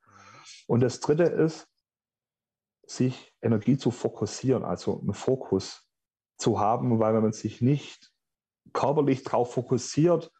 Und 0.67 0.81
das 0.81 1.01
Dritte 1.01 1.25
ist, 1.25 1.67
sich 2.87 3.33
Energie 3.43 3.77
zu 3.77 3.91
fokussieren, 3.91 4.65
also 4.65 5.01
einen 5.01 5.15
Fokus 5.15 5.89
zu 6.43 6.59
haben, 6.59 6.99
weil 6.99 7.15
wenn 7.15 7.23
man 7.23 7.33
sich 7.33 7.63
nicht 7.63 8.13
körperlich 8.73 9.23
darauf 9.23 9.55
fokussiert, 9.55 10.31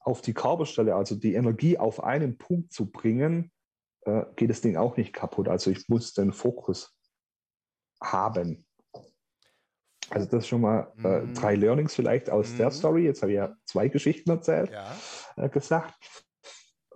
auf 0.00 0.22
die 0.22 0.32
Körperstelle, 0.32 0.94
also 0.94 1.14
die 1.14 1.34
Energie 1.34 1.76
auf 1.76 2.02
einen 2.02 2.38
Punkt 2.38 2.72
zu 2.72 2.90
bringen, 2.90 3.52
äh, 4.06 4.24
geht 4.36 4.48
das 4.48 4.62
Ding 4.62 4.76
auch 4.76 4.96
nicht 4.96 5.12
kaputt. 5.12 5.48
Also 5.48 5.70
ich 5.70 5.88
muss 5.88 6.14
den 6.14 6.32
Fokus 6.32 6.96
haben. 8.02 8.66
Also 10.08 10.26
das 10.26 10.48
schon 10.48 10.62
mal 10.62 10.92
äh, 11.04 11.20
mhm. 11.20 11.34
drei 11.34 11.54
Learnings 11.54 11.94
vielleicht 11.94 12.30
aus 12.30 12.52
mhm. 12.52 12.56
der 12.56 12.70
Story. 12.70 13.04
Jetzt 13.04 13.20
habe 13.22 13.32
ich 13.32 13.36
ja 13.36 13.54
zwei 13.64 13.88
Geschichten 13.88 14.30
erzählt, 14.30 14.70
ja. 14.70 14.96
äh, 15.36 15.48
gesagt. 15.50 16.24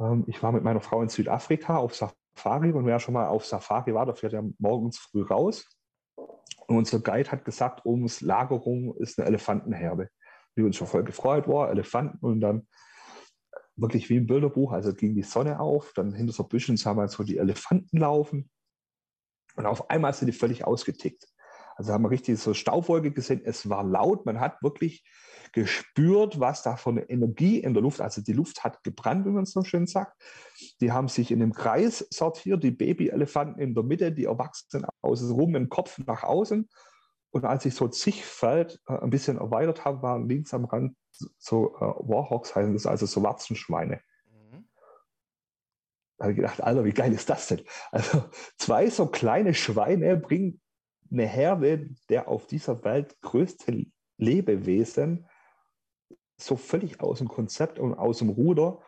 Ähm, 0.00 0.24
ich 0.26 0.42
war 0.42 0.52
mit 0.52 0.64
meiner 0.64 0.80
Frau 0.80 1.02
in 1.02 1.10
Südafrika 1.10 1.76
auf 1.76 1.94
Safari 1.94 2.72
und 2.72 2.86
wer 2.86 2.98
schon 2.98 3.14
mal 3.14 3.28
auf 3.28 3.44
Safari 3.44 3.92
war, 3.94 4.06
der 4.06 4.14
fährt 4.14 4.32
ja 4.32 4.42
morgens 4.58 4.98
früh 4.98 5.22
raus. 5.22 5.68
Und 6.66 6.76
unser 6.76 7.00
Guide 7.00 7.30
hat 7.30 7.44
gesagt, 7.44 7.84
ums 7.84 8.20
Lagerung 8.20 8.96
ist 8.96 9.18
eine 9.18 9.28
Elefantenherde. 9.28 10.08
Wir 10.54 10.64
uns 10.64 10.76
schon 10.76 10.86
voll 10.86 11.04
gefreut 11.04 11.48
war, 11.48 11.70
Elefanten 11.70 12.24
und 12.24 12.40
dann 12.40 12.66
wirklich 13.76 14.08
wie 14.08 14.16
im 14.16 14.26
Bilderbuch, 14.26 14.72
also 14.72 14.94
ging 14.94 15.14
die 15.14 15.22
Sonne 15.22 15.58
auf, 15.58 15.92
dann 15.94 16.14
hinter 16.14 16.32
so 16.32 16.44
Büschen 16.44 16.76
sah 16.76 16.94
man 16.94 17.08
so 17.08 17.24
die 17.24 17.38
Elefanten 17.38 17.98
laufen 17.98 18.48
und 19.56 19.66
auf 19.66 19.90
einmal 19.90 20.14
sind 20.14 20.26
die 20.26 20.32
völlig 20.32 20.64
ausgetickt. 20.64 21.26
Also 21.76 21.92
haben 21.92 22.04
wir 22.04 22.10
richtig 22.10 22.38
so 22.38 22.54
Staubwolke 22.54 23.10
gesehen. 23.10 23.42
Es 23.44 23.68
war 23.68 23.84
laut. 23.84 24.26
Man 24.26 24.40
hat 24.40 24.62
wirklich 24.62 25.04
gespürt, 25.52 26.40
was 26.40 26.62
da 26.62 26.76
von 26.76 26.98
Energie 26.98 27.58
in 27.58 27.74
der 27.74 27.82
Luft, 27.82 28.00
also 28.00 28.20
die 28.20 28.32
Luft 28.32 28.64
hat 28.64 28.82
gebrannt, 28.82 29.24
wie 29.24 29.30
man 29.30 29.44
es 29.44 29.52
so 29.52 29.62
schön 29.62 29.86
sagt. 29.86 30.20
Die 30.80 30.90
haben 30.90 31.08
sich 31.08 31.30
in 31.30 31.40
einem 31.40 31.52
Kreis 31.52 32.06
sortiert, 32.10 32.64
die 32.64 32.72
Babyelefanten 32.72 33.62
in 33.62 33.74
der 33.74 33.84
Mitte, 33.84 34.12
die 34.12 34.24
Erwachsenen 34.24 34.86
außen 35.00 35.30
rum, 35.30 35.52
dem 35.52 35.68
Kopf 35.68 35.98
nach 36.06 36.24
außen. 36.24 36.68
Und 37.30 37.44
als 37.44 37.64
ich 37.64 37.74
so 37.74 37.88
Zichtfeld 37.88 38.80
äh, 38.88 38.98
ein 38.98 39.10
bisschen 39.10 39.38
erweitert 39.38 39.84
habe, 39.84 40.02
waren 40.02 40.28
links 40.28 40.52
am 40.54 40.64
Rand 40.64 40.96
so 41.38 41.76
äh, 41.76 41.80
Warhawks, 41.80 42.54
heißen 42.54 42.72
das, 42.72 42.86
also 42.86 43.06
so 43.06 43.22
Warzenschweine. 43.22 44.00
Mhm. 44.26 44.68
Da 46.18 46.24
habe 46.24 46.32
ich 46.32 46.36
gedacht, 46.36 46.62
Alter, 46.62 46.84
wie 46.84 46.92
geil 46.92 47.12
ist 47.12 47.30
das 47.30 47.48
denn? 47.48 47.62
Also 47.90 48.24
zwei 48.58 48.90
so 48.90 49.06
kleine 49.06 49.54
Schweine 49.54 50.16
bringen 50.16 50.60
eine 51.10 51.26
Herde 51.26 51.90
der 52.08 52.28
auf 52.28 52.46
dieser 52.46 52.82
Welt 52.84 53.20
größte 53.20 53.86
Lebewesen 54.16 55.28
so 56.36 56.56
völlig 56.56 57.00
aus 57.00 57.18
dem 57.18 57.28
Konzept 57.28 57.78
und 57.78 57.94
aus 57.94 58.18
dem 58.18 58.28
Ruder. 58.28 58.82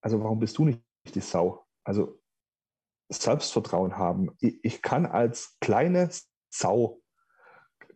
Also 0.00 0.22
warum 0.22 0.38
bist 0.38 0.56
du 0.58 0.64
nicht 0.64 0.82
die 1.14 1.20
Sau? 1.20 1.66
Also 1.84 2.20
Selbstvertrauen 3.08 3.96
haben. 3.96 4.36
Ich, 4.40 4.82
kann 4.82 5.06
als 5.06 5.56
kleine 5.60 6.10
Sau, 6.50 7.02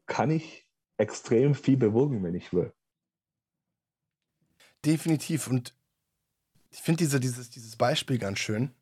kann 0.07 0.31
ich 0.31 0.69
extrem 0.99 1.55
viel 1.55 1.77
bewirken, 1.77 2.23
wenn 2.23 2.35
ich 2.35 2.53
will. 2.53 2.73
Definitiv. 4.85 5.49
Und 5.49 5.77
ich 6.71 6.81
finde 6.81 6.99
diese, 6.99 7.19
dieses, 7.19 7.51
dieses 7.51 7.77
Beispiel 7.77 8.19
ganz 8.19 8.39
schön. 8.39 8.75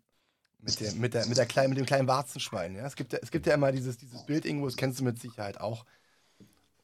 Mit, 0.69 0.81
der, 0.81 0.93
mit, 0.95 1.15
der, 1.15 1.27
mit, 1.27 1.39
der 1.39 1.47
kleinen, 1.47 1.71
mit 1.71 1.79
dem 1.79 1.87
kleinen 1.87 2.09
Warzenschwein. 2.09 2.75
Ja? 2.75 2.87
Es, 2.87 2.97
gibt 2.97 3.13
ja, 3.13 3.19
es 3.23 3.31
gibt 3.31 3.47
ja 3.47 3.55
immer 3.55 3.73
dieses, 3.73 3.97
dieses 3.97 4.25
Bild 4.25 4.45
irgendwo, 4.45 4.67
das 4.67 4.77
kennst 4.77 5.01
du 5.01 5.05
mit 5.05 5.21
Sicherheit 5.21 5.61
auch, 5.61 5.85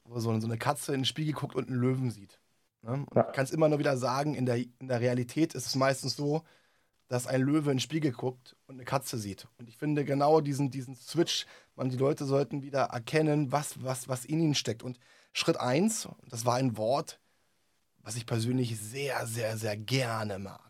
wo 0.05 0.19
so, 0.21 0.39
so 0.39 0.47
eine 0.47 0.59
Katze 0.59 0.93
in 0.93 1.01
den 1.01 1.05
Spiegel 1.05 1.35
guckt 1.35 1.55
und 1.55 1.69
einen 1.69 1.79
Löwen 1.79 2.11
sieht. 2.11 2.39
Ne? 2.83 3.07
Ja. 3.15 3.23
Du 3.23 3.33
kannst 3.33 3.53
immer 3.53 3.69
nur 3.69 3.79
wieder 3.79 3.97
sagen, 3.97 4.35
in 4.35 4.47
der, 4.47 4.57
in 4.57 4.89
der 4.89 5.01
Realität 5.01 5.55
ist 5.55 5.67
es 5.67 5.75
meistens 5.75 6.17
so, 6.17 6.43
dass 7.09 7.27
ein 7.27 7.43
Löwe 7.43 7.71
in 7.71 7.77
den 7.77 7.81
Spiegel 7.81 8.13
guckt 8.13 8.57
und 8.67 8.77
eine 8.77 8.85
Katze 8.85 9.19
sieht. 9.19 9.47
Und 9.59 9.69
ich 9.69 9.77
finde 9.77 10.05
genau 10.05 10.41
diesen, 10.41 10.71
diesen 10.71 10.97
Switch, 10.97 11.47
man, 11.77 11.91
die 11.91 11.97
Leute 11.97 12.25
sollten 12.25 12.63
wieder 12.63 12.85
erkennen, 12.85 13.53
was, 13.53 13.83
was, 13.83 14.09
was 14.09 14.25
in 14.25 14.41
ihnen 14.41 14.55
steckt. 14.55 14.83
Und 14.83 14.99
Schritt 15.33 15.59
eins, 15.59 16.09
das 16.29 16.45
war 16.45 16.57
ein 16.57 16.77
Wort, 16.77 17.21
was 17.99 18.17
ich 18.17 18.27
persönlich 18.27 18.79
sehr, 18.79 19.27
sehr, 19.27 19.57
sehr 19.57 19.77
gerne 19.77 20.39
mag. 20.39 20.61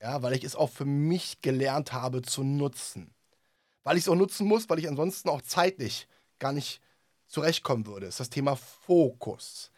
Ja, 0.00 0.22
weil 0.22 0.32
ich 0.32 0.44
es 0.44 0.56
auch 0.56 0.70
für 0.70 0.86
mich 0.86 1.42
gelernt 1.42 1.92
habe 1.92 2.22
zu 2.22 2.42
nutzen. 2.42 3.14
Weil 3.82 3.96
ich 3.96 4.04
es 4.04 4.08
auch 4.08 4.14
nutzen 4.14 4.46
muss, 4.46 4.68
weil 4.68 4.78
ich 4.78 4.88
ansonsten 4.88 5.28
auch 5.28 5.42
zeitlich 5.42 6.08
gar 6.38 6.52
nicht 6.52 6.80
zurechtkommen 7.26 7.86
würde. 7.86 8.06
Das 8.06 8.14
ist 8.14 8.20
das 8.20 8.30
Thema 8.30 8.56
Fokus. 8.56 9.70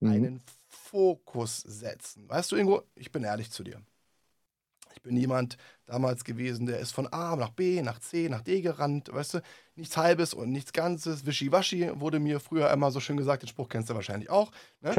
Mhm. 0.00 0.12
Einen 0.12 0.42
Fokus 0.68 1.58
setzen. 1.58 2.28
Weißt 2.28 2.52
du, 2.52 2.56
Ingo, 2.56 2.82
ich 2.94 3.10
bin 3.10 3.24
ehrlich 3.24 3.50
zu 3.50 3.64
dir. 3.64 3.80
Ich 4.94 5.00
bin 5.02 5.16
jemand 5.16 5.56
damals 5.86 6.22
gewesen, 6.22 6.66
der 6.66 6.78
ist 6.78 6.92
von 6.92 7.06
A 7.06 7.34
nach 7.34 7.50
B, 7.50 7.80
nach 7.80 7.98
C, 7.98 8.28
nach 8.28 8.42
D 8.42 8.60
gerannt, 8.60 9.12
weißt 9.12 9.34
du, 9.34 9.42
nichts 9.74 9.96
Halbes 9.96 10.34
und 10.34 10.52
nichts 10.52 10.72
Ganzes, 10.72 11.24
Wischiwaschi 11.24 11.98
wurde 11.98 12.20
mir 12.20 12.40
früher 12.40 12.70
immer 12.70 12.90
so 12.90 13.00
schön 13.00 13.16
gesagt, 13.16 13.42
den 13.42 13.48
Spruch 13.48 13.70
kennst 13.70 13.88
du 13.88 13.94
wahrscheinlich 13.94 14.28
auch. 14.28 14.52
Ne? 14.80 14.92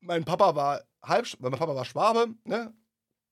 Mein 0.00 0.24
Papa 0.24 0.56
war 0.56 0.82
halb, 1.00 1.28
mein 1.38 1.52
Papa 1.52 1.74
war 1.74 1.84
Schwabe, 1.84 2.34
ne? 2.44 2.74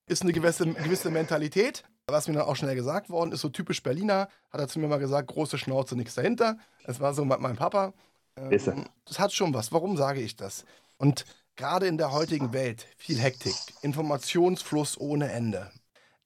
Ist 0.07 0.23
eine 0.23 0.33
gewisse, 0.33 0.65
gewisse 0.65 1.09
Mentalität. 1.11 1.83
Was 2.07 2.27
mir 2.27 2.33
dann 2.33 2.43
auch 2.43 2.55
schnell 2.55 2.75
gesagt 2.75 3.09
worden 3.09 3.31
ist, 3.31 3.41
so 3.41 3.49
typisch 3.49 3.83
Berliner, 3.83 4.27
hat 4.49 4.59
er 4.59 4.67
zu 4.67 4.79
mir 4.79 4.87
mal 4.87 4.97
gesagt, 4.97 5.29
große 5.29 5.57
Schnauze, 5.57 5.95
nichts 5.95 6.15
dahinter. 6.15 6.57
Das 6.83 6.99
war 6.99 7.13
so 7.13 7.23
mein 7.23 7.55
Papa. 7.55 7.93
Ähm, 8.35 8.85
das 9.05 9.19
hat 9.19 9.31
schon 9.33 9.53
was. 9.53 9.71
Warum 9.71 9.95
sage 9.97 10.19
ich 10.21 10.35
das? 10.35 10.65
Und 10.97 11.25
gerade 11.55 11.87
in 11.87 11.97
der 11.97 12.11
heutigen 12.11 12.53
Welt, 12.53 12.85
viel 12.97 13.19
Hektik, 13.19 13.55
Informationsfluss 13.81 14.99
ohne 14.99 15.31
Ende, 15.31 15.71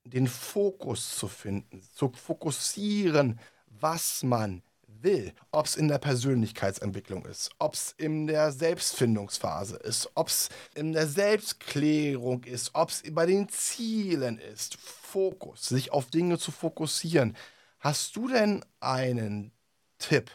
den 0.04 0.28
Fokus 0.28 1.16
zu 1.16 1.28
finden, 1.28 1.82
zu 1.94 2.12
fokussieren, 2.14 3.40
was 3.68 4.24
man 4.24 4.64
will. 5.06 5.34
Ob 5.52 5.68
es 5.68 5.78
in 5.78 5.88
der 5.88 6.00
Persönlichkeitsentwicklung 6.00 7.26
ist, 7.26 7.52
ob 7.60 7.76
es 7.76 7.94
in 7.98 8.28
der 8.28 8.52
Selbstfindungsphase 8.52 9.78
ist, 9.78 10.10
ob 10.16 10.28
es 10.28 10.50
in 10.74 10.92
der 10.92 11.08
Selbstklärung 11.08 12.44
ist, 12.44 12.72
ob 12.74 12.90
es 12.90 13.04
bei 13.10 13.26
den 13.26 13.48
Zielen 13.48 14.38
ist. 14.40 14.76
Fokus, 14.76 15.68
sich 15.68 15.94
auf 15.94 16.08
Dinge 16.08 16.38
zu 16.38 16.52
fokussieren. 16.52 17.38
Hast 17.80 18.18
du 18.18 18.28
denn 18.28 18.66
einen 18.82 19.54
Tipp, 20.00 20.30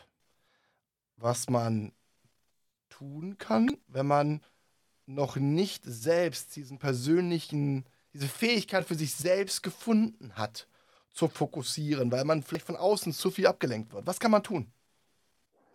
was 1.17 1.51
man 1.51 1.93
tun 2.89 3.37
kann, 3.37 3.77
wenn 3.89 4.07
man 4.07 4.41
noch 5.05 5.37
nicht 5.37 5.83
selbst 5.85 6.55
diesen 6.57 6.79
persönlichen, 6.79 7.85
diese 8.15 8.29
Fähigkeit 8.29 8.87
für 8.87 8.95
sich 8.95 9.15
selbst 9.15 9.63
gefunden 9.63 10.37
hat? 10.37 10.67
Zu 11.13 11.29
fokussieren, 11.29 12.11
weil 12.13 12.25
man 12.25 12.43
vielleicht 12.43 12.67
von 12.67 12.77
außen 12.77 13.13
zu 13.13 13.31
viel 13.31 13.47
abgelenkt 13.47 13.93
wird. 13.93 14.07
Was 14.07 14.21
kann 14.21 14.31
man 14.31 14.43
tun? 14.43 14.73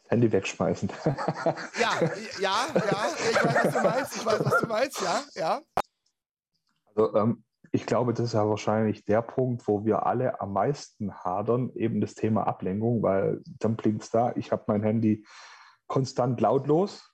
Handy 0.08 0.32
wegschmeißen. 0.32 0.90
ja, 1.06 1.92
ja, 2.40 2.68
ja, 2.74 3.08
ich 3.18 3.44
weiß, 3.44 3.56
was 3.56 3.74
du 3.74 3.82
meinst, 3.82 4.16
ich 4.16 4.26
weiß, 4.26 4.46
was 4.46 4.62
du 4.62 4.68
meinst, 4.68 5.02
ja, 5.02 5.24
ja. 5.34 5.62
Also, 6.86 7.16
ähm, 7.16 7.44
ich 7.72 7.86
glaube, 7.86 8.14
das 8.14 8.28
ist 8.28 8.34
ja 8.34 8.48
wahrscheinlich 8.48 9.04
der 9.04 9.22
Punkt, 9.22 9.68
wo 9.68 9.84
wir 9.84 10.06
alle 10.06 10.40
am 10.40 10.54
meisten 10.54 11.14
hadern, 11.14 11.72
eben 11.74 12.00
das 12.00 12.14
Thema 12.14 12.48
Ablenkung, 12.48 13.02
weil 13.02 13.42
dann 13.60 13.76
blinkt 13.76 14.04
es 14.04 14.10
da, 14.12 14.34
ich 14.36 14.52
habe 14.52 14.64
mein 14.68 14.84
Handy 14.84 15.26
konstant 15.88 16.40
lautlos, 16.40 17.12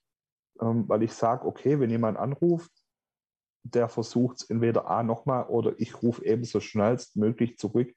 ähm, 0.61 0.87
weil 0.87 1.03
ich 1.03 1.13
sage, 1.13 1.45
okay, 1.47 1.79
wenn 1.79 1.89
jemand 1.89 2.17
anruft, 2.17 2.71
der 3.63 3.89
versucht 3.89 4.37
es 4.37 4.49
entweder 4.49 4.89
A 4.89 5.03
nochmal 5.03 5.45
oder 5.47 5.73
ich 5.77 6.01
rufe 6.01 6.25
eben 6.25 6.43
so 6.43 6.59
schnellstmöglich 6.59 7.57
zurück 7.57 7.93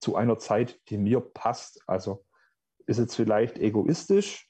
zu 0.00 0.16
einer 0.16 0.38
Zeit, 0.38 0.80
die 0.88 0.98
mir 0.98 1.20
passt. 1.20 1.82
Also 1.86 2.24
ist 2.86 2.98
jetzt 2.98 3.16
vielleicht 3.16 3.58
egoistisch, 3.58 4.48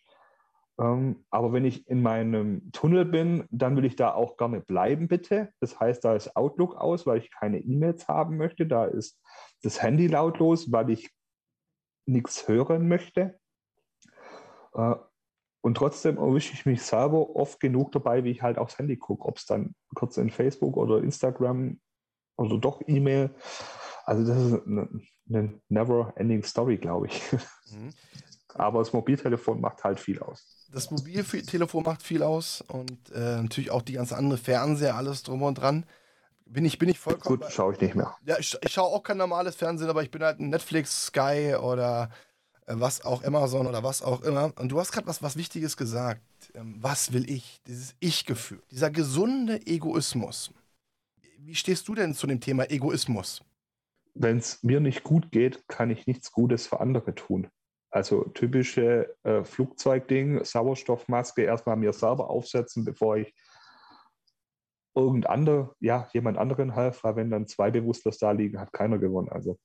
Ähm, 0.81 1.27
aber 1.31 1.53
wenn 1.53 1.67
ich 1.67 1.87
in 1.89 2.01
meinem 2.03 2.73
Tunnel 2.73 3.05
bin, 3.05 3.47
dann 3.51 3.77
will 3.77 3.85
ich 3.85 3.97
da 3.97 4.15
auch 4.15 4.37
gerne 4.39 4.61
bleiben, 4.61 5.09
bitte. 5.09 5.53
Das 5.61 5.79
heißt, 5.79 6.03
da 6.05 6.17
ist 6.17 6.37
Outlook 6.37 6.75
aus, 6.75 7.07
weil 7.07 7.19
ich 7.19 7.31
keine 7.31 7.59
E-Mails 7.59 8.09
haben 8.09 8.39
möchte. 8.39 8.67
Da 8.67 8.87
ist 8.87 9.21
das 9.63 9.83
Handy 9.83 10.07
lautlos, 10.07 10.73
weil 10.73 10.91
ich 10.91 11.11
nichts 12.07 12.49
hören 12.49 12.89
möchte. 12.89 13.39
Äh, 14.75 14.95
und 15.63 15.77
trotzdem 15.77 16.17
erwische 16.17 16.55
ich 16.55 16.65
mich 16.65 16.83
selber 16.83 17.37
oft 17.37 17.61
genug 17.61 17.93
dabei, 17.93 18.25
wie 18.25 18.31
ich 18.31 18.43
halt 18.43 18.59
aufs 18.59 18.79
Handy 18.79 18.97
gucke, 18.97 19.27
ob 19.27 19.37
es 19.37 19.47
dann 19.47 19.75
kurz 19.95 20.17
in 20.17 20.31
Facebook 20.31 20.77
oder 20.77 20.99
Instagram 20.99 21.79
oder 22.37 22.59
doch 22.59 22.81
E-Mail. 22.87 23.31
Also 24.05 24.27
das 24.27 24.43
ist 24.43 24.67
eine, 24.67 24.89
eine 25.29 25.61
never-ending 25.69 26.43
Story, 26.45 26.79
glaube 26.79 27.09
ich. 27.09 27.23
Mhm. 27.71 27.91
Aber 28.55 28.81
das 28.81 28.93
Mobiltelefon 28.93 29.61
macht 29.61 29.85
halt 29.85 30.01
viel 30.01 30.19
aus. 30.21 30.67
Das 30.73 30.91
Mobiltelefon 30.91 31.85
macht 31.85 32.03
viel 32.03 32.23
aus 32.23 32.63
und 32.63 33.11
äh, 33.13 33.43
natürlich 33.43 33.71
auch 33.71 33.83
die 33.83 33.93
ganze 33.93 34.17
andere 34.17 34.39
Fernseher, 34.39 34.97
alles 34.97 35.23
drum 35.23 35.43
und 35.43 35.55
dran. 35.55 35.85
Bin 36.47 36.65
ich, 36.65 36.79
bin 36.79 36.89
ich 36.89 36.99
vollkommen. 36.99 37.39
Gut, 37.39 37.53
schaue 37.53 37.75
ich 37.75 37.81
nicht 37.81 37.95
mehr. 37.95 38.17
Ja, 38.25 38.39
ich, 38.39 38.57
ich 38.61 38.73
schaue 38.73 38.89
auch 38.89 39.05
kein 39.05 39.19
normales 39.19 39.55
Fernsehen, 39.55 39.89
aber 39.89 40.03
ich 40.03 40.11
bin 40.11 40.23
halt 40.25 40.41
ein 40.41 40.49
Netflix, 40.49 41.07
Sky 41.07 41.55
oder 41.55 42.11
was 42.79 43.05
auch 43.05 43.25
Amazon 43.25 43.67
oder 43.67 43.83
was 43.83 44.03
auch 44.03 44.23
immer. 44.23 44.53
Und 44.57 44.71
du 44.71 44.79
hast 44.79 44.93
gerade 44.93 45.07
was, 45.07 45.23
was 45.23 45.37
Wichtiges 45.37 45.77
gesagt. 45.77 46.21
Ähm, 46.55 46.77
was 46.79 47.13
will 47.13 47.29
ich? 47.29 47.61
Dieses 47.67 47.95
Ich-Gefühl, 47.99 48.63
dieser 48.71 48.91
gesunde 48.91 49.67
Egoismus. 49.67 50.53
Wie 51.39 51.55
stehst 51.55 51.89
du 51.89 51.95
denn 51.95 52.15
zu 52.15 52.27
dem 52.27 52.41
Thema 52.41 52.71
Egoismus? 52.71 53.43
Wenn 54.15 54.39
es 54.39 54.63
mir 54.63 54.81
nicht 54.81 55.03
gut 55.03 55.33
geht, 55.33 55.67
kann 55.69 55.91
ich 55.91 56.07
nichts 56.07 56.31
Gutes 56.31 56.67
für 56.67 56.81
andere 56.81 57.15
tun. 57.15 57.49
Also 57.91 58.25
typische 58.25 59.17
äh, 59.25 59.43
Flugzeugding, 59.43 60.45
Sauerstoffmaske 60.45 61.43
erstmal 61.43 61.77
mir 61.77 61.93
selber 61.93 62.31
aufsetzen, 62.31 62.85
bevor 62.85 63.17
ich 63.17 63.35
irgendein 64.95 65.69
ja, 65.81 66.09
jemand 66.13 66.39
anderen 66.39 66.75
half, 66.75 67.03
weil 67.05 67.17
wenn 67.17 67.31
dann 67.31 67.47
zwei 67.47 67.71
Bewusstlos 67.71 68.19
da 68.19 68.33
liegen, 68.33 68.61
hat 68.61 68.73
keiner 68.73 68.99
gewonnen. 68.99 69.29
Also 69.29 69.59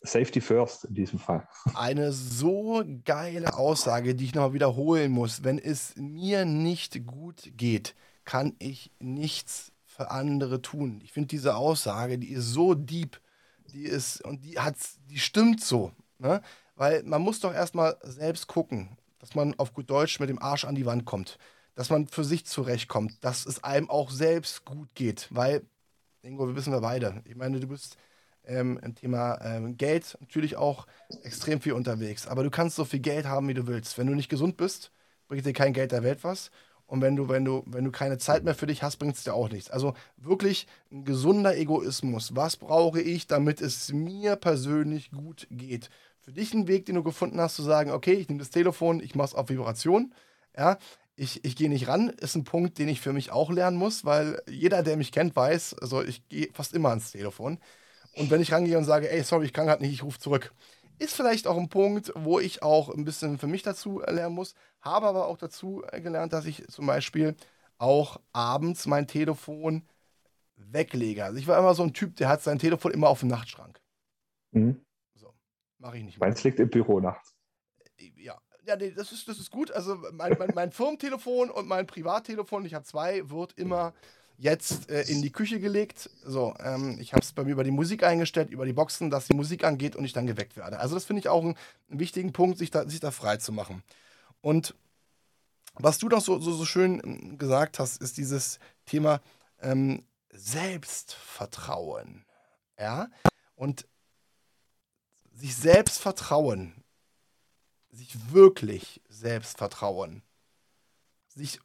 Safety 0.00 0.40
first 0.40 0.84
in 0.84 0.94
diesem 0.94 1.18
Fall. 1.18 1.46
Eine 1.74 2.12
so 2.12 2.84
geile 3.04 3.54
Aussage, 3.54 4.14
die 4.14 4.26
ich 4.26 4.34
nochmal 4.34 4.52
wiederholen 4.52 5.10
muss. 5.10 5.42
Wenn 5.42 5.58
es 5.58 5.94
mir 5.96 6.44
nicht 6.44 7.06
gut 7.06 7.50
geht, 7.56 7.94
kann 8.24 8.54
ich 8.58 8.92
nichts 9.00 9.72
für 9.84 10.10
andere 10.10 10.62
tun. 10.62 11.00
Ich 11.02 11.12
finde 11.12 11.28
diese 11.28 11.56
Aussage, 11.56 12.18
die 12.18 12.30
ist 12.30 12.52
so 12.52 12.74
deep, 12.74 13.20
die 13.72 13.84
ist 13.84 14.24
und 14.24 14.44
die 14.44 14.58
hat, 14.58 14.76
die 15.10 15.18
stimmt 15.18 15.60
so. 15.60 15.92
Ne? 16.18 16.42
Weil 16.76 17.02
man 17.02 17.22
muss 17.22 17.40
doch 17.40 17.52
erstmal 17.52 17.96
selbst 18.02 18.46
gucken, 18.46 18.96
dass 19.18 19.34
man 19.34 19.58
auf 19.58 19.74
gut 19.74 19.90
Deutsch 19.90 20.20
mit 20.20 20.28
dem 20.28 20.40
Arsch 20.40 20.64
an 20.64 20.76
die 20.76 20.86
Wand 20.86 21.04
kommt. 21.04 21.38
Dass 21.74 21.90
man 21.90 22.06
für 22.06 22.24
sich 22.24 22.46
zurechtkommt, 22.46 23.24
dass 23.24 23.46
es 23.46 23.64
einem 23.64 23.90
auch 23.90 24.10
selbst 24.10 24.64
gut 24.64 24.94
geht. 24.94 25.28
Weil, 25.30 25.62
Ingo, 26.22 26.46
wir 26.46 26.56
wissen 26.56 26.72
wir 26.72 26.80
beide. 26.80 27.22
Ich 27.24 27.36
meine, 27.36 27.58
du 27.58 27.66
bist 27.66 27.96
ähm, 28.48 28.78
im 28.82 28.94
Thema 28.94 29.38
ähm, 29.42 29.76
Geld 29.76 30.16
natürlich 30.20 30.56
auch 30.56 30.86
extrem 31.22 31.60
viel 31.60 31.74
unterwegs. 31.74 32.26
Aber 32.26 32.42
du 32.42 32.50
kannst 32.50 32.76
so 32.76 32.84
viel 32.84 33.00
Geld 33.00 33.26
haben, 33.26 33.48
wie 33.48 33.54
du 33.54 33.66
willst. 33.66 33.98
Wenn 33.98 34.06
du 34.06 34.14
nicht 34.14 34.28
gesund 34.28 34.56
bist, 34.56 34.90
bringt 35.28 35.46
dir 35.46 35.52
kein 35.52 35.72
Geld 35.72 35.92
der 35.92 36.02
Welt 36.02 36.24
was. 36.24 36.50
Und 36.86 37.02
wenn 37.02 37.16
du, 37.16 37.28
wenn 37.28 37.44
du, 37.44 37.62
wenn 37.66 37.84
du 37.84 37.90
keine 37.90 38.16
Zeit 38.16 38.44
mehr 38.44 38.54
für 38.54 38.66
dich 38.66 38.82
hast, 38.82 38.96
bringt 38.96 39.14
es 39.14 39.22
dir 39.22 39.34
auch 39.34 39.50
nichts. 39.50 39.70
Also 39.70 39.92
wirklich 40.16 40.66
ein 40.90 41.04
gesunder 41.04 41.56
Egoismus. 41.56 42.34
Was 42.34 42.56
brauche 42.56 43.00
ich, 43.00 43.26
damit 43.26 43.60
es 43.60 43.92
mir 43.92 44.36
persönlich 44.36 45.10
gut 45.10 45.46
geht? 45.50 45.90
Für 46.20 46.32
dich 46.32 46.54
ein 46.54 46.66
Weg, 46.66 46.86
den 46.86 46.94
du 46.94 47.02
gefunden 47.02 47.40
hast, 47.40 47.56
zu 47.56 47.62
sagen, 47.62 47.90
okay, 47.90 48.14
ich 48.14 48.28
nehme 48.28 48.40
das 48.40 48.50
Telefon, 48.50 49.00
ich 49.00 49.14
mache 49.14 49.28
es 49.28 49.34
auf 49.34 49.50
Vibration. 49.50 50.14
Ja, 50.56 50.78
ich, 51.14 51.44
ich 51.44 51.56
gehe 51.56 51.68
nicht 51.68 51.88
ran, 51.88 52.08
ist 52.08 52.36
ein 52.36 52.44
Punkt, 52.44 52.78
den 52.78 52.88
ich 52.88 53.00
für 53.00 53.12
mich 53.12 53.32
auch 53.32 53.50
lernen 53.50 53.76
muss, 53.76 54.04
weil 54.04 54.40
jeder, 54.48 54.82
der 54.82 54.96
mich 54.96 55.12
kennt, 55.12 55.36
weiß, 55.36 55.74
also 55.80 56.02
ich 56.02 56.26
gehe 56.28 56.48
fast 56.54 56.74
immer 56.74 56.90
ans 56.90 57.12
Telefon. 57.12 57.58
Und 58.18 58.30
wenn 58.30 58.40
ich 58.40 58.52
rangehe 58.52 58.76
und 58.76 58.84
sage, 58.84 59.10
ey, 59.10 59.22
sorry, 59.22 59.46
ich 59.46 59.52
kann 59.52 59.66
gerade 59.66 59.82
nicht, 59.82 59.92
ich 59.92 60.02
rufe 60.02 60.18
zurück, 60.18 60.52
ist 60.98 61.14
vielleicht 61.14 61.46
auch 61.46 61.56
ein 61.56 61.68
Punkt, 61.68 62.12
wo 62.16 62.40
ich 62.40 62.62
auch 62.62 62.88
ein 62.88 63.04
bisschen 63.04 63.38
für 63.38 63.46
mich 63.46 63.62
dazu 63.62 64.00
lernen 64.00 64.34
muss. 64.34 64.54
Habe 64.80 65.06
aber 65.06 65.26
auch 65.28 65.38
dazu 65.38 65.84
gelernt, 65.92 66.32
dass 66.32 66.44
ich 66.44 66.66
zum 66.68 66.86
Beispiel 66.86 67.36
auch 67.78 68.20
abends 68.32 68.86
mein 68.86 69.06
Telefon 69.06 69.84
weglege. 70.56 71.24
Also 71.24 71.38
ich 71.38 71.46
war 71.46 71.58
immer 71.58 71.74
so 71.74 71.84
ein 71.84 71.92
Typ, 71.92 72.16
der 72.16 72.28
hat 72.28 72.42
sein 72.42 72.58
Telefon 72.58 72.92
immer 72.92 73.08
auf 73.08 73.20
dem 73.20 73.28
Nachtschrank. 73.28 73.80
Mhm. 74.50 74.84
So, 75.14 75.32
mache 75.78 75.98
ich 75.98 76.04
nicht. 76.04 76.18
Meins 76.18 76.42
liegt 76.42 76.58
im 76.58 76.68
Büro 76.68 76.98
nachts. 76.98 77.36
Ja, 78.16 78.40
ja 78.64 78.74
nee, 78.74 78.90
das, 78.90 79.12
ist, 79.12 79.28
das 79.28 79.38
ist 79.38 79.52
gut. 79.52 79.70
Also 79.70 79.96
mein, 80.12 80.36
mein, 80.36 80.50
mein 80.54 80.72
Firmentelefon 80.72 81.50
und 81.50 81.68
mein 81.68 81.86
Privattelefon, 81.86 82.64
ich 82.64 82.74
habe 82.74 82.84
zwei, 82.84 83.30
wird 83.30 83.52
immer 83.56 83.94
jetzt 84.38 84.88
äh, 84.88 85.02
in 85.02 85.20
die 85.20 85.32
Küche 85.32 85.60
gelegt. 85.60 86.08
So, 86.24 86.54
ähm, 86.60 86.96
ich 87.00 87.12
habe 87.12 87.22
es 87.22 87.32
bei 87.32 87.44
mir 87.44 87.50
über 87.50 87.64
die 87.64 87.72
Musik 87.72 88.04
eingestellt, 88.04 88.50
über 88.50 88.64
die 88.64 88.72
Boxen, 88.72 89.10
dass 89.10 89.26
die 89.26 89.34
Musik 89.34 89.64
angeht 89.64 89.96
und 89.96 90.04
ich 90.04 90.12
dann 90.12 90.26
geweckt 90.26 90.56
werde. 90.56 90.78
Also 90.78 90.94
das 90.94 91.04
finde 91.04 91.20
ich 91.20 91.28
auch 91.28 91.42
einen, 91.42 91.56
wichtigen 91.88 92.32
Punkt, 92.32 92.58
sich 92.58 92.70
da, 92.70 92.88
sich 92.88 93.00
da 93.00 93.10
frei 93.10 93.36
zu 93.38 93.52
machen. 93.52 93.82
Und 94.40 94.74
was 95.74 95.98
du 95.98 96.08
noch 96.08 96.20
so, 96.20 96.38
so, 96.38 96.52
so 96.52 96.64
schön 96.64 97.02
ähm, 97.04 97.38
gesagt 97.38 97.78
hast, 97.78 98.00
ist 98.00 98.16
dieses 98.16 98.58
Thema 98.86 99.20
ähm, 99.60 100.04
Selbstvertrauen. 100.32 102.24
Ja, 102.78 103.08
und 103.56 103.88
sich 105.34 105.56
selbst 105.56 106.00
vertrauen, 106.00 106.84
sich 107.90 108.32
wirklich 108.32 109.00
selbst 109.08 109.58
vertrauen, 109.58 110.22
sich 111.26 111.58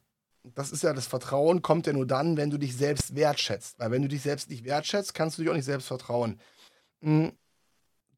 das 0.44 0.72
ist 0.72 0.82
ja 0.82 0.92
das 0.92 1.06
Vertrauen, 1.06 1.62
kommt 1.62 1.86
ja 1.86 1.92
nur 1.92 2.06
dann, 2.06 2.36
wenn 2.36 2.50
du 2.50 2.58
dich 2.58 2.76
selbst 2.76 3.16
wertschätzt. 3.16 3.78
Weil 3.78 3.90
wenn 3.90 4.02
du 4.02 4.08
dich 4.08 4.22
selbst 4.22 4.50
nicht 4.50 4.64
wertschätzt, 4.64 5.14
kannst 5.14 5.38
du 5.38 5.42
dich 5.42 5.50
auch 5.50 5.54
nicht 5.54 5.64
selbst 5.64 5.88
vertrauen. 5.88 6.38
Hm, 7.00 7.32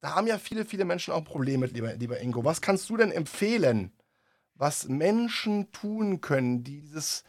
da 0.00 0.14
haben 0.14 0.26
ja 0.26 0.38
viele, 0.38 0.64
viele 0.64 0.84
Menschen 0.84 1.14
auch 1.14 1.24
Probleme 1.24 1.66
mit, 1.66 1.72
lieber, 1.72 1.94
lieber 1.94 2.20
Ingo. 2.20 2.44
Was 2.44 2.60
kannst 2.60 2.90
du 2.90 2.96
denn 2.96 3.12
empfehlen, 3.12 3.92
was 4.54 4.88
Menschen 4.88 5.70
tun 5.72 6.20
können, 6.20 6.64
die 6.64 6.80
dieses 6.80 7.22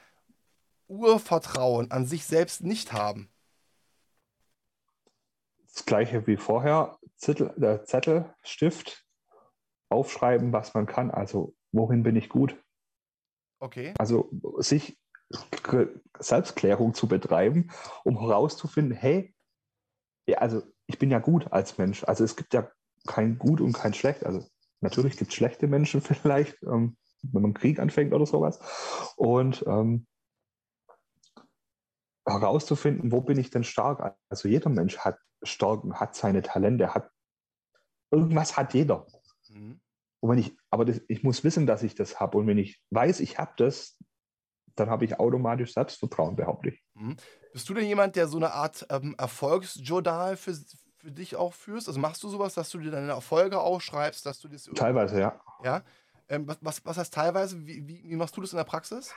Urvertrauen 0.87 1.91
an 1.91 2.05
sich 2.05 2.25
selbst 2.25 2.63
nicht 2.63 2.93
haben? 2.93 3.29
Das 5.73 5.85
gleiche 5.85 6.25
wie 6.25 6.37
vorher, 6.37 6.97
Zettel, 7.17 7.53
äh, 7.63 7.83
Zettel, 7.83 8.33
Stift, 8.41 9.05
aufschreiben, 9.89 10.51
was 10.51 10.73
man 10.73 10.87
kann. 10.87 11.11
Also 11.11 11.55
worin 11.71 12.03
bin 12.03 12.15
ich 12.15 12.29
gut? 12.29 12.57
Okay. 13.59 13.93
Also 13.97 14.29
sich 14.59 14.97
Selbstklärung 16.19 16.93
zu 16.93 17.07
betreiben, 17.07 17.69
um 18.03 18.19
herauszufinden, 18.19 18.95
hey, 18.95 19.35
ja, 20.27 20.37
also 20.37 20.61
ich 20.87 20.99
bin 20.99 21.11
ja 21.11 21.19
gut 21.19 21.51
als 21.51 21.77
Mensch. 21.77 22.03
Also 22.03 22.23
es 22.23 22.35
gibt 22.35 22.53
ja 22.53 22.69
kein 23.07 23.37
Gut 23.37 23.61
und 23.61 23.73
kein 23.73 23.93
Schlecht. 23.93 24.25
Also 24.25 24.45
natürlich 24.81 25.17
gibt 25.17 25.31
es 25.31 25.35
schlechte 25.35 25.67
Menschen 25.67 26.01
vielleicht, 26.01 26.61
ähm, 26.63 26.97
wenn 27.23 27.41
man 27.41 27.53
Krieg 27.53 27.79
anfängt 27.79 28.13
oder 28.13 28.25
sowas. 28.25 28.59
Und 29.15 29.63
ähm, 29.67 30.07
herauszufinden, 32.25 33.11
wo 33.11 33.21
bin 33.21 33.37
ich 33.37 33.49
denn 33.49 33.63
stark? 33.63 34.17
Also 34.29 34.47
jeder 34.47 34.69
Mensch 34.69 34.97
hat 34.99 35.17
Stärken, 35.43 35.99
hat 35.99 36.15
seine 36.15 36.41
Talente, 36.41 36.93
hat 36.93 37.09
irgendwas 38.11 38.57
hat 38.57 38.73
jeder. 38.73 39.07
Mhm. 39.49 39.79
Und 40.19 40.29
wenn 40.29 40.39
ich, 40.39 40.57
aber 40.70 40.86
das, 40.86 41.01
ich 41.07 41.24
muss 41.24 41.43
wissen, 41.43 41.65
dass 41.65 41.84
ich 41.84 41.95
das 41.95 42.20
habe. 42.20 42.38
Und 42.38 42.47
wenn 42.47 42.57
ich 42.57 42.82
weiß, 42.91 43.20
ich 43.20 43.38
habe 43.38 43.53
das, 43.57 43.97
dann 44.76 44.89
habe 44.89 45.05
ich 45.05 45.20
automatisch 45.20 45.74
Selbstvertrauen, 45.74 46.36
behaupte 46.36 46.70
ich. 46.70 46.84
Mhm. 46.93 47.15
Bist 47.53 47.68
du 47.70 47.74
denn 47.74 47.86
jemand, 47.86 48.15
der 48.15 48.28
so 48.28 48.38
eine 48.38 48.51
Art 48.51 48.86
ähm, 48.89 49.15
Erfolgsjournal 49.18 50.38
für, 50.38 50.55
für 50.97 51.11
dich 51.11 51.36
auch 51.36 51.53
führst? 51.53 51.88
Also 51.88 51.99
machst 51.99 52.22
du 52.24 52.30
sowas, 52.30 52.53
dass 52.53 52.70
du 52.70 52.80
dir 52.80 52.91
deine 52.91 53.11
Erfolge 53.11 53.59
aufschreibst, 53.59 54.26
dass 54.26 54.39
du 54.39 54.47
das 54.47 54.63
Teilweise, 54.76 55.20
ja. 55.20 55.41
Ja. 55.63 55.84
Ähm, 56.30 56.47
was, 56.61 56.86
was 56.86 56.97
heißt 56.97 57.13
teilweise? 57.13 57.65
Wie, 57.65 57.88
wie, 57.88 58.03
wie, 58.03 58.15
machst 58.15 58.36
du 58.36 58.41
das 58.41 58.51
in 58.51 58.57
der 58.57 58.65
Praxis? 58.65 59.13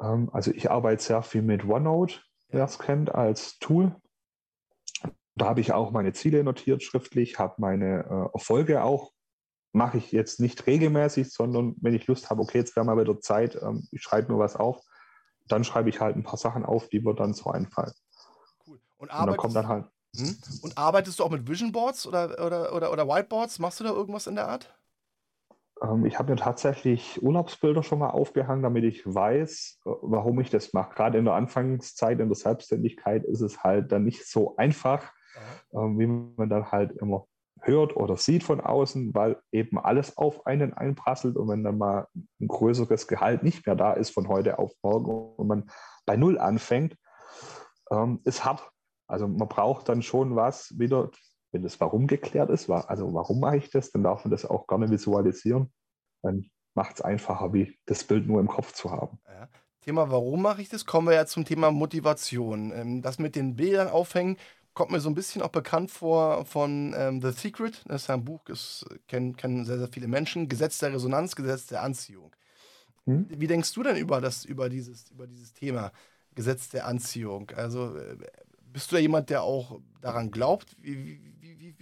Ähm, 0.00 0.28
also 0.32 0.50
ich 0.50 0.70
arbeite 0.70 1.02
sehr 1.02 1.22
viel 1.22 1.42
mit 1.42 1.64
OneNote, 1.64 2.20
wer 2.48 2.64
es 2.64 2.78
kennt, 2.78 3.14
als 3.14 3.58
Tool. 3.58 3.94
Da 5.36 5.46
habe 5.46 5.60
ich 5.60 5.72
auch 5.72 5.92
meine 5.92 6.12
Ziele 6.12 6.42
notiert 6.42 6.82
schriftlich, 6.82 7.38
habe 7.38 7.54
meine 7.58 8.04
äh, 8.04 8.34
Erfolge 8.34 8.82
auch 8.82 9.12
mache 9.76 9.98
ich 9.98 10.10
jetzt 10.10 10.40
nicht 10.40 10.66
regelmäßig, 10.66 11.30
sondern 11.30 11.76
wenn 11.82 11.94
ich 11.94 12.06
Lust 12.06 12.30
habe, 12.30 12.40
okay, 12.40 12.58
jetzt 12.58 12.74
wäre 12.76 12.86
mal 12.86 12.98
wieder 12.98 13.20
Zeit, 13.20 13.56
ähm, 13.62 13.86
ich 13.92 14.02
schreibe 14.02 14.32
nur 14.32 14.40
was 14.40 14.56
auf, 14.56 14.80
dann 15.46 15.64
schreibe 15.64 15.90
ich 15.90 16.00
halt 16.00 16.16
ein 16.16 16.22
paar 16.22 16.38
Sachen 16.38 16.64
auf, 16.64 16.88
die 16.88 17.00
mir 17.00 17.14
dann 17.14 17.34
so 17.34 17.50
einfallen. 17.50 17.92
Cool. 18.66 18.80
Und, 18.96 19.12
Und 19.12 19.26
dann 19.26 19.36
kommt 19.36 19.54
dann 19.54 19.68
halt. 19.68 19.84
Hm? 20.16 20.34
Und 20.62 20.78
arbeitest 20.78 21.18
du 21.18 21.24
auch 21.24 21.30
mit 21.30 21.46
Vision 21.46 21.72
Boards 21.72 22.06
oder, 22.06 22.42
oder, 22.44 22.74
oder, 22.74 22.90
oder 22.90 23.06
Whiteboards? 23.06 23.58
Machst 23.58 23.78
du 23.78 23.84
da 23.84 23.90
irgendwas 23.90 24.26
in 24.26 24.36
der 24.36 24.48
Art? 24.48 24.74
Ähm, 25.82 26.06
ich 26.06 26.18
habe 26.18 26.32
mir 26.32 26.38
tatsächlich 26.38 27.22
Urlaubsbilder 27.22 27.82
schon 27.82 27.98
mal 27.98 28.10
aufgehangen, 28.10 28.62
damit 28.62 28.84
ich 28.84 29.04
weiß, 29.06 29.80
äh, 29.84 29.90
warum 30.00 30.40
ich 30.40 30.48
das 30.48 30.72
mache. 30.72 30.94
Gerade 30.94 31.18
in 31.18 31.26
der 31.26 31.34
Anfangszeit, 31.34 32.18
in 32.18 32.28
der 32.28 32.36
Selbstständigkeit 32.36 33.24
ist 33.24 33.42
es 33.42 33.62
halt 33.62 33.92
dann 33.92 34.04
nicht 34.04 34.26
so 34.26 34.56
einfach, 34.56 35.12
ähm, 35.74 35.98
wie 35.98 36.06
man 36.06 36.48
dann 36.48 36.72
halt 36.72 36.92
immer 36.92 37.26
hört 37.60 37.96
oder 37.96 38.16
sieht 38.16 38.44
von 38.44 38.60
außen, 38.60 39.14
weil 39.14 39.40
eben 39.50 39.78
alles 39.78 40.16
auf 40.16 40.46
einen 40.46 40.74
einprasselt 40.74 41.36
und 41.36 41.48
wenn 41.48 41.64
dann 41.64 41.78
mal 41.78 42.08
ein 42.40 42.48
größeres 42.48 43.06
Gehalt 43.08 43.42
nicht 43.42 43.66
mehr 43.66 43.76
da 43.76 43.92
ist 43.92 44.10
von 44.10 44.28
heute 44.28 44.58
auf 44.58 44.72
morgen 44.82 45.34
und 45.36 45.46
man 45.46 45.70
bei 46.04 46.16
Null 46.16 46.38
anfängt, 46.38 46.96
ähm, 47.90 48.20
ist 48.24 48.44
hart. 48.44 48.70
Also 49.08 49.26
man 49.28 49.48
braucht 49.48 49.88
dann 49.88 50.02
schon 50.02 50.36
was 50.36 50.74
wieder, 50.78 51.10
wenn 51.52 51.62
das 51.62 51.80
Warum 51.80 52.06
geklärt 52.06 52.50
ist, 52.50 52.68
also 52.70 53.12
warum 53.14 53.40
mache 53.40 53.56
ich 53.56 53.70
das, 53.70 53.90
dann 53.90 54.02
darf 54.02 54.24
man 54.24 54.30
das 54.30 54.44
auch 54.44 54.66
gerne 54.66 54.90
visualisieren. 54.90 55.72
Dann 56.22 56.50
macht 56.74 56.96
es 56.96 57.00
einfacher, 57.02 57.52
wie 57.52 57.78
das 57.86 58.04
Bild 58.04 58.26
nur 58.26 58.40
im 58.40 58.48
Kopf 58.48 58.72
zu 58.72 58.90
haben. 58.90 59.18
Ja. 59.26 59.48
Thema, 59.80 60.10
warum 60.10 60.42
mache 60.42 60.62
ich 60.62 60.68
das, 60.68 60.84
kommen 60.84 61.06
wir 61.06 61.14
ja 61.14 61.26
zum 61.26 61.44
Thema 61.44 61.70
Motivation. 61.70 62.72
Ähm, 62.72 63.02
das 63.02 63.18
mit 63.18 63.36
den 63.36 63.54
Bildern 63.54 63.88
aufhängen, 63.88 64.36
kommt 64.76 64.92
mir 64.92 65.00
so 65.00 65.08
ein 65.08 65.14
bisschen 65.14 65.40
auch 65.40 65.48
bekannt 65.48 65.90
vor 65.90 66.44
von 66.44 66.94
ähm, 66.96 67.22
The 67.22 67.32
Secret. 67.32 67.82
Das 67.86 68.02
ist 68.02 68.10
ein 68.10 68.24
Buch, 68.24 68.44
das 68.44 68.84
kennen, 69.08 69.34
kennen 69.34 69.64
sehr, 69.64 69.78
sehr 69.78 69.88
viele 69.88 70.06
Menschen. 70.06 70.48
Gesetz 70.48 70.78
der 70.78 70.92
Resonanz, 70.92 71.34
Gesetz 71.34 71.66
der 71.66 71.82
Anziehung. 71.82 72.36
Hm? 73.06 73.26
Wie 73.30 73.46
denkst 73.46 73.72
du 73.72 73.82
denn 73.82 73.96
über, 73.96 74.20
das, 74.20 74.44
über, 74.44 74.68
dieses, 74.68 75.10
über 75.10 75.26
dieses 75.26 75.54
Thema 75.54 75.92
Gesetz 76.34 76.68
der 76.68 76.86
Anziehung? 76.86 77.50
Also 77.56 77.96
äh, 77.96 78.18
bist 78.70 78.92
du 78.92 78.96
ja 78.96 79.02
jemand, 79.02 79.30
der 79.30 79.42
auch 79.42 79.80
daran 80.02 80.30
glaubt? 80.30 80.76
Wie, 80.78 81.20
wie, 81.40 81.58
wie, 81.58 81.74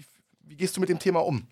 wie 0.42 0.56
gehst 0.56 0.76
du 0.76 0.80
mit 0.80 0.88
dem 0.88 1.00
Thema 1.00 1.24
um? 1.24 1.48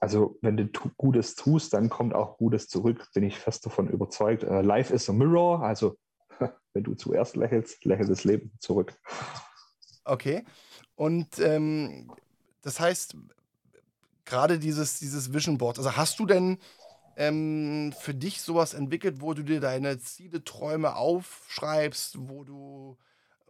Also 0.00 0.36
wenn 0.42 0.56
du 0.56 0.68
Gutes 0.96 1.36
tust, 1.36 1.74
dann 1.74 1.88
kommt 1.88 2.12
auch 2.12 2.38
Gutes 2.38 2.66
zurück, 2.66 3.08
bin 3.14 3.22
ich 3.22 3.38
fest 3.38 3.64
davon 3.64 3.88
überzeugt. 3.88 4.42
Uh, 4.42 4.60
life 4.60 4.92
is 4.92 5.08
a 5.08 5.12
mirror, 5.12 5.62
also 5.62 5.96
wenn 6.72 6.82
du 6.82 6.94
zuerst 6.94 7.36
lächelst, 7.36 7.84
lächelt 7.84 8.10
das 8.10 8.24
Leben 8.24 8.52
zurück. 8.58 8.94
Okay. 10.04 10.44
Und 10.96 11.38
ähm, 11.38 12.12
das 12.62 12.80
heißt, 12.80 13.16
gerade 14.24 14.58
dieses, 14.58 14.98
dieses 14.98 15.32
Vision 15.32 15.58
Board, 15.58 15.78
also 15.78 15.96
hast 15.96 16.18
du 16.18 16.26
denn 16.26 16.58
ähm, 17.16 17.92
für 17.98 18.14
dich 18.14 18.40
sowas 18.40 18.74
entwickelt, 18.74 19.20
wo 19.20 19.34
du 19.34 19.42
dir 19.42 19.60
deine 19.60 19.98
Ziele, 19.98 20.42
Träume 20.44 20.96
aufschreibst, 20.96 22.16
wo 22.28 22.44
du, 22.44 22.96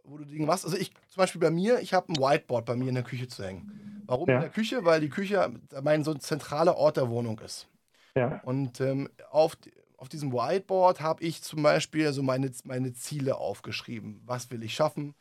wo 0.03 0.17
du 0.17 0.25
Dinge 0.25 0.45
machst? 0.45 0.65
Also 0.65 0.77
ich, 0.77 0.91
zum 0.93 1.17
Beispiel 1.17 1.41
bei 1.41 1.49
mir, 1.49 1.79
ich 1.79 1.93
habe 1.93 2.11
ein 2.11 2.17
Whiteboard 2.17 2.65
bei 2.65 2.75
mir 2.75 2.89
in 2.89 2.95
der 2.95 3.03
Küche 3.03 3.27
zu 3.27 3.43
hängen. 3.43 4.03
Warum 4.05 4.29
ja. 4.29 4.35
in 4.35 4.41
der 4.41 4.49
Küche? 4.51 4.85
Weil 4.85 5.01
die 5.01 5.09
Küche 5.09 5.51
mein 5.81 6.03
so 6.03 6.11
ein 6.11 6.19
zentraler 6.19 6.77
Ort 6.77 6.97
der 6.97 7.09
Wohnung 7.09 7.39
ist. 7.39 7.67
Ja. 8.15 8.41
Und 8.43 8.79
ähm, 8.81 9.09
auf, 9.31 9.57
auf 9.97 10.09
diesem 10.09 10.31
Whiteboard 10.33 11.01
habe 11.01 11.23
ich 11.23 11.41
zum 11.41 11.63
Beispiel 11.63 12.11
so 12.13 12.23
meine, 12.23 12.51
meine 12.63 12.93
Ziele 12.93 13.37
aufgeschrieben. 13.37 14.21
Was 14.25 14.51
will 14.51 14.63
ich 14.63 14.73
schaffen? 14.73 15.15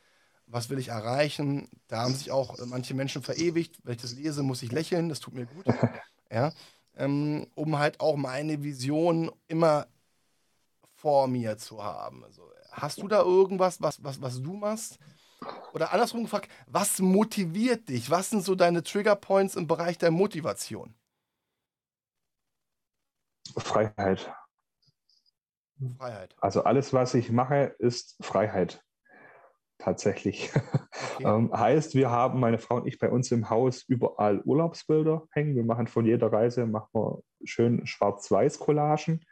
Was 0.47 0.69
will 0.71 0.79
ich 0.79 0.89
erreichen? 0.89 1.69
Da 1.89 2.03
haben 2.03 2.15
sich 2.15 2.31
auch 2.31 2.59
manche 2.67 2.95
Menschen 2.95 3.23
verewigt. 3.23 3.79
Wenn 3.83 3.95
ich 3.95 4.03
das 4.03 4.15
lese, 4.15 4.43
muss 4.43 4.63
ich 4.63 4.73
lächeln. 4.73 5.09
Das 5.09 5.21
tut 5.21 5.35
mir 5.35 5.47
gut. 5.47 5.65
ja. 6.31 6.53
Ähm, 6.97 7.47
um 7.55 7.79
halt 7.79 8.01
auch 8.01 8.17
meine 8.17 8.63
Vision 8.63 9.31
immer 9.49 9.87
vor 10.95 11.29
mir 11.29 11.59
zu 11.59 11.83
haben. 11.83 12.25
Also, 12.25 12.43
hast 12.71 12.99
du 12.99 13.09
da 13.09 13.23
irgendwas, 13.23 13.81
was, 13.81 14.03
was, 14.03 14.21
was 14.21 14.43
du 14.43 14.55
machst? 14.55 14.99
Oder 15.73 15.93
andersrum 15.93 16.23
gefragt, 16.23 16.51
was 16.67 17.01
motiviert 17.01 17.89
dich? 17.89 18.11
Was 18.11 18.31
sind 18.31 18.45
so 18.45 18.55
deine 18.55 18.83
Triggerpoints 18.83 19.57
im 19.57 19.67
Bereich 19.67 19.99
der 19.99 20.11
Motivation? 20.11 20.95
Freiheit. 23.57 24.33
Freiheit. 25.99 26.35
Also 26.41 26.65
alles, 26.65 26.93
was 26.93 27.15
ich 27.15 27.31
mache, 27.31 27.75
ist 27.79 28.17
Freiheit. 28.21 28.83
Tatsächlich. 29.79 30.51
Okay. 30.55 31.25
ähm, 31.25 31.53
heißt, 31.53 31.95
wir 31.95 32.11
haben, 32.11 32.41
meine 32.41 32.59
Frau 32.59 32.77
und 32.77 32.87
ich, 32.87 32.99
bei 32.99 33.11
uns 33.11 33.31
im 33.33 33.51
Haus 33.51 33.85
überall 33.89 34.41
Urlaubsbilder 34.41 35.27
hängen. 35.33 35.57
Wir 35.57 35.65
machen 35.65 35.89
von 35.89 36.07
jeder 36.07 36.33
Reise, 36.33 36.67
machen 36.67 36.89
wir 36.93 37.23
schön 37.45 37.87
Schwarz-Weiß-Collagen. 37.87 39.25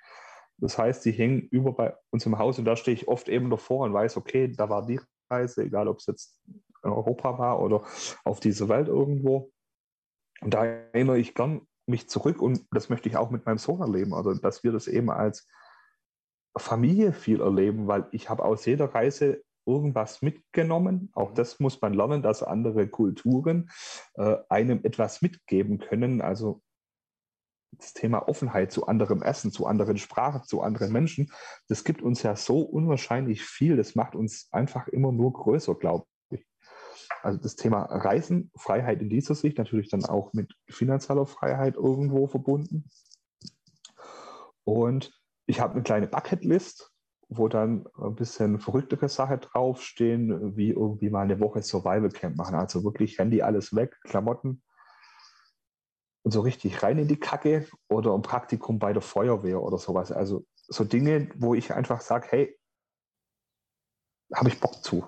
Das 0.59 0.79
heißt, 0.79 1.05
die 1.05 1.13
hängen 1.13 1.41
über 1.51 1.73
bei 1.73 1.97
uns 2.11 2.27
im 2.27 2.39
Haus 2.39 2.59
und 2.59 2.65
da 2.65 2.77
stehe 2.77 2.95
ich 2.95 3.09
oft 3.09 3.29
eben 3.29 3.51
davor 3.51 3.85
und 3.85 3.93
weiß, 3.93 4.17
okay, 4.17 4.49
da 4.49 4.69
war 4.69 4.87
die 4.87 5.01
Reise, 5.31 5.63
egal 5.65 5.89
ob 5.89 5.99
es 5.99 6.07
jetzt 6.07 6.41
in 6.85 6.91
Europa 6.91 7.39
war 7.39 7.61
oder 7.61 7.85
auf 8.25 8.41
dieser 8.41 8.69
Welt 8.69 8.89
irgendwo. 8.89 9.51
Und 10.41 10.55
da 10.55 10.65
erinnere 10.65 11.19
ich 11.19 11.35
gern 11.35 11.67
mich 11.87 12.09
zurück 12.09 12.43
und 12.43 12.65
das 12.71 12.89
möchte 12.91 13.09
ich 13.09 13.17
auch 13.17 13.31
mit 13.31 13.47
meinem 13.47 13.59
Sohn 13.59 13.81
erleben, 13.81 14.15
also 14.15 14.35
dass 14.35 14.63
wir 14.63 14.73
das 14.73 14.87
eben 14.87 15.11
als 15.11 15.49
Familie 16.57 17.13
viel 17.13 17.41
erleben, 17.41 17.87
weil 17.87 18.07
ich 18.13 18.29
habe 18.29 18.45
aus 18.45 18.67
jeder 18.67 18.95
Reise 18.95 19.43
irgendwas 19.67 20.23
mitgenommen. 20.23 21.11
Auch 21.15 21.31
mhm. 21.31 21.35
das 21.35 21.61
muss 21.61 21.81
man 21.81 21.95
lernen, 21.95 22.23
dass 22.23 22.43
andere 22.43 22.89
Kulturen 22.89 23.71
äh, 24.15 24.37
einem 24.49 24.81
etwas 24.85 25.23
mitgeben 25.23 25.79
können. 25.79 26.21
Also 26.21 26.63
das 27.79 27.95
Thema 27.95 28.29
Offenheit 28.29 28.71
zu 28.71 28.87
anderem 28.87 29.23
Essen, 29.23 29.51
zu 29.51 29.67
anderen 29.67 29.97
Sprachen, 29.97 30.45
zu 30.45 30.61
anderen 30.61 30.93
Menschen, 30.93 31.33
das 31.69 31.85
gibt 31.85 32.03
uns 32.03 32.23
ja 32.23 32.37
so 32.37 32.61
unwahrscheinlich 32.61 33.43
viel. 33.43 33.77
Das 33.77 33.95
macht 33.95 34.15
uns 34.15 34.49
einfach 34.53 34.89
immer 34.89 35.11
nur 35.11 35.33
größer, 35.33 35.75
glaube 35.75 36.07
ich. 36.31 36.45
Also 37.23 37.39
das 37.39 37.57
Thema 37.57 37.85
Reisen, 37.85 38.51
Freiheit 38.57 39.01
in 39.01 39.09
dieser 39.09 39.35
Sicht, 39.35 39.59
natürlich 39.59 39.89
dann 39.89 40.05
auch 40.05 40.33
mit 40.35 40.55
finanzieller 40.69 41.27
Freiheit 41.27 41.77
irgendwo 41.77 42.27
verbunden. 42.27 42.91
Und 44.65 45.22
ich 45.47 45.61
habe 45.61 45.75
eine 45.75 45.83
kleine 45.83 46.07
Bucketlist, 46.07 46.91
wo 47.29 47.49
dann 47.49 47.87
ein 47.97 48.15
bisschen 48.15 48.59
verrücktere 48.59 49.09
Sachen 49.09 49.41
draufstehen, 49.41 50.57
wie 50.57 50.71
irgendwie 50.71 51.11
mal 51.11 51.23
eine 51.23 51.41
Woche 51.41 51.63
Survival 51.63 52.11
Camp 52.11 52.37
machen. 52.37 52.55
Also 52.55 52.85
wirklich 52.85 53.19
Handy 53.19 53.43
alles 53.43 53.75
weg, 53.75 53.97
Klamotten 54.05 54.63
und 56.23 56.31
so 56.31 56.41
richtig 56.41 56.83
rein 56.83 56.99
in 56.99 57.09
die 57.09 57.19
Kacke 57.19 57.67
oder 57.89 58.15
ein 58.15 58.23
Praktikum 58.23 58.79
bei 58.79 58.93
der 58.93 59.03
Feuerwehr 59.03 59.63
oder 59.63 59.79
sowas. 59.79 60.13
Also 60.13 60.47
so 60.55 60.85
Dinge, 60.85 61.29
wo 61.37 61.55
ich 61.55 61.73
einfach 61.73 62.01
sage, 62.01 62.29
hey, 62.31 62.59
habe 64.35 64.49
ich 64.49 64.61
Bock 64.61 64.83
zu. 64.85 65.07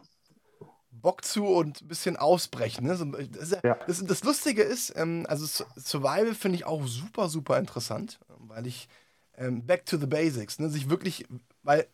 Bock 0.90 1.24
zu 1.24 1.46
und 1.46 1.82
ein 1.82 1.88
bisschen 1.88 2.16
ausbrechen. 2.16 2.86
Ne? 2.86 3.28
Das, 3.30 3.50
ja. 3.62 3.74
das, 3.86 4.04
das, 4.04 4.24
Lustige 4.24 4.62
ist, 4.62 4.92
ähm, 4.96 5.26
also 5.28 5.46
Survival 5.76 6.34
finde 6.34 6.56
ich 6.56 6.64
auch 6.64 6.86
super, 6.86 7.28
super 7.28 7.58
interessant, 7.58 8.18
weil 8.28 8.66
ich 8.66 8.88
ähm, 9.36 9.66
back 9.66 9.86
to 9.86 9.96
the 9.96 10.06
basics, 10.06 10.58
ne? 10.58 10.68
sich 10.68 10.88
wirklich, 10.90 11.26
weil 11.62 11.86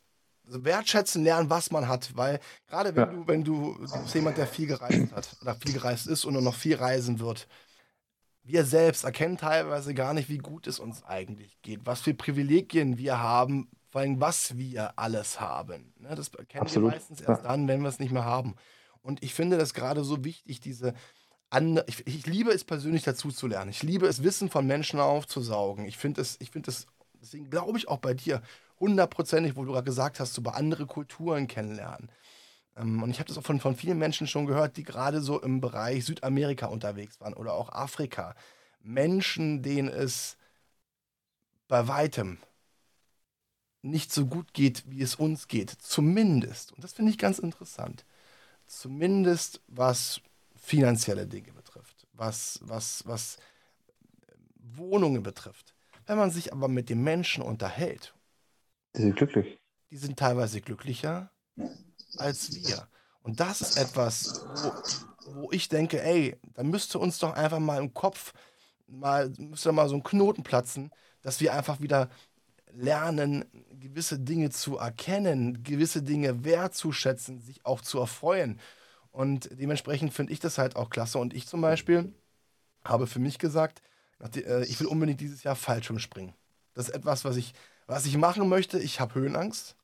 wertschätzen 0.45 1.22
lernen, 1.22 1.49
was 1.49 1.70
man 1.70 1.86
hat, 1.86 2.16
weil 2.16 2.41
gerade 2.66 2.95
wenn 2.97 3.05
ja. 3.05 3.12
du, 3.12 3.28
wenn 3.28 3.45
du, 3.45 3.76
du 3.78 4.03
bist 4.03 4.14
jemand, 4.14 4.36
der 4.36 4.47
viel 4.47 4.66
gereist 4.66 5.12
hat 5.12 5.36
oder 5.41 5.55
viel 5.55 5.72
gereist 5.72 6.07
ist 6.07 6.24
und 6.24 6.34
noch 6.43 6.55
viel 6.55 6.76
reisen 6.76 7.20
wird, 7.20 7.47
wir 8.43 8.64
selbst 8.64 9.05
erkennen 9.05 9.36
teilweise 9.36 9.95
gar 9.95 10.14
nicht, 10.14 10.28
wie 10.28 10.38
gut 10.38 10.66
es 10.66 10.78
uns 10.78 11.05
eigentlich 11.05 11.61
geht, 11.62 11.80
was 11.84 12.01
für 12.01 12.14
Privilegien 12.14 12.99
wir 12.99 13.20
haben, 13.20 13.68
vor 13.91 14.01
allem 14.01 14.20
was 14.20 14.57
wir 14.57 14.99
alles 14.99 15.41
haben. 15.41 15.93
Ne? 15.99 16.14
Das 16.14 16.28
erkennen 16.28 16.62
Absolut. 16.62 16.91
wir 16.91 16.97
meistens 16.97 17.20
erst 17.20 17.45
dann, 17.45 17.68
wenn 17.68 17.82
wir 17.82 17.88
es 17.88 17.99
nicht 17.99 18.12
mehr 18.12 18.24
haben. 18.24 18.55
Und 19.03 19.22
ich 19.22 19.34
finde 19.34 19.57
das 19.57 19.74
gerade 19.74 20.05
so 20.05 20.24
wichtig, 20.24 20.61
diese 20.61 20.95
andere, 21.49 21.84
ich, 21.88 22.07
ich, 22.07 22.26
liebe 22.26 22.51
es 22.51 22.64
persönlich 22.64 23.03
dazu 23.03 23.30
zu 23.30 23.47
lernen. 23.47 23.70
Ich 23.70 23.82
liebe 23.82 24.07
es, 24.07 24.22
Wissen 24.22 24.49
von 24.49 24.66
Menschen 24.66 25.01
aufzusaugen. 25.01 25.84
Ich 25.84 25.97
finde 25.97 26.20
es, 26.20 26.36
ich 26.41 26.51
finde 26.51 26.70
es 26.70 26.86
Deswegen 27.20 27.50
glaube 27.50 27.78
ich 27.78 27.88
auch 27.88 27.98
bei 27.98 28.14
dir 28.14 28.42
hundertprozentig, 28.78 29.56
wo 29.56 29.64
du 29.64 29.72
gerade 29.72 29.84
gesagt 29.84 30.20
hast, 30.20 30.36
über 30.38 30.54
andere 30.54 30.86
Kulturen 30.86 31.46
kennenlernen. 31.46 32.10
Ähm, 32.76 33.02
und 33.02 33.10
ich 33.10 33.18
habe 33.18 33.28
das 33.28 33.38
auch 33.38 33.44
von, 33.44 33.60
von 33.60 33.76
vielen 33.76 33.98
Menschen 33.98 34.26
schon 34.26 34.46
gehört, 34.46 34.76
die 34.76 34.82
gerade 34.82 35.20
so 35.20 35.40
im 35.40 35.60
Bereich 35.60 36.04
Südamerika 36.04 36.66
unterwegs 36.66 37.20
waren 37.20 37.34
oder 37.34 37.54
auch 37.54 37.70
Afrika. 37.70 38.34
Menschen, 38.82 39.62
denen 39.62 39.88
es 39.88 40.36
bei 41.68 41.86
weitem 41.86 42.38
nicht 43.82 44.12
so 44.12 44.26
gut 44.26 44.52
geht, 44.52 44.84
wie 44.90 45.02
es 45.02 45.14
uns 45.14 45.48
geht. 45.48 45.70
Zumindest, 45.70 46.72
und 46.72 46.84
das 46.84 46.92
finde 46.92 47.10
ich 47.10 47.18
ganz 47.18 47.38
interessant, 47.38 48.04
zumindest 48.66 49.60
was 49.68 50.20
finanzielle 50.56 51.26
Dinge 51.26 51.52
betrifft, 51.52 52.06
was, 52.12 52.60
was, 52.62 53.06
was 53.06 53.38
Wohnungen 54.56 55.22
betrifft. 55.22 55.74
Wenn 56.11 56.18
man 56.18 56.32
sich 56.32 56.52
aber 56.52 56.66
mit 56.66 56.90
den 56.90 57.04
Menschen 57.04 57.40
unterhält, 57.40 58.16
die 58.96 59.02
sind 59.02 59.14
glücklich. 59.14 59.61
Die 59.92 59.96
sind 59.96 60.18
teilweise 60.18 60.61
glücklicher 60.61 61.30
als 62.16 62.52
wir. 62.52 62.88
Und 63.22 63.38
das 63.38 63.61
ist 63.61 63.76
etwas, 63.76 64.44
wo, 65.24 65.42
wo 65.42 65.52
ich 65.52 65.68
denke, 65.68 66.02
ey, 66.02 66.36
da 66.54 66.64
müsste 66.64 66.98
uns 66.98 67.20
doch 67.20 67.34
einfach 67.34 67.61
mal 67.61 67.78
im 67.78 67.94
Kopf 67.94 68.32
mal, 68.88 69.30
müsste 69.38 69.70
mal 69.70 69.88
so 69.88 69.94
ein 69.94 70.02
Knoten 70.02 70.42
platzen, 70.42 70.90
dass 71.22 71.40
wir 71.40 71.54
einfach 71.54 71.80
wieder 71.80 72.11
lernen, 72.72 73.44
gewisse 73.70 74.18
Dinge 74.18 74.50
zu 74.50 74.78
erkennen, 74.78 75.62
gewisse 75.62 76.02
Dinge 76.02 76.44
wertzuschätzen, 76.44 77.38
sich 77.38 77.64
auch 77.64 77.82
zu 77.82 78.00
erfreuen. 78.00 78.58
Und 79.12 79.48
dementsprechend 79.52 80.12
finde 80.12 80.32
ich 80.32 80.40
das 80.40 80.58
halt 80.58 80.74
auch 80.74 80.90
klasse. 80.90 81.18
Und 81.18 81.34
ich 81.34 81.46
zum 81.46 81.61
Beispiel 81.61 82.12
habe 82.84 83.06
für 83.06 83.20
mich 83.20 83.38
gesagt, 83.38 83.80
äh, 84.36 84.64
ich 84.64 84.78
will 84.80 84.86
unbedingt 84.86 85.20
dieses 85.20 85.42
Jahr 85.42 85.56
Fallschirm 85.56 85.98
springen. 85.98 86.34
Das 86.74 86.88
ist 86.88 86.94
etwas, 86.94 87.24
was 87.24 87.36
ich, 87.36 87.54
was 87.86 88.06
ich 88.06 88.16
machen 88.16 88.48
möchte. 88.48 88.78
Ich 88.78 89.00
habe 89.00 89.14
Höhenangst. 89.14 89.76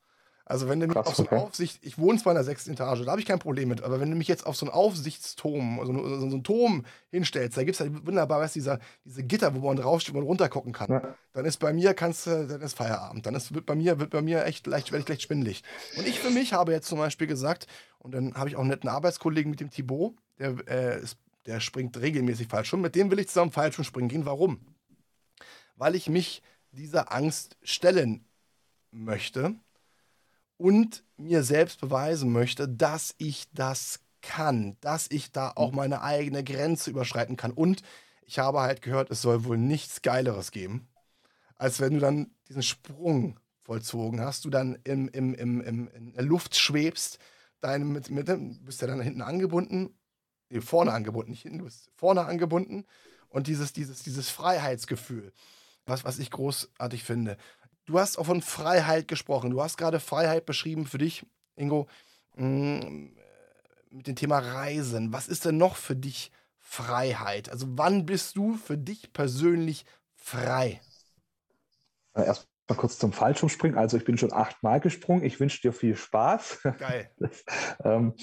Also 0.48 0.68
wenn 0.68 0.78
du 0.78 0.86
mich 0.86 0.96
auf 0.96 1.16
so 1.16 1.28
eine. 1.28 1.42
Aufsicht, 1.42 1.80
ich 1.82 1.98
wohne 1.98 2.20
zwar 2.20 2.30
in 2.32 2.36
der 2.36 2.44
sechsten 2.44 2.70
Etage, 2.70 3.04
da 3.04 3.10
habe 3.10 3.20
ich 3.20 3.26
kein 3.26 3.40
Problem 3.40 3.68
mit, 3.68 3.82
aber 3.82 3.98
wenn 3.98 4.10
du 4.10 4.16
mich 4.16 4.28
jetzt 4.28 4.46
auf 4.46 4.56
so 4.56 4.64
einen 4.64 4.72
Aufsichtsturm, 4.72 5.80
also 5.80 5.92
so, 5.92 6.20
so 6.20 6.26
einen 6.26 6.44
Turm 6.44 6.86
hinstellst, 7.10 7.56
da 7.56 7.64
gibt 7.64 7.74
es 7.74 7.80
halt 7.80 8.06
wunderbar, 8.06 8.40
weißt, 8.40 8.54
dieser, 8.54 8.78
diese 9.04 9.24
Gitter, 9.24 9.56
wo 9.56 9.66
man 9.66 9.76
draufsteht 9.76 10.14
und 10.14 10.22
runter 10.22 10.48
gucken 10.48 10.72
kann. 10.72 10.88
Ja. 10.88 11.14
Dann 11.32 11.46
ist 11.46 11.56
bei 11.56 11.72
mir, 11.72 11.94
kannst 11.94 12.28
du, 12.28 12.46
dann 12.46 12.60
ist 12.60 12.76
Feierabend. 12.76 13.26
Dann 13.26 13.34
ist, 13.34 13.54
wird 13.54 13.66
bei 13.66 13.74
mir, 13.74 13.98
wird 13.98 14.10
bei 14.10 14.22
mir 14.22 14.44
echt 14.44 14.68
leicht, 14.68 14.92
werde 14.92 15.02
ich 15.02 15.08
leicht 15.08 15.22
schwindelig. 15.22 15.64
Und 15.98 16.06
ich 16.06 16.20
für 16.20 16.30
mich 16.30 16.52
habe 16.52 16.70
jetzt 16.70 16.86
zum 16.86 16.98
Beispiel 16.98 17.26
gesagt, 17.26 17.66
und 17.98 18.14
dann 18.14 18.34
habe 18.34 18.48
ich 18.48 18.54
auch 18.54 18.60
einen 18.60 18.68
netten 18.68 18.88
Arbeitskollegen 18.88 19.50
mit 19.50 19.58
dem 19.58 19.70
Thibaut, 19.70 20.14
der, 20.38 20.54
äh, 20.68 21.02
ist, 21.02 21.16
der 21.46 21.60
springt 21.60 21.96
regelmäßig 21.96 22.48
Fallschirm. 22.48 22.80
Mit 22.80 22.94
dem 22.94 23.10
will 23.10 23.18
ich 23.18 23.28
zusammen 23.28 23.52
Fallschirm 23.52 23.84
springen 23.84 24.08
gehen. 24.08 24.26
Warum? 24.26 24.60
Weil 25.76 25.94
ich 25.94 26.08
mich 26.08 26.42
dieser 26.72 27.12
Angst 27.12 27.56
stellen 27.62 28.24
möchte 28.90 29.54
und 30.56 31.04
mir 31.16 31.42
selbst 31.42 31.80
beweisen 31.80 32.32
möchte, 32.32 32.68
dass 32.68 33.14
ich 33.18 33.46
das 33.52 34.00
kann, 34.22 34.76
dass 34.80 35.10
ich 35.10 35.30
da 35.30 35.52
auch 35.54 35.72
meine 35.72 36.02
eigene 36.02 36.42
Grenze 36.42 36.90
überschreiten 36.90 37.36
kann. 37.36 37.52
Und 37.52 37.82
ich 38.22 38.38
habe 38.38 38.60
halt 38.60 38.82
gehört, 38.82 39.10
es 39.10 39.22
soll 39.22 39.44
wohl 39.44 39.58
nichts 39.58 40.02
Geileres 40.02 40.50
geben, 40.50 40.88
als 41.54 41.80
wenn 41.80 41.94
du 41.94 42.00
dann 42.00 42.30
diesen 42.48 42.62
Sprung 42.62 43.38
vollzogen 43.62 44.20
hast, 44.20 44.44
du 44.44 44.50
dann 44.50 44.78
im, 44.84 45.08
im, 45.08 45.34
im, 45.34 45.60
im, 45.60 45.88
in 45.88 46.12
der 46.12 46.22
Luft 46.22 46.56
schwebst, 46.56 47.18
dein, 47.60 47.88
mit, 47.88 48.10
mit, 48.10 48.26
bist 48.64 48.80
ja 48.80 48.86
dann 48.86 49.00
hinten 49.00 49.22
angebunden, 49.22 49.96
nee, 50.50 50.60
vorne 50.60 50.92
angebunden, 50.92 51.30
nicht 51.30 51.42
hinten, 51.42 51.58
du 51.58 51.64
bist 51.64 51.90
vorne 51.94 52.24
angebunden 52.24 52.84
und 53.28 53.46
dieses, 53.46 53.72
dieses, 53.72 54.02
dieses 54.02 54.30
Freiheitsgefühl, 54.30 55.32
was, 55.84 56.04
was 56.04 56.18
ich 56.18 56.30
großartig 56.30 57.04
finde. 57.04 57.36
Du 57.84 57.98
hast 57.98 58.18
auch 58.18 58.26
von 58.26 58.42
Freiheit 58.42 59.06
gesprochen. 59.06 59.50
Du 59.50 59.62
hast 59.62 59.76
gerade 59.76 60.00
Freiheit 60.00 60.44
beschrieben 60.44 60.86
für 60.86 60.98
dich, 60.98 61.24
Ingo, 61.54 61.86
mm, 62.34 63.08
mit 63.90 64.06
dem 64.06 64.16
Thema 64.16 64.38
Reisen. 64.38 65.12
Was 65.12 65.28
ist 65.28 65.44
denn 65.44 65.56
noch 65.56 65.76
für 65.76 65.94
dich 65.94 66.32
Freiheit? 66.58 67.48
Also 67.48 67.66
wann 67.70 68.04
bist 68.04 68.36
du 68.36 68.56
für 68.56 68.76
dich 68.76 69.12
persönlich 69.12 69.86
frei? 70.14 70.80
Erst 72.14 72.48
mal 72.68 72.74
kurz 72.74 72.98
zum 72.98 73.12
Fallschirmspringen. 73.12 73.78
Also 73.78 73.96
ich 73.96 74.04
bin 74.04 74.18
schon 74.18 74.32
achtmal 74.32 74.80
gesprungen. 74.80 75.24
Ich 75.24 75.38
wünsche 75.38 75.60
dir 75.62 75.72
viel 75.72 75.96
Spaß. 75.96 76.60
Geil. 76.78 77.10
Das, 77.18 77.44
ähm, 77.84 78.14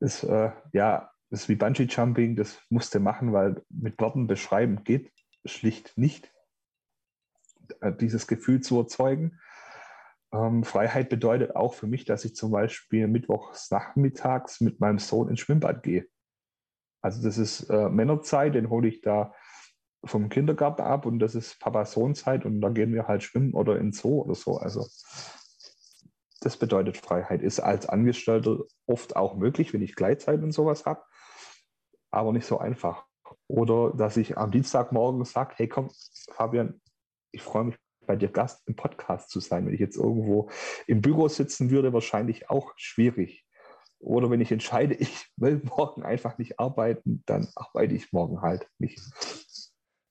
ist, 0.00 0.24
äh, 0.24 0.50
ja, 0.72 1.10
ist 1.30 1.48
wie 1.48 1.54
Bungee 1.54 1.84
Jumping. 1.84 2.36
Das 2.36 2.58
musste 2.68 2.98
machen, 2.98 3.32
weil 3.32 3.62
mit 3.68 4.00
Worten 4.00 4.26
beschreiben 4.26 4.82
geht 4.84 5.12
schlicht 5.44 5.96
nicht. 5.96 6.32
Äh, 7.80 7.92
dieses 7.92 8.26
Gefühl 8.26 8.60
zu 8.60 8.78
erzeugen. 8.78 9.38
Ähm, 10.32 10.64
Freiheit 10.64 11.08
bedeutet 11.08 11.56
auch 11.56 11.74
für 11.74 11.86
mich, 11.86 12.04
dass 12.04 12.24
ich 12.24 12.36
zum 12.36 12.50
Beispiel 12.50 13.08
mittwochs 13.08 13.70
nachmittags 13.70 14.60
mit 14.60 14.80
meinem 14.80 14.98
Sohn 14.98 15.28
ins 15.28 15.40
Schwimmbad 15.40 15.82
gehe. 15.82 16.06
Also 17.02 17.22
das 17.22 17.38
ist 17.38 17.70
äh, 17.70 17.88
Männerzeit, 17.88 18.54
den 18.54 18.70
hole 18.70 18.88
ich 18.88 19.00
da 19.00 19.34
vom 20.04 20.28
Kindergarten 20.28 20.82
ab 20.82 21.06
und 21.06 21.18
das 21.18 21.34
ist 21.34 21.58
Papa-Sohn-Zeit 21.60 22.44
und 22.44 22.60
da 22.60 22.70
gehen 22.70 22.92
wir 22.92 23.06
halt 23.06 23.22
schwimmen 23.22 23.54
oder 23.54 23.78
ins 23.78 24.00
Zoo 24.00 24.22
oder 24.22 24.34
so. 24.34 24.56
Also 24.58 24.86
das 26.40 26.56
bedeutet 26.56 26.96
Freiheit. 26.96 27.42
Ist 27.42 27.60
als 27.60 27.88
Angestellter 27.88 28.64
oft 28.86 29.16
auch 29.16 29.36
möglich, 29.36 29.72
wenn 29.72 29.82
ich 29.82 29.94
Gleitzeit 29.94 30.42
und 30.42 30.52
sowas 30.52 30.86
habe, 30.86 31.02
aber 32.10 32.32
nicht 32.32 32.46
so 32.46 32.58
einfach. 32.58 33.06
Oder 33.46 33.92
dass 33.96 34.16
ich 34.16 34.38
am 34.38 34.50
Dienstagmorgen 34.50 35.24
sage, 35.24 35.54
hey 35.56 35.68
komm, 35.68 35.90
Fabian, 36.32 36.80
ich 37.32 37.42
freue 37.42 37.64
mich, 37.64 37.76
bei 38.06 38.16
dir 38.16 38.28
Gast 38.28 38.66
im 38.66 38.74
Podcast 38.74 39.30
zu 39.30 39.38
sein. 39.38 39.66
Wenn 39.66 39.74
ich 39.74 39.78
jetzt 39.78 39.96
irgendwo 39.96 40.50
im 40.88 41.00
Büro 41.00 41.28
sitzen 41.28 41.70
würde, 41.70 41.92
wahrscheinlich 41.92 42.50
auch 42.50 42.72
schwierig. 42.76 43.44
Oder 44.00 44.30
wenn 44.30 44.40
ich 44.40 44.50
entscheide, 44.50 44.94
ich 44.98 45.26
will 45.36 45.60
morgen 45.64 46.02
einfach 46.02 46.38
nicht 46.38 46.58
arbeiten, 46.58 47.22
dann 47.26 47.48
arbeite 47.54 47.94
ich 47.94 48.12
morgen 48.12 48.40
halt 48.40 48.68
nicht. 48.78 49.00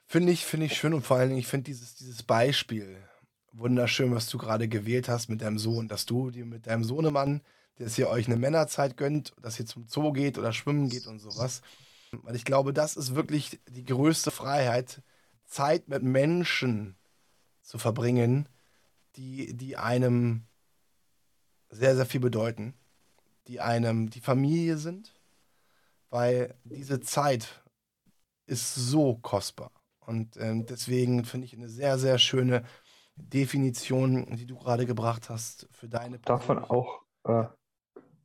Finde 0.07 0.31
ich, 0.31 0.45
finde 0.45 0.67
ich 0.67 0.77
schön 0.77 0.93
und 0.93 1.05
vor 1.05 1.17
allen 1.17 1.29
Dingen, 1.29 1.39
ich 1.39 1.47
finde 1.47 1.65
dieses, 1.65 1.95
dieses 1.95 2.23
Beispiel 2.23 3.03
wunderschön, 3.51 4.13
was 4.13 4.27
du 4.27 4.37
gerade 4.37 4.67
gewählt 4.67 5.09
hast 5.09 5.29
mit 5.29 5.41
deinem 5.41 5.59
Sohn, 5.59 5.87
dass 5.87 6.05
du 6.05 6.31
dir 6.31 6.45
mit 6.45 6.67
deinem 6.67 6.83
Sohnemann, 6.83 7.41
dass 7.77 7.97
ihr 7.97 8.09
euch 8.09 8.27
eine 8.27 8.37
Männerzeit 8.37 8.97
gönnt, 8.97 9.33
dass 9.41 9.59
ihr 9.59 9.65
zum 9.65 9.87
Zoo 9.87 10.11
geht 10.11 10.37
oder 10.37 10.53
schwimmen 10.53 10.89
geht 10.89 11.07
und 11.07 11.19
sowas. 11.19 11.61
Weil 12.11 12.35
ich 12.35 12.45
glaube, 12.45 12.73
das 12.73 12.97
ist 12.97 13.15
wirklich 13.15 13.59
die 13.69 13.85
größte 13.85 14.31
Freiheit, 14.31 15.01
Zeit 15.45 15.87
mit 15.87 16.03
Menschen 16.03 16.95
zu 17.61 17.77
verbringen, 17.77 18.49
die, 19.15 19.55
die 19.55 19.77
einem 19.77 20.43
sehr, 21.69 21.95
sehr 21.95 22.05
viel 22.05 22.19
bedeuten, 22.19 22.73
die 23.47 23.59
einem 23.59 24.09
die 24.09 24.21
Familie 24.21 24.77
sind, 24.77 25.13
weil 26.09 26.55
diese 26.63 26.99
Zeit 26.99 27.63
ist 28.45 28.73
so 28.75 29.15
kostbar. 29.15 29.71
Und 29.99 30.37
ähm, 30.37 30.65
deswegen 30.65 31.23
finde 31.25 31.45
ich 31.45 31.53
eine 31.53 31.69
sehr, 31.69 31.99
sehr 31.99 32.17
schöne 32.17 32.63
Definition, 33.21 34.35
die 34.35 34.45
du 34.45 34.57
gerade 34.57 34.85
gebracht 34.85 35.29
hast 35.29 35.67
für 35.71 35.87
deine 35.87 36.19
Darf 36.19 36.47
man 36.47 36.59
auch 36.59 37.03
äh, 37.25 37.45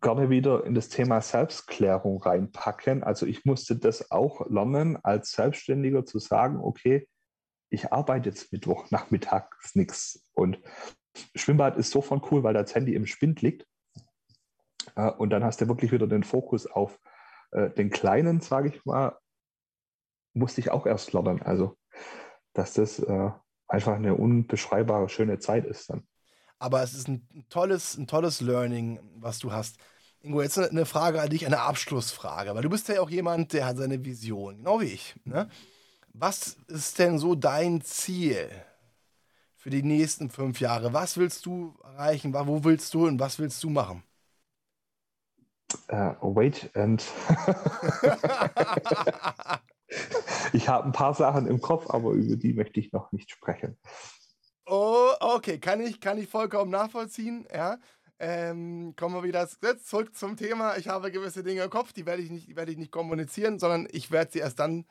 gerne 0.00 0.30
wieder 0.30 0.64
in 0.64 0.74
das 0.74 0.88
Thema 0.88 1.20
Selbstklärung 1.20 2.22
reinpacken. 2.22 3.02
Also 3.02 3.26
ich 3.26 3.44
musste 3.44 3.76
das 3.76 4.10
auch 4.10 4.48
lernen, 4.48 4.98
als 5.02 5.32
Selbstständiger 5.32 6.04
zu 6.04 6.18
sagen, 6.18 6.58
okay, 6.58 7.08
ich 7.70 7.92
arbeite 7.92 8.28
jetzt 8.28 8.52
Mittwoch 8.52 8.90
nachmittags 8.90 9.74
nichts. 9.74 10.28
Und 10.32 10.60
Schwimmbad 11.34 11.76
ist 11.76 11.90
sofort 11.90 12.30
cool, 12.30 12.42
weil 12.42 12.54
das 12.54 12.74
Handy 12.74 12.94
im 12.94 13.06
Spind 13.06 13.42
liegt. 13.42 13.66
Äh, 14.96 15.10
und 15.10 15.30
dann 15.30 15.44
hast 15.44 15.60
du 15.60 15.68
wirklich 15.68 15.92
wieder 15.92 16.06
den 16.06 16.22
Fokus 16.22 16.66
auf 16.66 17.00
äh, 17.50 17.70
den 17.70 17.90
Kleinen, 17.90 18.40
sage 18.40 18.68
ich 18.68 18.84
mal, 18.84 19.18
musste 20.34 20.60
ich 20.60 20.70
auch 20.70 20.86
erst 20.86 21.12
lernen. 21.12 21.42
Also, 21.42 21.76
dass 22.52 22.74
das 22.74 22.98
äh, 22.98 23.30
einfach 23.68 23.94
eine 23.94 24.14
unbeschreibbare, 24.14 25.08
schöne 25.08 25.38
Zeit 25.38 25.64
ist 25.64 25.90
dann. 25.90 26.06
Aber 26.58 26.82
es 26.82 26.94
ist 26.94 27.08
ein 27.08 27.26
tolles, 27.48 27.96
ein 27.96 28.06
tolles 28.06 28.40
Learning, 28.40 29.00
was 29.16 29.38
du 29.38 29.52
hast. 29.52 29.76
Ingo, 30.20 30.40
jetzt 30.40 30.58
eine 30.58 30.86
Frage 30.86 31.20
an 31.20 31.28
dich, 31.28 31.44
eine 31.44 31.60
Abschlussfrage, 31.60 32.54
weil 32.54 32.62
du 32.62 32.70
bist 32.70 32.88
ja 32.88 33.00
auch 33.00 33.10
jemand, 33.10 33.52
der 33.52 33.66
hat 33.66 33.76
seine 33.76 34.02
Vision, 34.02 34.56
genau 34.56 34.80
wie 34.80 34.86
ich. 34.86 35.14
Ne? 35.24 35.50
Was 36.14 36.56
ist 36.68 36.98
denn 36.98 37.18
so 37.18 37.34
dein 37.34 37.82
Ziel 37.82 38.48
für 39.54 39.68
die 39.68 39.82
nächsten 39.82 40.30
fünf 40.30 40.60
Jahre? 40.60 40.94
Was 40.94 41.18
willst 41.18 41.44
du 41.44 41.76
erreichen? 41.82 42.32
Wo 42.32 42.64
willst 42.64 42.94
du 42.94 43.06
und 43.06 43.20
was 43.20 43.38
willst 43.38 43.62
du 43.62 43.68
machen? 43.68 44.02
Uh, 45.90 46.14
wait 46.20 46.70
and. 46.74 47.04
ich 50.52 50.68
habe 50.68 50.86
ein 50.86 50.92
paar 50.92 51.14
Sachen 51.14 51.46
im 51.46 51.60
Kopf, 51.60 51.90
aber 51.90 52.12
über 52.12 52.36
die 52.36 52.52
möchte 52.52 52.80
ich 52.80 52.92
noch 52.92 53.12
nicht 53.12 53.30
sprechen. 53.30 53.76
Oh, 54.66 55.10
okay, 55.20 55.58
kann 55.58 55.80
ich, 55.80 56.00
kann 56.00 56.18
ich 56.18 56.28
vollkommen 56.28 56.70
nachvollziehen. 56.70 57.46
Ja. 57.52 57.78
Ähm, 58.18 58.94
kommen 58.96 59.14
wir 59.14 59.24
wieder 59.24 59.48
zurück 59.48 60.14
zum 60.14 60.36
Thema. 60.36 60.76
Ich 60.76 60.88
habe 60.88 61.10
gewisse 61.10 61.42
Dinge 61.42 61.62
im 61.62 61.70
Kopf, 61.70 61.92
die 61.92 62.06
werde 62.06 62.22
ich 62.22 62.30
nicht, 62.30 62.54
werde 62.56 62.72
ich 62.72 62.78
nicht 62.78 62.92
kommunizieren, 62.92 63.58
sondern 63.58 63.88
ich 63.90 64.10
werde 64.10 64.32
sie 64.32 64.38
erst 64.38 64.60
dann 64.60 64.86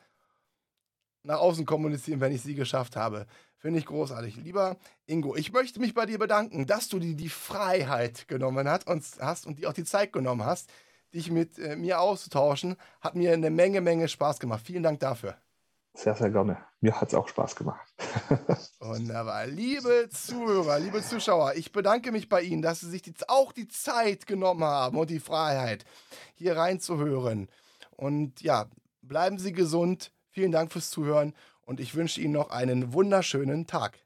nach 1.24 1.40
außen 1.40 1.64
kommunizieren, 1.64 2.20
wenn 2.20 2.32
ich 2.32 2.42
sie 2.42 2.54
geschafft 2.54 2.96
habe. 2.96 3.26
Finde 3.56 3.78
ich 3.78 3.86
großartig. 3.86 4.36
Lieber 4.36 4.76
Ingo, 5.06 5.34
ich 5.36 5.52
möchte 5.52 5.80
mich 5.80 5.94
bei 5.94 6.04
dir 6.04 6.18
bedanken, 6.18 6.66
dass 6.66 6.88
du 6.88 6.98
dir 6.98 7.16
die 7.16 7.30
Freiheit 7.30 8.28
genommen 8.28 8.68
hast 8.68 8.86
und, 8.86 9.02
hast 9.20 9.46
und 9.46 9.58
dir 9.58 9.70
auch 9.70 9.72
die 9.72 9.84
Zeit 9.84 10.12
genommen 10.12 10.44
hast, 10.44 10.70
dich 11.14 11.30
mit 11.30 11.58
äh, 11.58 11.76
mir 11.76 12.00
auszutauschen. 12.00 12.76
Hat 13.00 13.14
mir 13.14 13.32
eine 13.32 13.50
Menge, 13.50 13.80
Menge 13.80 14.08
Spaß 14.08 14.40
gemacht. 14.40 14.62
Vielen 14.64 14.82
Dank 14.82 15.00
dafür. 15.00 15.36
Sehr, 15.94 16.14
sehr 16.14 16.30
gerne. 16.30 16.58
Mir 16.80 17.00
hat 17.00 17.08
es 17.08 17.14
auch 17.14 17.28
Spaß 17.28 17.54
gemacht. 17.54 17.86
Wunderbar. 18.80 19.46
Liebe 19.46 20.08
Zuhörer, 20.10 20.80
liebe 20.80 21.00
Zuschauer, 21.02 21.54
ich 21.54 21.70
bedanke 21.70 22.10
mich 22.10 22.28
bei 22.28 22.42
Ihnen, 22.42 22.62
dass 22.62 22.80
Sie 22.80 22.90
sich 22.90 23.02
die, 23.02 23.14
auch 23.28 23.52
die 23.52 23.68
Zeit 23.68 24.26
genommen 24.26 24.64
haben 24.64 24.98
und 24.98 25.08
die 25.08 25.20
Freiheit, 25.20 25.84
hier 26.34 26.56
reinzuhören. 26.56 27.48
Und 27.92 28.42
ja, 28.42 28.66
bleiben 29.02 29.38
Sie 29.38 29.52
gesund. 29.52 30.10
Vielen 30.30 30.50
Dank 30.50 30.72
fürs 30.72 30.90
Zuhören 30.90 31.32
und 31.62 31.78
ich 31.78 31.94
wünsche 31.94 32.20
Ihnen 32.20 32.32
noch 32.32 32.50
einen 32.50 32.92
wunderschönen 32.92 33.68
Tag. 33.68 33.98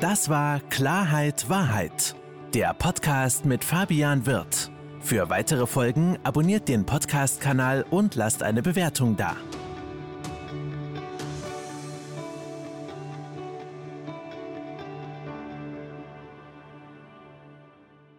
Das 0.00 0.28
war 0.28 0.60
Klarheit 0.60 1.50
Wahrheit, 1.50 2.14
der 2.54 2.72
Podcast 2.72 3.44
mit 3.44 3.62
Fabian 3.62 4.24
Wirth. 4.24 4.70
Für 5.00 5.28
weitere 5.28 5.66
Folgen 5.66 6.18
abonniert 6.24 6.68
den 6.68 6.86
Podcast-Kanal 6.86 7.84
und 7.90 8.14
lasst 8.14 8.42
eine 8.42 8.62
Bewertung 8.62 9.16
da. 9.16 9.36